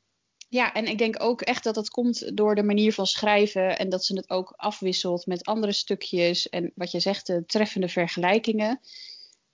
ja, 0.48 0.72
en 0.72 0.86
ik 0.86 0.98
denk 0.98 1.22
ook 1.22 1.42
echt 1.42 1.64
dat 1.64 1.74
dat 1.74 1.90
komt 1.90 2.36
door 2.36 2.54
de 2.54 2.62
manier 2.62 2.92
van 2.92 3.06
schrijven 3.06 3.78
en 3.78 3.88
dat 3.88 4.04
ze 4.04 4.16
het 4.16 4.30
ook 4.30 4.52
afwisselt 4.56 5.26
met 5.26 5.44
andere 5.44 5.72
stukjes 5.72 6.48
en 6.48 6.72
wat 6.74 6.90
je 6.90 7.00
zegt, 7.00 7.26
de 7.26 7.44
treffende 7.46 7.88
vergelijkingen. 7.88 8.80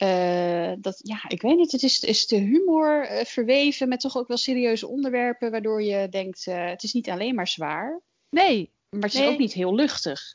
Uh, 0.03 0.73
dat, 0.79 1.01
ja, 1.03 1.25
ik 1.29 1.43
weet 1.43 1.57
niet, 1.57 1.73
het 1.73 1.83
is, 1.83 2.01
is 2.01 2.27
de 2.27 2.37
humor 2.37 3.11
uh, 3.11 3.25
verweven 3.25 3.89
met 3.89 4.01
toch 4.01 4.17
ook 4.17 4.29
wel 4.29 4.37
serieuze 4.37 4.89
onderwerpen, 4.89 5.51
waardoor 5.51 5.83
je 5.83 6.09
denkt, 6.09 6.47
uh, 6.47 6.67
het 6.67 6.83
is 6.83 6.93
niet 6.93 7.11
alleen 7.11 7.35
maar 7.35 7.49
zwaar. 7.49 8.01
Nee. 8.31 8.73
Maar 8.91 9.09
het 9.09 9.15
is 9.15 9.27
ook 9.27 9.39
niet 9.39 9.53
heel 9.53 9.75
luchtig. 9.75 10.35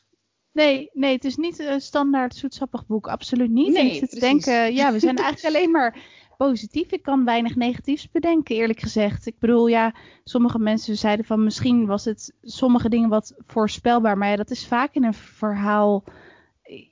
Nee, 0.52 0.90
nee, 0.92 1.14
het 1.14 1.24
is 1.24 1.36
niet 1.36 1.58
een 1.58 1.80
standaard 1.80 2.34
zoetsappig 2.34 2.86
boek, 2.86 3.08
absoluut 3.08 3.50
niet. 3.50 3.72
Nee, 3.72 3.80
en 3.80 3.86
ik 3.86 3.98
zit 3.98 4.10
te 4.10 4.20
denken, 4.20 4.74
ja, 4.74 4.92
we 4.92 4.98
zijn 4.98 5.16
eigenlijk 5.24 5.56
alleen 5.56 5.70
maar 5.70 5.98
positief. 6.36 6.90
Ik 6.90 7.02
kan 7.02 7.24
weinig 7.24 7.56
negatiefs 7.56 8.10
bedenken, 8.10 8.56
eerlijk 8.56 8.80
gezegd. 8.80 9.26
Ik 9.26 9.38
bedoel, 9.38 9.66
ja, 9.66 9.94
sommige 10.24 10.58
mensen 10.58 10.96
zeiden 10.96 11.24
van 11.24 11.44
misschien 11.44 11.86
was 11.86 12.04
het 12.04 12.32
sommige 12.42 12.88
dingen 12.88 13.08
wat 13.08 13.34
voorspelbaar, 13.46 14.18
maar 14.18 14.28
ja, 14.28 14.36
dat 14.36 14.50
is 14.50 14.66
vaak 14.66 14.94
in 14.94 15.04
een 15.04 15.14
verhaal 15.14 16.04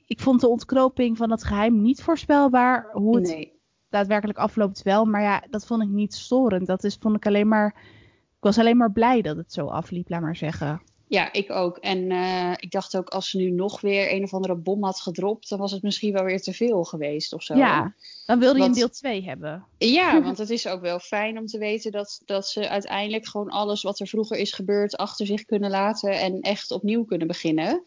ik 0.07 0.21
vond 0.21 0.41
de 0.41 0.49
ontknoping 0.49 1.17
van 1.17 1.31
het 1.31 1.45
geheim 1.45 1.83
niet 1.83 2.03
voorspelbaar. 2.03 2.89
Hoe 2.93 3.17
het 3.17 3.27
nee. 3.27 3.53
daadwerkelijk 3.89 4.39
afloopt 4.39 4.83
wel. 4.83 5.05
Maar 5.05 5.23
ja, 5.23 5.45
dat 5.51 5.67
vond 5.67 5.83
ik 5.83 5.89
niet 5.89 6.15
storend. 6.15 6.67
Dat 6.67 6.85
is, 6.85 6.97
vond 7.01 7.17
ik 7.17 7.27
alleen 7.27 7.49
maar. 7.49 7.75
Ik 8.37 8.51
was 8.51 8.59
alleen 8.59 8.77
maar 8.77 8.93
blij 8.93 9.23
dat 9.23 9.37
het 9.37 9.53
zo 9.53 9.67
afliep, 9.67 10.09
laat 10.09 10.21
maar 10.21 10.37
zeggen. 10.37 10.83
Ja, 11.07 11.33
ik 11.33 11.51
ook. 11.51 11.77
En 11.77 12.11
uh, 12.11 12.53
ik 12.57 12.71
dacht 12.71 12.97
ook, 12.97 13.09
als 13.09 13.31
ze 13.31 13.37
nu 13.37 13.51
nog 13.51 13.81
weer 13.81 14.13
een 14.13 14.23
of 14.23 14.35
andere 14.35 14.55
bom 14.55 14.85
had 14.85 15.01
gedropt, 15.01 15.49
dan 15.49 15.59
was 15.59 15.73
het 15.73 15.83
misschien 15.83 16.13
wel 16.13 16.25
weer 16.25 16.41
te 16.41 16.53
veel 16.53 16.85
geweest 16.85 17.33
of 17.33 17.43
zo. 17.43 17.57
Ja, 17.57 17.95
dan 18.27 18.39
wilde 18.39 18.59
je 18.59 18.65
een 18.65 18.73
deel 18.73 18.91
2 18.91 19.25
hebben. 19.25 19.67
Ja, 19.79 20.21
want 20.23 20.39
het 20.39 20.51
is 20.51 20.67
ook 20.67 20.81
wel 20.81 20.99
fijn 20.99 21.39
om 21.39 21.47
te 21.47 21.59
weten 21.59 21.93
dat, 21.93 22.23
dat 22.25 22.49
ze 22.49 22.69
uiteindelijk 22.69 23.27
gewoon 23.27 23.49
alles 23.49 23.83
wat 23.83 24.01
er 24.01 24.07
vroeger 24.07 24.37
is 24.37 24.53
gebeurd 24.53 24.97
achter 24.97 25.27
zich 25.27 25.45
kunnen 25.45 25.71
laten 25.71 26.21
en 26.21 26.41
echt 26.41 26.71
opnieuw 26.71 27.05
kunnen 27.05 27.27
beginnen. 27.27 27.83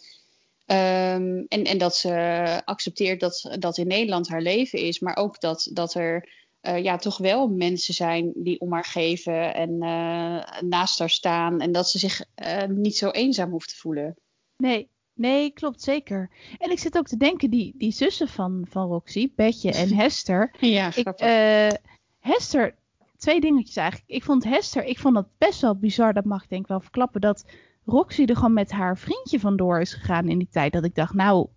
Um, 0.69 1.45
en, 1.47 1.63
en 1.63 1.77
dat 1.77 1.95
ze 1.95 2.61
accepteert 2.65 3.19
dat 3.19 3.55
dat 3.59 3.77
in 3.77 3.87
Nederland 3.87 4.27
haar 4.27 4.41
leven 4.41 4.79
is, 4.79 4.99
maar 4.99 5.15
ook 5.15 5.39
dat, 5.39 5.69
dat 5.73 5.93
er 5.93 6.29
uh, 6.61 6.83
ja, 6.83 6.97
toch 6.97 7.17
wel 7.17 7.47
mensen 7.47 7.93
zijn 7.93 8.31
die 8.35 8.59
om 8.59 8.73
haar 8.73 8.85
geven 8.85 9.53
en 9.53 9.69
uh, 9.69 10.61
naast 10.61 10.99
haar 10.99 11.09
staan. 11.09 11.59
En 11.59 11.71
dat 11.71 11.89
ze 11.89 11.99
zich 11.99 12.23
uh, 12.35 12.63
niet 12.63 12.97
zo 12.97 13.09
eenzaam 13.09 13.49
hoeft 13.49 13.69
te 13.69 13.75
voelen. 13.75 14.15
Nee, 14.57 14.89
nee, 15.13 15.51
klopt 15.51 15.81
zeker. 15.81 16.29
En 16.57 16.71
ik 16.71 16.79
zit 16.79 16.97
ook 16.97 17.07
te 17.07 17.17
denken, 17.17 17.49
die, 17.49 17.73
die 17.77 17.91
zussen 17.91 18.27
van, 18.27 18.65
van 18.69 18.87
Roxy, 18.87 19.31
Betje 19.35 19.71
en 19.71 19.95
Hester. 20.01 20.55
ja, 20.59 20.91
ik, 20.95 21.07
Hester, 22.19 22.75
twee 23.17 23.41
dingetjes 23.41 23.75
eigenlijk. 23.75 24.09
Ik 24.09 24.23
vond 24.23 24.43
Hester, 24.43 24.83
ik 24.83 24.99
vond 24.99 25.15
dat 25.15 25.27
best 25.37 25.61
wel 25.61 25.75
bizar, 25.75 26.13
dat 26.13 26.25
mag 26.25 26.43
ik 26.43 26.49
denk 26.49 26.61
ik 26.61 26.67
wel 26.67 26.81
verklappen, 26.81 27.21
dat 27.21 27.45
Roxy 27.87 28.23
er 28.25 28.35
gewoon 28.35 28.53
met 28.53 28.71
haar 28.71 28.97
vriendje 28.97 29.39
vandoor 29.39 29.81
is 29.81 29.93
gegaan 29.93 30.29
in 30.29 30.37
die 30.37 30.49
tijd. 30.51 30.73
Dat 30.73 30.83
ik 30.83 30.95
dacht, 30.95 31.13
nou, 31.13 31.47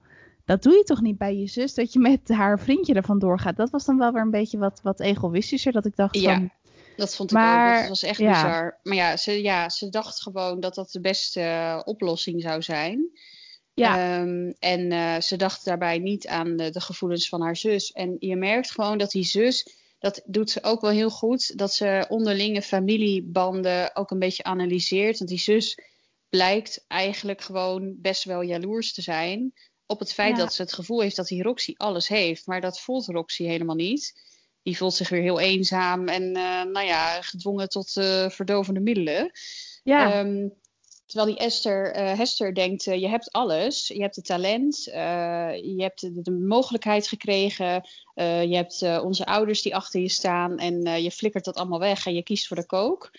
dat 0.44 0.62
doe 0.62 0.72
je 0.72 0.82
toch 0.82 1.00
niet 1.00 1.18
bij 1.18 1.36
je 1.36 1.46
zus, 1.46 1.74
dat 1.74 1.92
je 1.92 1.98
met 1.98 2.28
haar 2.28 2.58
vriendje 2.58 2.94
er 2.94 3.02
vandoor 3.02 3.38
gaat. 3.38 3.56
Dat 3.56 3.70
was 3.70 3.84
dan 3.84 3.98
wel 3.98 4.12
weer 4.12 4.22
een 4.22 4.30
beetje 4.30 4.58
wat, 4.58 4.80
wat 4.82 5.00
egoïstischer, 5.00 5.72
dat 5.72 5.84
ik 5.84 5.96
dacht 5.96 6.14
ja. 6.14 6.34
van... 6.34 6.50
Dat 6.96 7.16
vond 7.16 7.30
ik 7.30 7.36
maar, 7.36 7.74
ook. 7.74 7.80
Dat 7.80 7.88
was 7.88 8.02
echt 8.02 8.18
ja. 8.18 8.30
bizar. 8.30 8.78
Maar 8.82 8.96
ja 8.96 9.16
ze, 9.16 9.42
ja, 9.42 9.68
ze 9.68 9.88
dacht 9.88 10.22
gewoon 10.22 10.60
dat 10.60 10.74
dat 10.74 10.90
de 10.90 11.00
beste 11.00 11.82
oplossing 11.84 12.42
zou 12.42 12.62
zijn. 12.62 13.10
Ja. 13.74 14.18
Ehm, 14.18 14.52
en 14.58 14.90
uh, 14.90 15.20
ze 15.20 15.36
dacht 15.36 15.64
daarbij 15.64 15.98
niet 15.98 16.26
aan 16.26 16.56
de, 16.56 16.70
de, 16.70 16.80
gevoelens 16.80 17.28
van 17.28 17.42
haar 17.42 17.56
zus. 17.56 17.92
En 17.92 18.16
je 18.18 18.36
merkt 18.36 18.70
gewoon 18.70 18.98
dat 18.98 19.10
die 19.10 19.24
zus, 19.24 19.66
dat 19.98 20.22
doet 20.24 20.50
ze 20.50 20.62
ook 20.62 20.80
wel 20.80 20.90
heel 20.90 21.10
goed, 21.10 21.58
dat 21.58 21.74
ze 21.74 22.06
onderlinge 22.08 22.62
familiebanden 22.62 23.96
ook 23.96 24.10
een 24.10 24.18
beetje 24.18 24.42
analyseert. 24.42 25.18
Want 25.18 25.30
die 25.30 25.38
zus 25.38 25.78
blijkt 26.30 26.84
eigenlijk 26.88 27.40
gewoon 27.40 27.94
best 27.98 28.24
wel 28.24 28.42
jaloers 28.42 28.92
te 28.94 29.02
zijn 29.02 29.52
op 29.90 29.98
het 29.98 30.12
feit 30.12 30.36
dat 30.36 30.54
ze 30.54 30.62
het 30.62 30.72
gevoel 30.72 31.00
heeft 31.00 31.16
dat 31.16 31.26
die 31.26 31.42
Roxy 31.42 31.74
alles 31.76 32.08
heeft. 32.08 32.46
Maar 32.46 32.60
dat 32.60 32.80
voelt 32.80 33.06
Roxy 33.06 33.44
helemaal 33.44 33.76
niet. 33.76 34.12
Die 34.62 34.76
voelt 34.76 34.94
zich 34.94 35.08
weer 35.08 35.22
heel 35.22 35.40
eenzaam 35.40 36.08
en 36.08 36.22
uh, 36.22 36.62
nou 36.62 36.86
ja, 36.86 37.22
gedwongen 37.22 37.68
tot 37.68 37.96
uh, 37.96 38.28
verdovende 38.28 38.80
middelen. 38.80 39.30
Ja. 39.82 40.18
Um, 40.18 40.54
terwijl 41.06 41.30
die 41.30 41.44
Esther, 41.44 41.96
uh, 41.96 42.18
Hester 42.18 42.54
denkt, 42.54 42.84
je 42.84 43.08
hebt 43.08 43.32
alles. 43.32 43.88
Je 43.88 44.00
hebt 44.00 44.16
het 44.16 44.24
talent, 44.24 44.84
je 44.84 45.74
hebt 45.76 46.00
de, 46.00 46.22
de, 46.22 46.30
mogelijkheid 46.30 47.08
gekregen. 47.08 47.88
je 48.14 48.54
hebt 48.54 48.82
onze 49.02 49.26
ouders 49.26 49.62
die 49.62 49.74
achter 49.74 50.00
je 50.00 50.08
staan 50.08 50.58
en 50.58 51.02
je 51.02 51.10
flikkert 51.10 51.44
dat 51.44 51.56
allemaal 51.56 51.78
weg 51.78 52.06
en 52.06 52.14
je 52.14 52.22
kiest 52.22 52.46
voor 52.46 52.56
de 52.56 52.66
kook. 52.66 53.10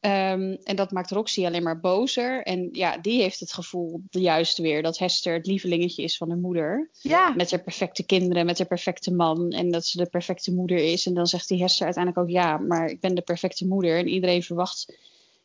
Um, 0.00 0.58
en 0.62 0.76
dat 0.76 0.90
maakt 0.90 1.10
Roxy 1.10 1.46
alleen 1.46 1.62
maar 1.62 1.80
bozer. 1.80 2.42
En 2.42 2.68
ja, 2.72 2.98
die 2.98 3.20
heeft 3.20 3.40
het 3.40 3.52
gevoel 3.52 4.02
juist 4.10 4.58
weer 4.58 4.82
dat 4.82 4.98
Hester 4.98 5.34
het 5.34 5.46
lievelingetje 5.46 6.02
is 6.02 6.16
van 6.16 6.28
haar 6.28 6.38
moeder. 6.38 6.90
Ja. 7.00 7.34
Met 7.36 7.50
haar 7.50 7.62
perfecte 7.62 8.06
kinderen, 8.06 8.46
met 8.46 8.58
haar 8.58 8.66
perfecte 8.66 9.14
man. 9.14 9.50
En 9.50 9.70
dat 9.70 9.86
ze 9.86 9.98
de 9.98 10.08
perfecte 10.08 10.54
moeder 10.54 10.78
is. 10.78 11.06
En 11.06 11.14
dan 11.14 11.26
zegt 11.26 11.48
die 11.48 11.60
Hester 11.60 11.84
uiteindelijk 11.84 12.24
ook 12.24 12.32
ja, 12.32 12.58
maar 12.58 12.86
ik 12.86 13.00
ben 13.00 13.14
de 13.14 13.22
perfecte 13.22 13.66
moeder. 13.66 13.98
En 13.98 14.08
iedereen 14.08 14.42
verwacht 14.42 14.96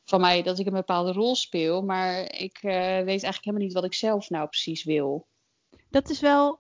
van 0.05 0.21
mij 0.21 0.43
dat 0.43 0.59
ik 0.59 0.65
een 0.65 0.73
bepaalde 0.73 1.11
rol 1.11 1.35
speel. 1.35 1.81
Maar 1.81 2.21
ik 2.21 2.59
uh, 2.61 2.71
weet 2.81 3.07
eigenlijk 3.07 3.43
helemaal 3.43 3.65
niet 3.65 3.73
wat 3.73 3.83
ik 3.85 3.93
zelf 3.93 4.29
nou 4.29 4.47
precies 4.47 4.83
wil. 4.83 5.27
Dat 5.89 6.09
is 6.09 6.19
wel 6.19 6.59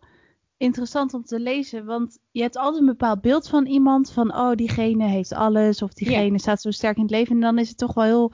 interessant 0.63 1.13
om 1.13 1.23
te 1.23 1.39
lezen. 1.39 1.85
Want 1.85 2.19
je 2.31 2.41
hebt 2.41 2.57
altijd 2.57 2.81
een 2.81 2.87
bepaald 2.87 3.21
beeld 3.21 3.49
van 3.49 3.65
iemand. 3.65 4.11
Van 4.11 4.35
oh, 4.35 4.51
diegene 4.55 5.07
heeft 5.07 5.33
alles. 5.33 5.81
Of 5.81 5.93
diegene 5.93 6.39
staat 6.39 6.61
zo 6.61 6.71
sterk 6.71 6.95
in 6.95 7.01
het 7.01 7.11
leven. 7.11 7.35
En 7.35 7.41
dan 7.41 7.59
is 7.59 7.69
het 7.69 7.77
toch 7.77 7.93
wel 7.93 8.03
heel 8.03 8.31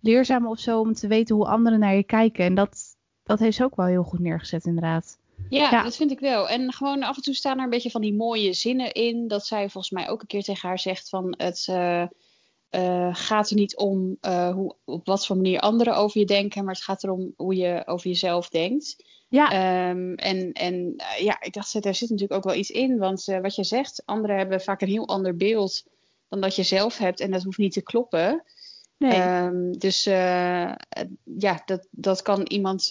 leerzaam 0.00 0.46
of 0.46 0.58
zo 0.58 0.80
om 0.80 0.94
te 0.94 1.06
weten 1.06 1.36
hoe 1.36 1.46
anderen 1.46 1.78
naar 1.78 1.94
je 1.94 2.02
kijken. 2.02 2.44
En 2.44 2.54
dat, 2.54 2.96
dat 3.22 3.38
heeft 3.38 3.56
ze 3.56 3.64
ook 3.64 3.76
wel 3.76 3.86
heel 3.86 4.02
goed 4.02 4.20
neergezet, 4.20 4.64
inderdaad. 4.64 5.18
Ja, 5.48 5.82
dat 5.82 5.96
vind 5.96 6.10
ik 6.10 6.20
wel. 6.20 6.48
En 6.48 6.72
gewoon 6.72 7.02
af 7.02 7.16
en 7.16 7.22
toe 7.22 7.34
staan 7.34 7.58
er 7.58 7.64
een 7.64 7.70
beetje 7.70 7.90
van 7.90 8.00
die 8.00 8.14
mooie 8.14 8.52
zinnen 8.52 8.92
in. 8.92 9.28
Dat 9.28 9.46
zij 9.46 9.70
volgens 9.70 9.92
mij 9.92 10.08
ook 10.08 10.20
een 10.20 10.26
keer 10.26 10.42
tegen 10.42 10.68
haar 10.68 10.78
zegt 10.78 11.08
van 11.08 11.34
het. 11.36 11.66
Uh, 11.70 13.08
gaat 13.12 13.50
er 13.50 13.56
niet 13.56 13.76
om 13.76 14.16
uh, 14.22 14.50
hoe, 14.50 14.74
op 14.84 15.06
wat 15.06 15.26
voor 15.26 15.36
manier 15.36 15.60
anderen 15.60 15.96
over 15.96 16.20
je 16.20 16.26
denken, 16.26 16.64
maar 16.64 16.74
het 16.74 16.82
gaat 16.82 17.04
erom 17.04 17.32
hoe 17.36 17.54
je 17.54 17.82
over 17.86 18.08
jezelf 18.08 18.48
denkt. 18.48 19.04
Ja. 19.30 19.90
Um, 19.90 20.14
en 20.14 20.52
en 20.52 20.74
uh, 20.96 21.24
ja, 21.24 21.40
ik 21.40 21.52
dacht, 21.52 21.82
daar 21.82 21.94
zit 21.94 22.10
natuurlijk 22.10 22.38
ook 22.38 22.44
wel 22.44 22.60
iets 22.60 22.70
in. 22.70 22.98
Want 22.98 23.28
uh, 23.28 23.38
wat 23.40 23.54
je 23.54 23.64
zegt, 23.64 24.02
anderen 24.04 24.36
hebben 24.36 24.60
vaak 24.60 24.80
een 24.80 24.88
heel 24.88 25.08
ander 25.08 25.36
beeld 25.36 25.84
dan 26.28 26.40
dat 26.40 26.56
je 26.56 26.62
zelf 26.62 26.98
hebt. 26.98 27.20
En 27.20 27.30
dat 27.30 27.42
hoeft 27.42 27.58
niet 27.58 27.72
te 27.72 27.82
kloppen. 27.82 28.42
Nee. 28.98 29.22
Um, 29.22 29.78
dus 29.78 30.06
uh, 30.06 30.72
ja, 31.38 31.62
dat, 31.64 31.86
dat 31.90 32.22
kan 32.22 32.42
iemand, 32.42 32.90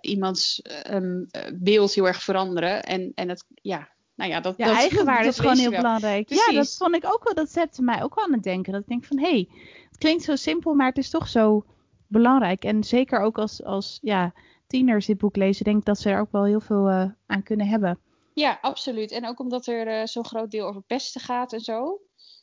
iemands 0.00 0.62
um, 0.90 1.28
beeld 1.54 1.94
heel 1.94 2.06
erg 2.06 2.22
veranderen. 2.22 2.82
En, 2.82 3.12
en 3.14 3.28
het, 3.28 3.44
ja, 3.62 3.88
nou 4.14 4.30
ja, 4.30 4.40
dat, 4.40 4.54
ja, 4.56 4.66
dat, 4.66 4.76
eigenwaarde 4.76 5.28
is 5.28 5.38
gewoon 5.38 5.58
heel 5.58 5.70
belangrijk. 5.70 6.28
Ja, 6.28 6.52
dat 6.52 6.76
vond 6.76 6.94
ik 6.94 7.04
ook 7.04 7.24
wel, 7.24 7.34
dat 7.34 7.50
zette 7.50 7.82
mij 7.82 8.02
ook 8.02 8.14
wel 8.14 8.24
aan 8.24 8.32
het 8.32 8.42
denken. 8.42 8.72
Dat 8.72 8.82
ik 8.82 8.88
denk 8.88 9.04
van, 9.04 9.18
hé, 9.18 9.30
hey, 9.30 9.48
het 9.88 9.98
klinkt 9.98 10.22
zo 10.22 10.36
simpel, 10.36 10.74
maar 10.74 10.88
het 10.88 10.98
is 10.98 11.10
toch 11.10 11.28
zo 11.28 11.64
belangrijk. 12.06 12.64
En 12.64 12.84
zeker 12.84 13.20
ook 13.20 13.38
als, 13.38 13.64
als 13.64 13.98
ja, 14.02 14.32
tieners 14.72 15.06
dit 15.06 15.18
boek 15.18 15.36
lezen, 15.36 15.64
denk 15.64 15.78
ik 15.78 15.84
dat 15.84 15.98
ze 15.98 16.10
er 16.10 16.20
ook 16.20 16.32
wel 16.32 16.44
heel 16.44 16.60
veel 16.60 16.88
uh, 16.88 17.04
aan 17.26 17.42
kunnen 17.42 17.66
hebben. 17.66 17.98
Ja, 18.34 18.58
absoluut. 18.60 19.10
En 19.10 19.26
ook 19.26 19.40
omdat 19.40 19.66
er 19.66 19.86
uh, 19.86 20.06
zo'n 20.06 20.24
groot 20.24 20.50
deel 20.50 20.66
over 20.66 20.82
pesten 20.82 21.20
gaat 21.20 21.52
en 21.52 21.60
zo. 21.60 22.00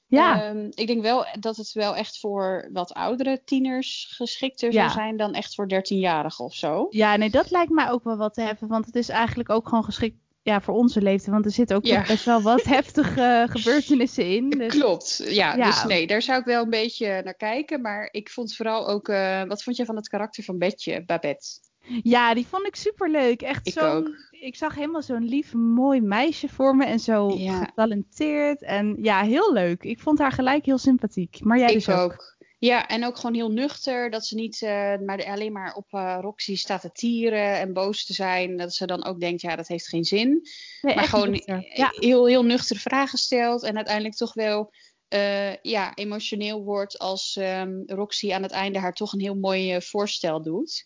Ja. 0.08 0.50
Um, 0.50 0.70
ik 0.74 0.88
denk 0.88 1.02
wel 1.02 1.26
dat 1.39 1.58
het 1.58 1.72
wel 1.72 1.96
echt 1.96 2.20
voor 2.20 2.70
wat 2.74 2.94
oudere 2.94 3.42
tieners 3.46 4.13
geschikter 4.15 4.72
ja. 4.72 4.82
zou 4.82 4.92
zijn 4.92 5.18
dan 5.18 5.34
echt 5.34 5.56
voor 5.56 5.68
13-jarigen 5.74 6.46
of 6.46 6.54
zo. 6.54 6.88
Ja, 6.89 7.15
nee, 7.15 7.30
dat 7.30 7.52
lijkt 7.52 7.72
mij 7.72 7.89
ook 7.89 8.04
wel 8.04 8.18
wat 8.18 8.34
te 8.34 8.42
hebben. 8.42 8.68
Want 8.68 8.86
het 8.86 8.96
is 8.96 9.10
eigenlijk 9.10 9.50
ook 9.50 9.68
gewoon 9.68 9.84
geschikt 9.84 10.18
ja, 10.42 10.62
voor 10.62 10.74
onze 10.74 11.02
leeftijd. 11.02 11.32
Want 11.32 11.46
er 11.46 11.52
zitten 11.52 11.76
ook 11.76 11.86
ja. 11.86 12.06
best 12.08 12.26
wel 12.26 12.42
wat 12.42 12.63
heftige 12.78 13.48
gebeurtenissen 13.50 14.36
in. 14.36 14.50
Dus... 14.50 14.74
Klopt, 14.74 15.22
ja, 15.26 15.56
ja, 15.56 15.65
Dus 15.65 15.84
nee, 15.84 16.08
daar 16.08 16.22
zou 16.22 16.39
ik 16.39 16.46
wel 16.46 16.63
een 16.63 16.70
beetje 16.70 17.22
naar 17.24 17.36
kijken. 17.36 17.82
Maar 17.82 18.10
ik 18.12 18.30
vond 18.30 18.56
vooral 18.56 18.88
ook... 18.88 19.08
Uh, 19.08 19.44
wat 19.44 19.63
vond 19.63 19.76
je 19.76 19.86
van 19.86 19.96
het 19.96 20.10
karakter 20.10 20.44
van 20.44 20.58
Betje, 20.58 21.06
Babette? 21.06 21.48
Ja, 22.04 22.34
die 22.34 22.48
vond 22.48 22.65
ik 22.65 22.76
super 22.76 23.10
leuk. 23.10 23.42
Echt 23.42 23.72
zo. 23.72 24.04
Ik 24.32 24.56
zag 24.56 24.76
helemaal 24.76 25.02
zo'n 25.02 25.26
lief, 25.26 25.54
mooi 25.54 26.02
meisje 26.02 26.48
voor 26.48 26.76
me 26.76 26.86
en 26.86 27.00
zo 27.00 27.30
getalenteerd. 27.30 28.62
En 28.62 28.98
ja, 29.02 29.22
heel 29.22 29.54
leuk. 29.54 29.84
Ik 29.84 30.00
vond 30.00 30.20
haar 30.20 30.32
gelijk 30.32 30.65
heel 30.65 30.78
sympathiek. 30.78 31.39
Maar 31.44 31.58
jij 31.58 31.68
ik 31.68 31.74
dus 31.74 31.89
ook. 31.89 32.12
ook. 32.12 32.38
Ja, 32.60 32.88
en 32.88 33.06
ook 33.06 33.15
gewoon 33.15 33.36
heel 33.36 33.52
nuchter. 33.52 34.10
Dat 34.10 34.26
ze 34.26 34.36
niet 34.36 34.62
uh, 34.62 34.70
maar 35.06 35.26
alleen 35.26 35.52
maar 35.52 35.74
op 35.74 35.86
uh, 35.92 36.18
Roxy 36.22 36.56
staat 36.56 36.82
te 36.82 36.92
tieren 36.92 37.60
en 37.60 37.74
boos 37.74 38.06
te 38.06 38.13
zijn. 38.13 38.58
Dat 38.58 38.74
ze 38.74 38.86
dan 38.86 39.06
ook 39.06 39.20
denkt, 39.20 39.42
ja, 39.42 39.56
dat 39.56 39.68
heeft 39.68 39.88
geen 39.88 40.04
zin. 40.04 40.48
Nee, 40.82 40.96
maar 40.96 41.04
gewoon 41.04 41.42
ja. 41.74 41.89
heel, 41.92 42.26
heel 42.26 42.44
nuchter 42.44 42.78
vragen 42.78 43.18
stelt. 43.18 43.63
En 43.63 43.76
uiteindelijk 43.76 44.15
toch 44.15 44.34
wel 44.34 44.72
uh, 45.10 45.56
ja, 45.56 45.96
emotioneel 45.96 46.63
wordt 46.63 47.00
als 47.00 47.38
um, 47.39 47.84
Roxy 47.86 48.34
aan 48.34 48.44
het 48.44 48.52
einde 48.52 48.80
haar 48.80 48.94
toch 48.94 49.13
een 49.13 49.20
heel 49.20 49.36
mooi 49.36 49.82
voorstel 49.82 50.42
doet. 50.42 50.86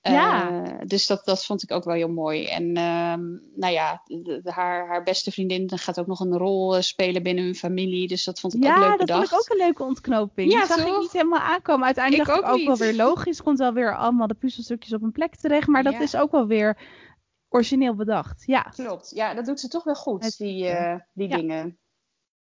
Ja. 0.00 0.50
Uh, 0.50 0.72
dus 0.84 1.06
dat, 1.06 1.24
dat 1.24 1.44
vond 1.44 1.62
ik 1.62 1.70
ook 1.70 1.84
wel 1.84 1.94
heel 1.94 2.08
mooi. 2.08 2.46
En 2.46 2.64
uh, 2.64 3.14
nou 3.54 3.72
ja, 3.72 4.02
de, 4.04 4.40
de, 4.42 4.50
haar, 4.50 4.86
haar 4.86 5.02
beste 5.02 5.30
vriendin 5.30 5.78
gaat 5.78 6.00
ook 6.00 6.06
nog 6.06 6.20
een 6.20 6.36
rol 6.36 6.76
uh, 6.76 6.82
spelen 6.82 7.22
binnen 7.22 7.44
hun 7.44 7.54
familie. 7.54 8.08
Dus 8.08 8.24
dat 8.24 8.40
vond 8.40 8.54
ik 8.54 8.64
ook 8.64 8.76
leuk 8.76 8.96
bedacht. 8.96 9.08
Ja, 9.08 9.16
dat 9.20 9.28
vond 9.28 9.44
ik 9.44 9.52
ook 9.52 9.58
een 9.58 9.64
leuke 9.64 9.82
ontknoping. 9.82 10.52
Ja, 10.52 10.58
die 10.58 10.66
zag 10.66 10.76
toch? 10.76 10.94
ik 10.94 11.00
niet 11.00 11.12
helemaal 11.12 11.40
aankomen. 11.40 11.86
Uiteindelijk 11.86 12.28
ik 12.28 12.34
dacht 12.34 12.48
ook 12.48 12.54
ik 12.54 12.60
ook 12.60 12.78
wel 12.78 12.86
weer 12.86 12.96
logisch. 12.96 13.42
Komt 13.42 13.58
wel 13.58 13.72
weer 13.72 13.96
allemaal 13.96 14.26
de 14.26 14.34
puzzelstukjes 14.34 14.92
op 14.92 15.02
een 15.02 15.12
plek 15.12 15.36
terecht. 15.36 15.66
Maar 15.66 15.82
dat 15.82 15.92
ja. 15.92 16.00
is 16.00 16.16
ook 16.16 16.30
wel 16.30 16.46
weer 16.46 16.78
origineel 17.48 17.94
bedacht. 17.94 18.42
Ja. 18.46 18.62
Klopt. 18.62 19.10
Ja, 19.14 19.34
dat 19.34 19.44
doet 19.44 19.60
ze 19.60 19.68
toch 19.68 19.84
wel 19.84 19.94
goed, 19.94 20.24
Het, 20.24 20.36
die, 20.36 20.64
uh, 20.64 20.96
die 21.12 21.28
ja. 21.28 21.36
dingen. 21.36 21.78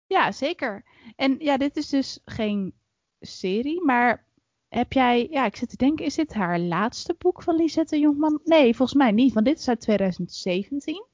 Ja, 0.06 0.32
zeker. 0.32 0.84
En 1.16 1.36
ja, 1.40 1.58
dit 1.58 1.78
is 1.78 1.90
dus 1.90 2.20
geen 2.26 2.74
serie, 3.20 3.84
maar 3.84 4.27
heb 4.70 4.94
jij, 4.94 5.28
ja, 5.30 5.46
ik 5.46 5.56
zit 5.56 5.70
te 5.70 5.78
denken, 5.78 6.06
is 6.06 6.16
dit 6.16 6.34
haar 6.34 6.60
laatste 6.60 7.16
boek 7.18 7.44
van 7.44 7.56
Lisette 7.56 8.00
Jongman? 8.00 8.40
Nee, 8.44 8.76
volgens 8.76 8.98
mij 8.98 9.12
niet, 9.12 9.34
want 9.34 9.46
dit 9.46 9.60
is 9.60 9.68
uit 9.68 9.82
2017. 9.82 11.06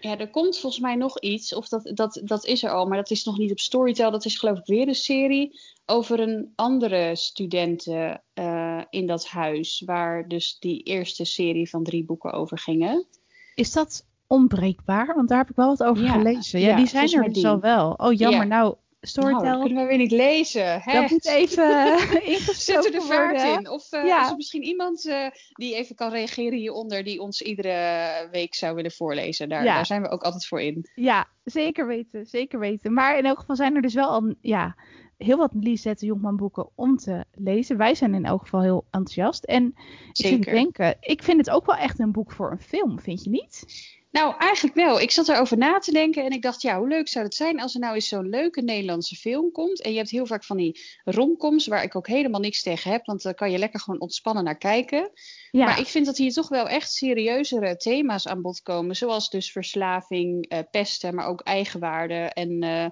Ja, 0.00 0.18
er 0.18 0.30
komt 0.30 0.58
volgens 0.58 0.82
mij 0.82 0.94
nog 0.94 1.20
iets, 1.20 1.54
of 1.54 1.68
dat, 1.68 1.90
dat, 1.94 2.20
dat 2.24 2.44
is 2.44 2.62
er 2.62 2.70
al, 2.70 2.86
maar 2.86 2.96
dat 2.96 3.10
is 3.10 3.24
nog 3.24 3.38
niet 3.38 3.50
op 3.50 3.58
Storytel. 3.58 4.10
Dat 4.10 4.24
is 4.24 4.38
geloof 4.38 4.58
ik 4.58 4.66
weer 4.66 4.88
een 4.88 4.94
serie 4.94 5.60
over 5.86 6.20
een 6.20 6.52
andere 6.54 7.16
studenten 7.16 8.22
uh, 8.34 8.82
in 8.90 9.06
dat 9.06 9.26
huis, 9.26 9.82
waar 9.86 10.28
dus 10.28 10.58
die 10.58 10.82
eerste 10.82 11.24
serie 11.24 11.68
van 11.68 11.84
drie 11.84 12.04
boeken 12.04 12.32
over 12.32 12.58
gingen. 12.58 13.06
Is 13.54 13.72
dat 13.72 14.06
onbreekbaar? 14.26 15.14
Want 15.14 15.28
daar 15.28 15.38
heb 15.38 15.50
ik 15.50 15.56
wel 15.56 15.68
wat 15.68 15.82
over 15.82 16.04
ja, 16.04 16.12
gelezen. 16.12 16.60
Ja, 16.60 16.68
ja 16.68 16.76
die 16.76 16.86
zijn 16.86 17.12
er 17.12 17.32
dus 17.32 17.44
al 17.44 17.60
wel. 17.60 17.92
Oh, 17.92 18.12
jammer. 18.12 18.46
Nou, 18.46 18.74
Storytel. 19.06 19.42
Nou, 19.42 19.64
kunnen 19.64 19.82
we 19.82 19.88
weer 19.88 19.98
niet 19.98 20.10
lezen. 20.10 20.80
Hè? 20.80 21.00
Dat 21.00 21.10
moet 21.10 21.26
even 21.26 21.88
ingestoken 22.32 22.82
Zet 22.82 22.84
er 22.84 22.90
de 22.90 23.00
vaart 23.00 23.58
in. 23.58 23.70
Of 23.70 23.92
uh, 23.92 24.04
ja. 24.04 24.22
is 24.22 24.30
er 24.30 24.36
misschien 24.36 24.62
iemand 24.62 25.06
uh, 25.06 25.26
die 25.52 25.74
even 25.74 25.94
kan 25.94 26.10
reageren 26.10 26.58
hieronder... 26.58 27.04
die 27.04 27.20
ons 27.20 27.42
iedere 27.42 28.28
week 28.30 28.54
zou 28.54 28.74
willen 28.74 28.92
voorlezen. 28.92 29.48
Daar, 29.48 29.64
ja. 29.64 29.74
daar 29.74 29.86
zijn 29.86 30.02
we 30.02 30.08
ook 30.08 30.22
altijd 30.22 30.46
voor 30.46 30.60
in. 30.60 30.90
Ja, 30.94 31.28
zeker 31.44 31.86
weten. 31.86 32.26
Zeker 32.26 32.58
weten. 32.58 32.92
Maar 32.92 33.18
in 33.18 33.24
elk 33.24 33.38
geval 33.38 33.56
zijn 33.56 33.74
er 33.74 33.82
dus 33.82 33.94
wel 33.94 34.08
al... 34.08 34.34
Ja, 34.40 34.76
heel 35.18 35.38
wat 35.38 35.52
Lisette 35.54 36.06
Jongman 36.06 36.36
boeken 36.36 36.68
om 36.74 36.96
te 36.96 37.24
lezen. 37.32 37.76
Wij 37.76 37.94
zijn 37.94 38.14
in 38.14 38.24
elk 38.24 38.42
geval 38.42 38.62
heel 38.62 38.86
enthousiast. 38.90 39.44
En 39.44 39.74
Zeker. 40.12 40.36
ik 40.38 40.44
vind, 40.44 40.56
denken, 40.56 40.96
ik 41.00 41.22
vind 41.22 41.38
het 41.38 41.50
ook 41.50 41.66
wel 41.66 41.76
echt 41.76 41.98
een 41.98 42.12
boek 42.12 42.32
voor 42.32 42.50
een 42.50 42.60
film, 42.60 43.00
vind 43.00 43.24
je 43.24 43.30
niet? 43.30 43.64
Nou, 44.16 44.34
eigenlijk 44.38 44.76
wel. 44.76 45.00
Ik 45.00 45.10
zat 45.10 45.28
erover 45.28 45.58
na 45.58 45.78
te 45.78 45.92
denken 45.92 46.24
en 46.24 46.30
ik 46.30 46.42
dacht, 46.42 46.62
ja, 46.62 46.78
hoe 46.78 46.88
leuk 46.88 47.08
zou 47.08 47.24
het 47.24 47.34
zijn 47.34 47.60
als 47.60 47.74
er 47.74 47.80
nou 47.80 47.94
eens 47.94 48.08
zo'n 48.08 48.28
leuke 48.28 48.62
Nederlandse 48.62 49.16
film 49.16 49.52
komt. 49.52 49.82
En 49.82 49.90
je 49.90 49.96
hebt 49.96 50.10
heel 50.10 50.26
vaak 50.26 50.44
van 50.44 50.56
die 50.56 50.80
romcoms 51.04 51.66
waar 51.66 51.82
ik 51.82 51.96
ook 51.96 52.06
helemaal 52.06 52.40
niks 52.40 52.62
tegen 52.62 52.90
heb, 52.90 53.06
want 53.06 53.22
daar 53.22 53.34
kan 53.34 53.50
je 53.50 53.58
lekker 53.58 53.80
gewoon 53.80 54.00
ontspannen 54.00 54.44
naar 54.44 54.58
kijken. 54.58 55.10
Ja. 55.50 55.64
Maar 55.64 55.78
ik 55.78 55.86
vind 55.86 56.06
dat 56.06 56.16
hier 56.16 56.32
toch 56.32 56.48
wel 56.48 56.68
echt 56.68 56.92
serieuzere 56.92 57.76
thema's 57.76 58.26
aan 58.26 58.42
bod 58.42 58.62
komen, 58.62 58.96
zoals 58.96 59.30
dus 59.30 59.52
verslaving, 59.52 60.52
uh, 60.52 60.58
pesten, 60.70 61.14
maar 61.14 61.26
ook 61.26 61.40
eigenwaarde 61.40 62.14
en... 62.14 62.62
Uh, 62.62 62.84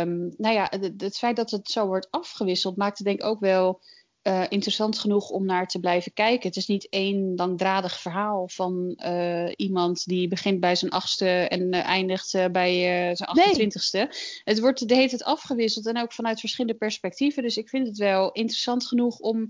um, 0.00 0.34
nou 0.36 0.54
ja, 0.54 0.66
het, 0.70 0.92
het 1.00 1.16
feit 1.16 1.36
dat 1.36 1.50
het 1.50 1.70
zo 1.70 1.86
wordt 1.86 2.10
afgewisseld 2.10 2.76
maakt 2.76 2.98
het 2.98 3.06
denk 3.06 3.20
ik 3.20 3.26
ook 3.26 3.40
wel 3.40 3.80
uh, 4.28 4.44
interessant 4.48 4.98
genoeg 4.98 5.30
om 5.30 5.44
naar 5.44 5.66
te 5.66 5.80
blijven 5.80 6.12
kijken. 6.12 6.48
Het 6.48 6.56
is 6.56 6.66
niet 6.66 6.88
één 6.88 7.34
langdradig 7.34 8.00
verhaal 8.00 8.48
van 8.48 9.00
uh, 9.04 9.52
iemand 9.56 10.06
die 10.06 10.28
begint 10.28 10.60
bij 10.60 10.74
zijn 10.74 10.90
achtste 10.90 11.26
en 11.28 11.74
uh, 11.74 11.84
eindigt 11.84 12.52
bij 12.52 12.80
zijn 13.14 13.68
28ste. 13.68 13.90
Nee. 13.92 14.08
Het 14.44 14.60
wordt 14.60 14.88
de 14.88 14.94
hele 14.94 15.08
tijd 15.08 15.24
afgewisseld 15.24 15.86
en 15.86 15.98
ook 15.98 16.12
vanuit 16.12 16.40
verschillende 16.40 16.78
perspectieven. 16.78 17.42
Dus 17.42 17.56
ik 17.56 17.68
vind 17.68 17.86
het 17.86 17.98
wel 17.98 18.32
interessant 18.32 18.86
genoeg 18.86 19.18
om 19.18 19.48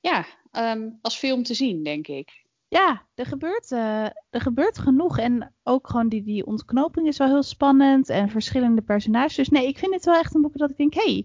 ja, 0.00 0.26
um, 0.52 0.98
als 1.02 1.16
film 1.16 1.42
te 1.42 1.54
zien, 1.54 1.82
denk 1.82 2.06
ik. 2.06 2.44
ja, 2.68 3.06
er 3.14 3.26
gebeurt, 3.26 3.70
er 3.70 4.40
gebeurt 4.40 4.78
genoeg. 4.78 5.18
En 5.18 5.54
ook 5.62 5.88
gewoon 5.88 6.08
die, 6.08 6.22
die 6.22 6.46
ontknoping 6.46 7.06
is 7.06 7.16
wel 7.16 7.28
heel 7.28 7.42
spannend. 7.42 8.08
En 8.08 8.28
verschillende 8.30 8.82
personages. 8.82 9.36
Dus 9.36 9.48
nee, 9.48 9.66
ik 9.66 9.78
vind 9.78 9.94
het 9.94 10.04
wel 10.04 10.18
echt 10.18 10.34
een 10.34 10.42
boek 10.42 10.58
dat 10.58 10.70
ik 10.70 10.76
denk... 10.76 10.94
hé, 10.94 11.02
hey, 11.02 11.24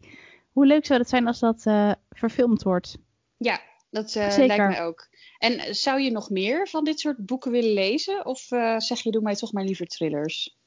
hoe 0.56 0.66
leuk 0.66 0.86
zou 0.86 1.00
het 1.00 1.10
zijn 1.10 1.28
als 1.28 1.40
dat 1.40 1.66
uh, 1.66 1.92
verfilmd 2.10 2.64
wordt. 2.64 2.98
Ja, 3.38 3.60
dat 3.90 4.16
uh, 4.16 4.38
lijkt 4.38 4.58
mij 4.58 4.84
ook. 4.84 5.08
En 5.38 5.76
zou 5.76 6.02
je 6.02 6.12
nog 6.12 6.30
meer 6.30 6.68
van 6.68 6.84
dit 6.84 7.00
soort 7.00 7.26
boeken 7.26 7.52
willen 7.52 7.74
lezen? 7.74 8.26
Of 8.26 8.40
zeg 8.78 9.00
je, 9.00 9.12
doe 9.12 9.22
mij 9.22 9.36
toch 9.36 9.52
maar 9.52 9.64
liever 9.64 9.88
thrillers? 9.88 10.58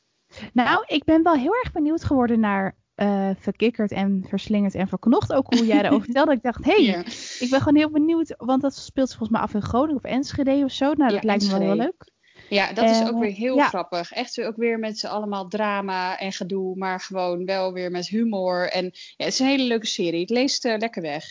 Nou, 0.52 0.84
ik 0.86 1.04
ben 1.04 1.22
wel 1.22 1.34
heel 1.34 1.54
erg 1.54 1.72
benieuwd 1.72 2.04
geworden 2.04 2.40
naar 2.40 2.76
uh, 2.96 3.30
verkikkerd 3.38 3.92
en 3.92 4.24
verslingerd 4.28 4.74
en 4.74 4.88
verknocht. 4.88 5.32
Ook 5.32 5.54
hoe 5.54 5.66
jij 5.66 5.82
daarover 5.82 6.04
vertelde. 6.12 6.32
Ik 6.32 6.42
dacht, 6.42 6.64
hé, 6.64 6.84
hey, 6.86 7.00
ik 7.38 7.46
ben 7.50 7.60
gewoon 7.60 7.76
heel 7.76 7.90
benieuwd. 7.90 8.34
Want 8.36 8.62
dat 8.62 8.76
speelt 8.76 9.08
volgens 9.08 9.30
mij 9.30 9.40
af 9.40 9.54
in 9.54 9.62
Groningen 9.62 9.96
of 9.96 10.10
Enschede 10.10 10.64
of 10.64 10.72
zo. 10.72 10.92
Nou, 10.92 11.12
dat 11.12 11.24
lijkt 11.24 11.44
me 11.44 11.50
wel 11.50 11.60
heel 11.60 11.76
leuk. 11.76 12.10
Ja, 12.48 12.72
dat 12.72 12.90
is 12.90 13.08
ook 13.08 13.18
weer 13.18 13.32
heel 13.32 13.58
grappig. 13.58 14.12
Echt 14.12 14.34
weer 14.34 14.46
ook 14.46 14.56
weer 14.56 14.78
met 14.78 14.98
z'n 14.98 15.06
allemaal 15.06 15.48
drama 15.48 16.18
en 16.18 16.32
gedoe. 16.32 16.76
Maar 16.76 17.00
gewoon 17.00 17.44
wel 17.44 17.72
weer 17.72 17.90
met 17.90 18.08
humor. 18.08 18.68
En 18.70 18.84
ja, 18.84 19.24
het 19.24 19.32
is 19.32 19.38
een 19.38 19.46
hele 19.46 19.62
leuke 19.62 19.86
serie. 19.86 20.20
Het 20.20 20.30
leest 20.30 20.64
uh, 20.64 20.76
lekker 20.76 21.02
weg. 21.02 21.24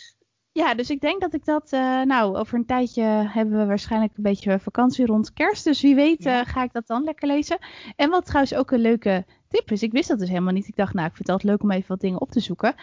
Ja, 0.52 0.74
dus 0.74 0.90
ik 0.90 1.00
denk 1.00 1.20
dat 1.20 1.34
ik 1.34 1.44
dat, 1.44 1.72
uh, 1.72 2.02
nou, 2.02 2.36
over 2.36 2.58
een 2.58 2.66
tijdje 2.66 3.02
hebben 3.02 3.58
we 3.58 3.66
waarschijnlijk 3.66 4.16
een 4.16 4.22
beetje 4.22 4.58
vakantie 4.58 5.06
rond 5.06 5.32
kerst. 5.32 5.64
Dus 5.64 5.80
wie 5.80 5.94
weet 5.94 6.26
uh, 6.26 6.40
ga 6.44 6.62
ik 6.62 6.72
dat 6.72 6.86
dan 6.86 7.04
lekker 7.04 7.28
lezen. 7.28 7.58
En 7.96 8.10
wat 8.10 8.26
trouwens 8.26 8.54
ook 8.54 8.70
een 8.70 8.80
leuke 8.80 9.24
tip 9.48 9.70
is, 9.70 9.82
ik 9.82 9.92
wist 9.92 10.08
dat 10.08 10.18
dus 10.18 10.28
helemaal 10.28 10.52
niet. 10.52 10.68
Ik 10.68 10.76
dacht, 10.76 10.94
nou, 10.94 11.06
ik 11.06 11.14
vind 11.14 11.28
het 11.28 11.36
altijd 11.36 11.52
leuk 11.52 11.62
om 11.62 11.70
even 11.70 11.88
wat 11.88 12.00
dingen 12.00 12.20
op 12.20 12.30
te 12.30 12.40
zoeken. 12.40 12.74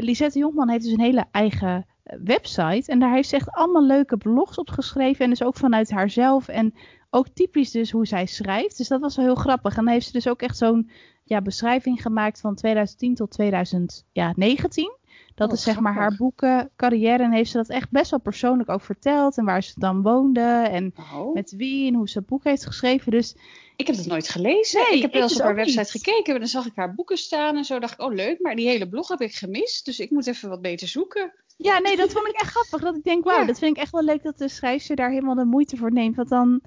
Lisette 0.00 0.38
Jonkman 0.38 0.68
heeft 0.68 0.84
dus 0.84 0.92
een 0.92 1.00
hele 1.00 1.24
eigen 1.30 1.86
website. 2.02 2.90
En 2.90 2.98
daar 2.98 3.12
heeft 3.12 3.28
ze 3.28 3.36
echt 3.36 3.50
allemaal 3.50 3.86
leuke 3.86 4.16
blogs 4.16 4.56
op 4.56 4.70
geschreven. 4.70 5.24
En 5.24 5.30
dus 5.30 5.42
ook 5.42 5.56
vanuit 5.56 5.90
haarzelf. 5.90 6.48
En 6.48 6.74
ook 7.10 7.28
typisch 7.28 7.70
dus 7.70 7.90
hoe 7.90 8.06
zij 8.06 8.26
schrijft. 8.26 8.76
Dus 8.76 8.88
dat 8.88 9.00
was 9.00 9.16
wel 9.16 9.24
heel 9.24 9.34
grappig. 9.34 9.76
En 9.76 9.84
dan 9.84 9.92
heeft 9.92 10.06
ze 10.06 10.12
dus 10.12 10.28
ook 10.28 10.42
echt 10.42 10.56
zo'n 10.56 10.90
ja, 11.24 11.40
beschrijving 11.42 12.02
gemaakt 12.02 12.40
van 12.40 12.54
2010 12.54 13.14
tot 13.14 13.30
2019. 13.30 14.96
Dat 15.34 15.48
oh, 15.48 15.54
is 15.54 15.62
zeg 15.62 15.80
maar 15.80 15.94
haar 15.94 16.16
boeken, 16.16 16.70
carrière. 16.76 17.22
En 17.22 17.32
heeft 17.32 17.50
ze 17.50 17.56
dat 17.56 17.68
echt 17.68 17.90
best 17.90 18.10
wel 18.10 18.20
persoonlijk 18.20 18.68
ook 18.68 18.82
verteld. 18.82 19.38
En 19.38 19.44
waar 19.44 19.62
ze 19.62 19.72
dan 19.76 20.02
woonde. 20.02 20.66
En 20.70 20.94
oh. 21.14 21.34
met 21.34 21.54
wie 21.56 21.88
en 21.88 21.94
hoe 21.94 22.08
ze 22.08 22.18
het 22.18 22.26
boek 22.26 22.44
heeft 22.44 22.66
geschreven. 22.66 23.10
Dus 23.10 23.36
ik 23.76 23.86
heb 23.86 23.96
dat 23.96 24.06
nooit 24.06 24.28
gelezen. 24.28 24.82
Nee, 24.82 24.96
ik 24.96 25.02
heb 25.02 25.12
wel 25.12 25.22
eens 25.22 25.30
dus 25.32 25.40
op 25.40 25.46
haar 25.46 25.54
website 25.54 25.90
gekeken. 25.90 26.34
En 26.34 26.40
dan 26.40 26.48
zag 26.48 26.66
ik 26.66 26.72
haar 26.74 26.94
boeken 26.94 27.16
staan 27.16 27.56
en 27.56 27.64
zo. 27.64 27.78
dacht 27.78 27.92
ik, 27.92 28.00
oh 28.00 28.14
leuk. 28.14 28.40
Maar 28.40 28.56
die 28.56 28.68
hele 28.68 28.88
blog 28.88 29.08
heb 29.08 29.20
ik 29.20 29.34
gemist. 29.34 29.84
Dus 29.84 30.00
ik 30.00 30.10
moet 30.10 30.26
even 30.26 30.48
wat 30.48 30.62
beter 30.62 30.88
zoeken. 30.88 31.32
Ja, 31.56 31.78
nee, 31.78 31.96
dat 31.96 32.12
vond 32.12 32.28
ik 32.28 32.40
echt 32.40 32.50
grappig. 32.50 32.80
Dat 32.80 32.96
ik 32.96 33.04
denk, 33.04 33.24
wauw, 33.24 33.46
dat 33.46 33.58
vind 33.58 33.76
ik 33.76 33.82
echt 33.82 33.92
wel 33.92 34.04
leuk 34.04 34.22
dat 34.22 34.38
de 34.38 34.48
schrijfster 34.48 34.96
daar 34.96 35.10
helemaal 35.10 35.34
de 35.34 35.44
moeite 35.44 35.76
voor 35.76 35.92
neemt. 35.92 36.16
Want 36.16 36.28
dan, 36.28 36.60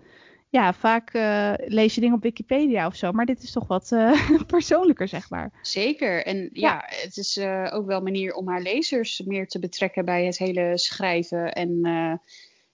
ja, 0.50 0.74
vaak 0.74 1.14
uh, 1.14 1.54
lees 1.66 1.96
je 1.96 2.02
dingen 2.02 2.16
op 2.16 2.24
Wikipedia 2.24 2.88
of 2.88 2.96
zo. 2.96 3.12
Maar 3.12 3.26
dit 3.26 3.44
is 3.44 3.52
toch 3.52 3.68
wat 3.68 3.92
uh, 3.92 4.30
persoonlijker, 4.48 5.08
zeg 5.08 5.30
maar. 5.30 5.52
Zeker. 5.62 6.26
En 6.26 6.50
ja, 6.54 6.84
het 6.86 7.18
is 7.18 7.38
uh, 7.38 7.70
ook 7.74 7.86
wel 7.86 7.98
een 7.98 8.04
manier 8.04 8.34
om 8.34 8.48
haar 8.48 8.62
lezers 8.62 9.22
meer 9.26 9.48
te 9.48 9.60
betrekken 9.60 10.06
bij 10.06 10.26
het 10.26 10.38
hele 10.38 10.78
schrijven. 10.78 11.54
En 11.54 11.82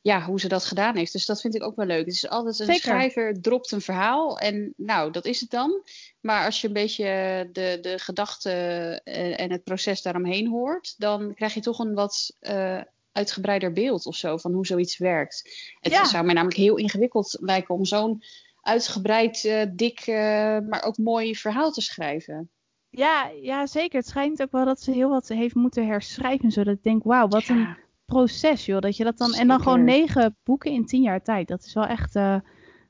ja, 0.02 0.26
hoe 0.26 0.40
ze 0.40 0.48
dat 0.48 0.66
gedaan 0.66 0.96
heeft. 0.96 1.12
Dus 1.12 1.26
dat 1.26 1.42
vind 1.42 1.56
ik 1.56 1.64
ook 1.64 1.76
wel 1.76 1.86
leuk. 1.86 2.06
Het 2.06 2.14
is 2.14 2.30
altijd 2.30 2.60
een 2.60 2.76
schrijver 2.76 3.42
dropt 3.42 3.72
een 3.72 3.82
verhaal 3.82 4.40
en 4.40 4.74
nou, 4.78 5.12
dat 5.12 5.26
is 5.26 5.40
het 5.40 5.50
dan. 5.50 5.84
Maar 6.20 6.46
als 6.46 6.62
je 6.62 6.68
een 6.68 6.74
beetje 6.74 7.50
de, 7.52 7.78
de 7.82 8.00
gedachten 8.00 9.04
en 9.04 9.52
het 9.52 9.64
proces 9.64 10.02
daaromheen 10.02 10.48
hoort, 10.48 10.96
dan 10.98 11.34
krijg 11.34 11.54
je 11.54 11.62
toch 11.62 11.80
een 11.80 11.94
wat 11.94 12.36
uh, 12.42 12.82
uitgebreider 13.12 13.74
beeld 13.74 14.06
of 14.06 14.16
zo 14.16 14.38
van 14.38 14.54
hoe 14.54 14.66
zoiets 14.66 14.98
werkt. 14.98 15.50
Het 15.80 16.08
zou 16.08 16.26
mij 16.26 16.34
namelijk 16.34 16.60
heel 16.60 16.78
ingewikkeld 16.78 17.38
lijken 17.40 17.76
om 17.76 17.86
zo'n 17.86 18.24
uitgebreid, 18.62 19.44
uh, 19.44 19.62
dik, 19.74 20.08
uh, 20.08 20.16
maar 20.60 20.84
ook 20.84 20.98
mooi 20.98 21.36
verhaal 21.36 21.72
te 21.72 21.82
schrijven. 21.82 22.50
Ja, 22.90 23.32
ja, 23.42 23.66
zeker. 23.66 24.00
Het 24.00 24.08
schijnt 24.08 24.42
ook 24.42 24.52
wel 24.52 24.66
dat 24.66 24.82
ze 24.82 24.92
heel 24.92 25.10
wat 25.10 25.28
heeft 25.28 25.56
moeten 25.56 25.88
herschrijven. 25.88 26.52
Zodat 26.52 26.76
ik 26.76 26.84
denk, 26.84 27.04
wauw, 27.04 27.28
wat 27.28 27.48
een 27.48 27.78
proces, 28.14 28.66
joh. 28.66 28.80
Dat 28.80 28.98
je 28.98 29.04
dat 29.04 29.18
dan. 29.18 29.34
En 29.34 29.48
dan 29.48 29.62
gewoon 29.62 29.84
negen 29.84 30.38
boeken 30.44 30.72
in 30.72 30.86
tien 30.86 31.02
jaar 31.02 31.24
tijd. 31.24 31.48
Dat 31.48 31.64
is 31.64 31.74
wel 31.74 31.86
echt 31.86 32.16
uh, 32.16 32.36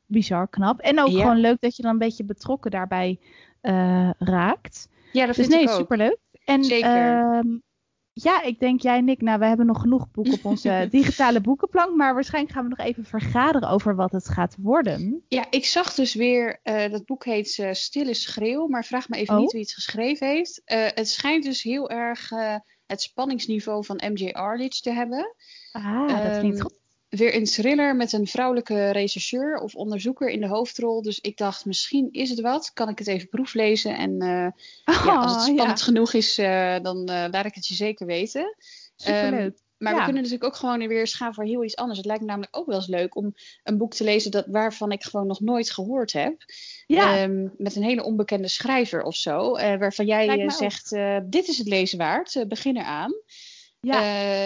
bizar 0.05 0.47
knap. 0.47 0.79
En 0.79 0.99
ook 0.99 1.09
gewoon 1.09 1.39
leuk 1.39 1.59
dat 1.59 1.75
je 1.75 1.81
dan 1.81 1.91
een 1.91 1.97
beetje 1.97 2.23
betrokken 2.23 2.71
daarbij 2.71 3.19
uh, 3.61 4.09
raakt. 4.17 4.89
Ja, 5.11 5.25
dat 5.25 5.35
dus 5.35 5.45
vind 5.45 5.57
nee, 5.57 5.63
ik 5.63 5.69
ook. 5.69 5.79
superleuk. 5.79 6.17
En 6.45 6.63
Zeker. 6.63 7.43
Uh, 7.43 7.59
ja, 8.13 8.43
ik 8.43 8.59
denk 8.59 8.81
jij 8.81 9.01
Nick, 9.01 9.21
nou 9.21 9.39
we 9.39 9.45
hebben 9.45 9.65
nog 9.65 9.81
genoeg 9.81 10.11
boeken 10.11 10.33
op 10.33 10.45
onze 10.45 10.87
digitale 10.91 11.41
boekenplank, 11.41 11.95
maar 11.95 12.13
waarschijnlijk 12.13 12.53
gaan 12.53 12.63
we 12.63 12.75
nog 12.77 12.87
even 12.87 13.05
vergaderen 13.05 13.69
over 13.69 13.95
wat 13.95 14.11
het 14.11 14.29
gaat 14.29 14.55
worden. 14.59 15.23
Ja, 15.27 15.45
ik 15.49 15.65
zag 15.65 15.93
dus 15.93 16.13
weer, 16.13 16.59
uh, 16.63 16.89
dat 16.89 17.05
boek 17.05 17.25
heet 17.25 17.57
uh, 17.57 17.71
Stille 17.71 18.13
Schreeuw, 18.13 18.67
maar 18.67 18.85
vraag 18.85 19.09
me 19.09 19.17
even 19.17 19.35
niet 19.35 19.45
oh. 19.45 19.51
wie 19.51 19.61
het 19.61 19.73
geschreven 19.73 20.27
heeft. 20.27 20.61
Uh, 20.65 20.85
het 20.87 21.09
schijnt 21.09 21.43
dus 21.43 21.63
heel 21.63 21.89
erg 21.89 22.31
het 22.91 23.01
spanningsniveau 23.01 23.85
van 23.85 24.01
MJ 24.11 24.29
Arledge 24.29 24.81
te 24.81 24.91
hebben. 24.91 25.35
Ah, 25.71 26.07
dat 26.07 26.39
klinkt 26.39 26.57
ehm, 26.57 26.61
goed. 26.61 26.79
Weer 27.09 27.35
een 27.35 27.45
thriller 27.45 27.95
met 27.95 28.13
een 28.13 28.27
vrouwelijke 28.27 28.89
rechercheur 28.89 29.57
of 29.57 29.75
onderzoeker 29.75 30.29
in 30.29 30.39
de 30.39 30.47
hoofdrol. 30.47 31.01
Dus 31.01 31.19
ik 31.19 31.37
dacht, 31.37 31.65
misschien 31.65 32.11
is 32.11 32.29
het 32.29 32.39
wat. 32.39 32.71
Kan 32.73 32.89
ik 32.89 32.97
het 32.97 33.07
even 33.07 33.29
proeflezen? 33.29 33.97
En 33.97 34.11
uh, 34.11 34.47
ja, 35.05 35.15
als 35.15 35.31
het 35.31 35.41
oh, 35.41 35.53
spannend 35.53 35.81
genoeg 35.81 36.13
is, 36.13 36.39
uh, 36.39 36.79
dan 36.79 36.97
uh, 36.97 37.25
laat 37.31 37.45
ik 37.45 37.55
het 37.55 37.67
je 37.67 37.73
zeker 37.73 38.05
weten. 38.05 38.55
Superleuk. 38.95 39.41
Um, 39.41 39.55
maar 39.81 39.95
we 39.95 40.03
kunnen 40.03 40.21
natuurlijk 40.21 40.43
ook 40.43 40.55
gewoon 40.55 40.87
weer 40.87 40.99
eens 40.99 41.13
gaan 41.13 41.33
voor 41.33 41.43
heel 41.43 41.63
iets 41.63 41.75
anders. 41.75 41.97
Het 41.97 42.07
lijkt 42.07 42.21
me 42.21 42.27
namelijk 42.27 42.57
ook 42.57 42.65
wel 42.65 42.75
eens 42.75 42.87
leuk 42.87 43.15
om 43.15 43.33
een 43.63 43.77
boek 43.77 43.93
te 43.93 44.03
lezen 44.03 44.31
dat, 44.31 44.45
waarvan 44.47 44.91
ik 44.91 45.03
gewoon 45.03 45.27
nog 45.27 45.39
nooit 45.39 45.71
gehoord 45.71 46.13
heb. 46.13 46.35
Ja. 46.87 47.23
Um, 47.23 47.53
met 47.57 47.75
een 47.75 47.83
hele 47.83 48.03
onbekende 48.03 48.47
schrijver 48.47 49.03
of 49.03 49.15
zo. 49.15 49.57
Uh, 49.57 49.77
waarvan 49.77 50.05
jij 50.05 50.39
uh, 50.39 50.49
zegt, 50.49 50.91
uh, 50.91 51.17
dit 51.23 51.47
is 51.47 51.57
het 51.57 51.67
lezen 51.67 51.97
waard, 51.97 52.45
begin 52.47 52.77
eraan. 52.77 53.13
Ja, 53.79 54.01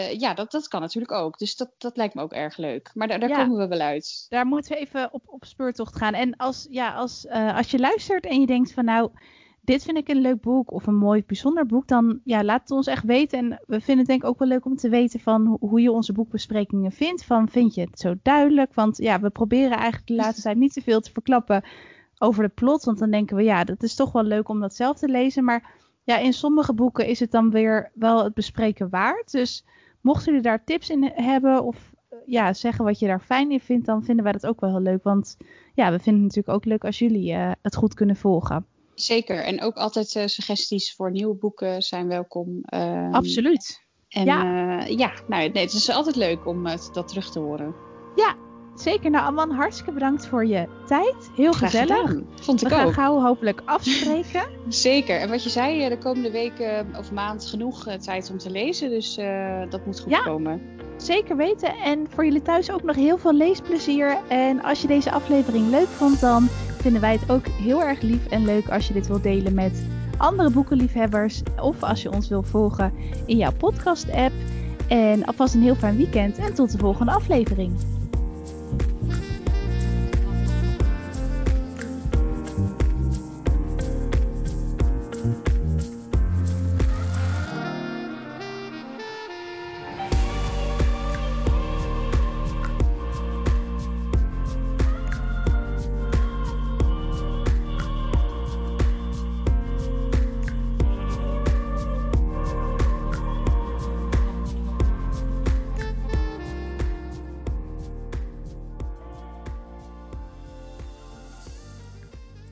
ja 0.08 0.34
dat, 0.34 0.52
dat 0.52 0.68
kan 0.68 0.82
natuurlijk 0.82 1.14
ook. 1.14 1.38
Dus 1.38 1.56
dat, 1.56 1.72
dat 1.78 1.98
lijkt 1.98 2.14
me 2.14 2.22
ook 2.22 2.34
erg 2.34 2.58
leuk. 2.58 2.92
Maar 2.94 3.08
daar, 3.08 3.20
daar 3.20 3.38
komen 3.38 3.58
we 3.58 3.68
wel 3.68 3.80
uit. 3.80 4.26
Daar 4.30 4.46
moeten 4.46 4.72
we 4.72 4.80
even 4.80 5.14
op, 5.14 5.24
op 5.26 5.46
speurtocht 5.46 5.96
gaan. 5.96 6.14
En 6.14 6.36
als, 6.36 6.68
ja, 6.70 6.94
als, 6.94 7.28
als 7.30 7.72
je 7.72 7.80
luistert 7.80 8.26
en 8.26 8.40
je 8.40 8.48
denkt 8.48 8.74
van 8.74 8.86
nou 8.86 9.12
dit 9.66 9.84
vind 9.84 9.98
ik 9.98 10.08
een 10.08 10.22
leuk 10.22 10.42
boek 10.42 10.72
of 10.72 10.88
een 10.88 10.96
mooi 10.96 11.24
bijzonder 11.26 11.66
boek, 11.66 11.88
dan 11.88 12.20
ja, 12.24 12.44
laat 12.44 12.62
het 12.62 12.72
ons 12.72 12.88
echt 12.88 13.04
weten. 13.04 13.40
En 13.40 13.50
we 13.68 13.82
vinden 13.82 13.98
het 13.98 14.08
denk 14.08 14.24
ik 14.24 14.30
ook 14.30 14.40
wel 14.40 14.48
leuk 14.48 14.66
om 14.66 14.76
te 14.76 14.90
weten 14.90 15.20
van 15.20 15.58
hoe 15.60 15.82
je 15.82 15.92
onze 15.92 16.14
boekbesprekingen 16.14 16.92
vindt. 16.92 17.26
Van 17.26 17.50
vind 17.50 17.76
je 17.76 17.82
het 17.82 18.00
zo 18.00 18.16
duidelijk? 18.22 18.74
Want 18.74 18.98
ja, 18.98 19.20
we 19.20 19.30
proberen 19.30 19.78
eigenlijk 19.78 20.08
de 20.08 20.16
laatste 20.16 20.42
tijd 20.42 20.58
niet 20.58 20.74
te 20.74 20.82
veel 20.82 21.02
te 21.02 21.12
verklappen 21.12 21.64
over 22.18 22.44
de 22.44 22.50
plot. 22.50 22.84
Want 22.84 22.98
dan 22.98 23.12
denken 23.12 23.36
we, 23.36 23.44
ja, 23.44 23.64
dat 23.64 23.84
is 23.84 23.96
toch 23.96 24.12
wel 24.12 24.24
leuk 24.24 24.50
om 24.50 24.60
dat 24.60 24.76
zelf 24.76 24.98
te 24.98 25.08
lezen. 25.08 25.44
Maar 25.44 25.74
ja, 26.04 26.18
in 26.18 26.34
sommige 26.34 26.74
boeken 26.74 27.08
is 27.08 27.20
het 27.20 27.32
dan 27.32 27.52
weer 27.52 27.92
wel 27.94 28.24
het 28.24 28.34
bespreken 28.34 28.90
waard. 28.90 29.32
Dus 29.32 29.66
mochten 30.02 30.26
jullie 30.26 30.42
daar 30.42 30.64
tips 30.64 30.90
in 30.90 31.12
hebben 31.14 31.64
of 31.64 31.94
ja, 32.26 32.54
zeggen 32.54 32.86
wat 32.86 33.00
je 33.00 33.08
daar 33.08 33.20
fijn 33.20 33.52
in 33.52 33.60
vindt, 33.60 33.86
dan 33.86 34.04
vinden 34.04 34.24
wij 34.24 34.34
dat 34.34 34.48
ook 34.48 34.60
wel 34.60 34.70
heel 34.70 34.82
leuk. 34.82 35.04
Want 35.04 35.38
ja, 35.74 35.92
we 35.92 36.00
vinden 36.00 36.24
het 36.24 36.36
natuurlijk 36.36 36.58
ook 36.58 36.66
leuk 36.66 36.86
als 36.86 37.00
jullie 37.00 37.34
uh, 37.34 37.52
het 37.62 37.76
goed 37.76 37.94
kunnen 37.94 38.16
volgen. 38.16 38.66
Zeker. 38.96 39.44
En 39.44 39.62
ook 39.62 39.76
altijd 39.76 40.16
uh, 40.16 40.26
suggesties 40.26 40.96
voor 40.96 41.12
nieuwe 41.12 41.36
boeken 41.36 41.82
zijn 41.82 42.08
welkom. 42.08 42.64
Um, 42.74 43.14
Absoluut. 43.14 43.84
En 44.10 44.26
ja, 44.26 44.44
uh, 44.80 44.98
ja 44.98 45.14
nou, 45.28 45.50
nee, 45.50 45.64
het 45.64 45.74
is 45.74 45.90
altijd 45.90 46.16
leuk 46.16 46.46
om 46.46 46.68
uh, 46.68 46.74
dat 46.94 47.08
terug 47.08 47.32
te 47.32 47.40
horen. 47.40 47.76
Ja, 48.16 48.36
zeker. 48.76 49.12
Nou, 49.12 49.26
Aman, 49.26 49.52
hartstikke 49.52 49.92
bedankt 49.92 50.28
voor 50.28 50.46
je 50.46 50.68
tijd. 50.88 51.30
Heel 51.36 51.52
Graag 51.52 51.72
gezellig. 51.72 52.02
Gedaan. 52.02 52.28
Vond 52.42 52.62
ik 52.62 52.68
We 52.68 52.74
ook. 52.74 52.80
gaan 52.80 52.94
gauw 52.94 53.22
hopelijk 53.22 53.62
afspreken. 53.66 54.44
zeker. 54.68 55.20
En 55.20 55.30
wat 55.30 55.44
je 55.44 55.50
zei, 55.50 55.90
de 55.90 55.98
komende 55.98 56.32
weken 56.32 56.88
of 56.98 57.12
maand 57.12 57.46
genoeg 57.46 57.84
tijd 57.98 58.30
om 58.32 58.38
te 58.38 58.50
lezen. 58.50 58.90
Dus 58.90 59.20
dat 59.70 59.86
moet 59.86 60.00
goed 60.00 60.12
ja. 60.12 60.22
komen. 60.22 60.62
Zeker 60.98 61.38
weten. 61.38 61.76
En 61.76 62.08
voor 62.10 62.26
jullie 62.26 62.42
thuis 62.42 62.72
ook 62.72 62.84
nog 62.84 62.96
heel 62.96 63.18
veel 63.18 63.34
leesplezier. 63.34 64.18
En 64.28 64.64
als 64.64 64.82
je 64.82 64.88
deze 64.88 65.12
aflevering 65.12 65.70
leuk 65.70 65.88
vond, 65.88 66.20
dan 66.20 66.48
vinden 66.82 67.02
wij 67.02 67.14
het 67.20 67.32
ook 67.32 67.48
heel 67.48 67.84
erg 67.84 68.02
lief 68.02 68.28
en 68.28 68.46
leuk 68.46 68.70
als 68.70 68.88
je 68.88 68.94
dit 68.94 69.08
wilt 69.08 69.24
delen 69.24 69.54
met 69.54 69.86
andere 70.18 70.50
boekenliefhebbers. 70.50 71.42
Of 71.62 71.84
als 71.84 72.02
je 72.02 72.12
ons 72.12 72.28
wil 72.28 72.44
volgen 72.44 72.94
in 73.26 73.38
jouw 73.38 73.54
podcast-app. 73.58 74.34
En 74.88 75.26
alvast 75.26 75.54
een 75.54 75.62
heel 75.62 75.76
fijn 75.76 75.98
weekend 75.98 76.38
en 76.38 76.54
tot 76.54 76.72
de 76.72 76.78
volgende 76.78 77.12
aflevering. 77.12 77.95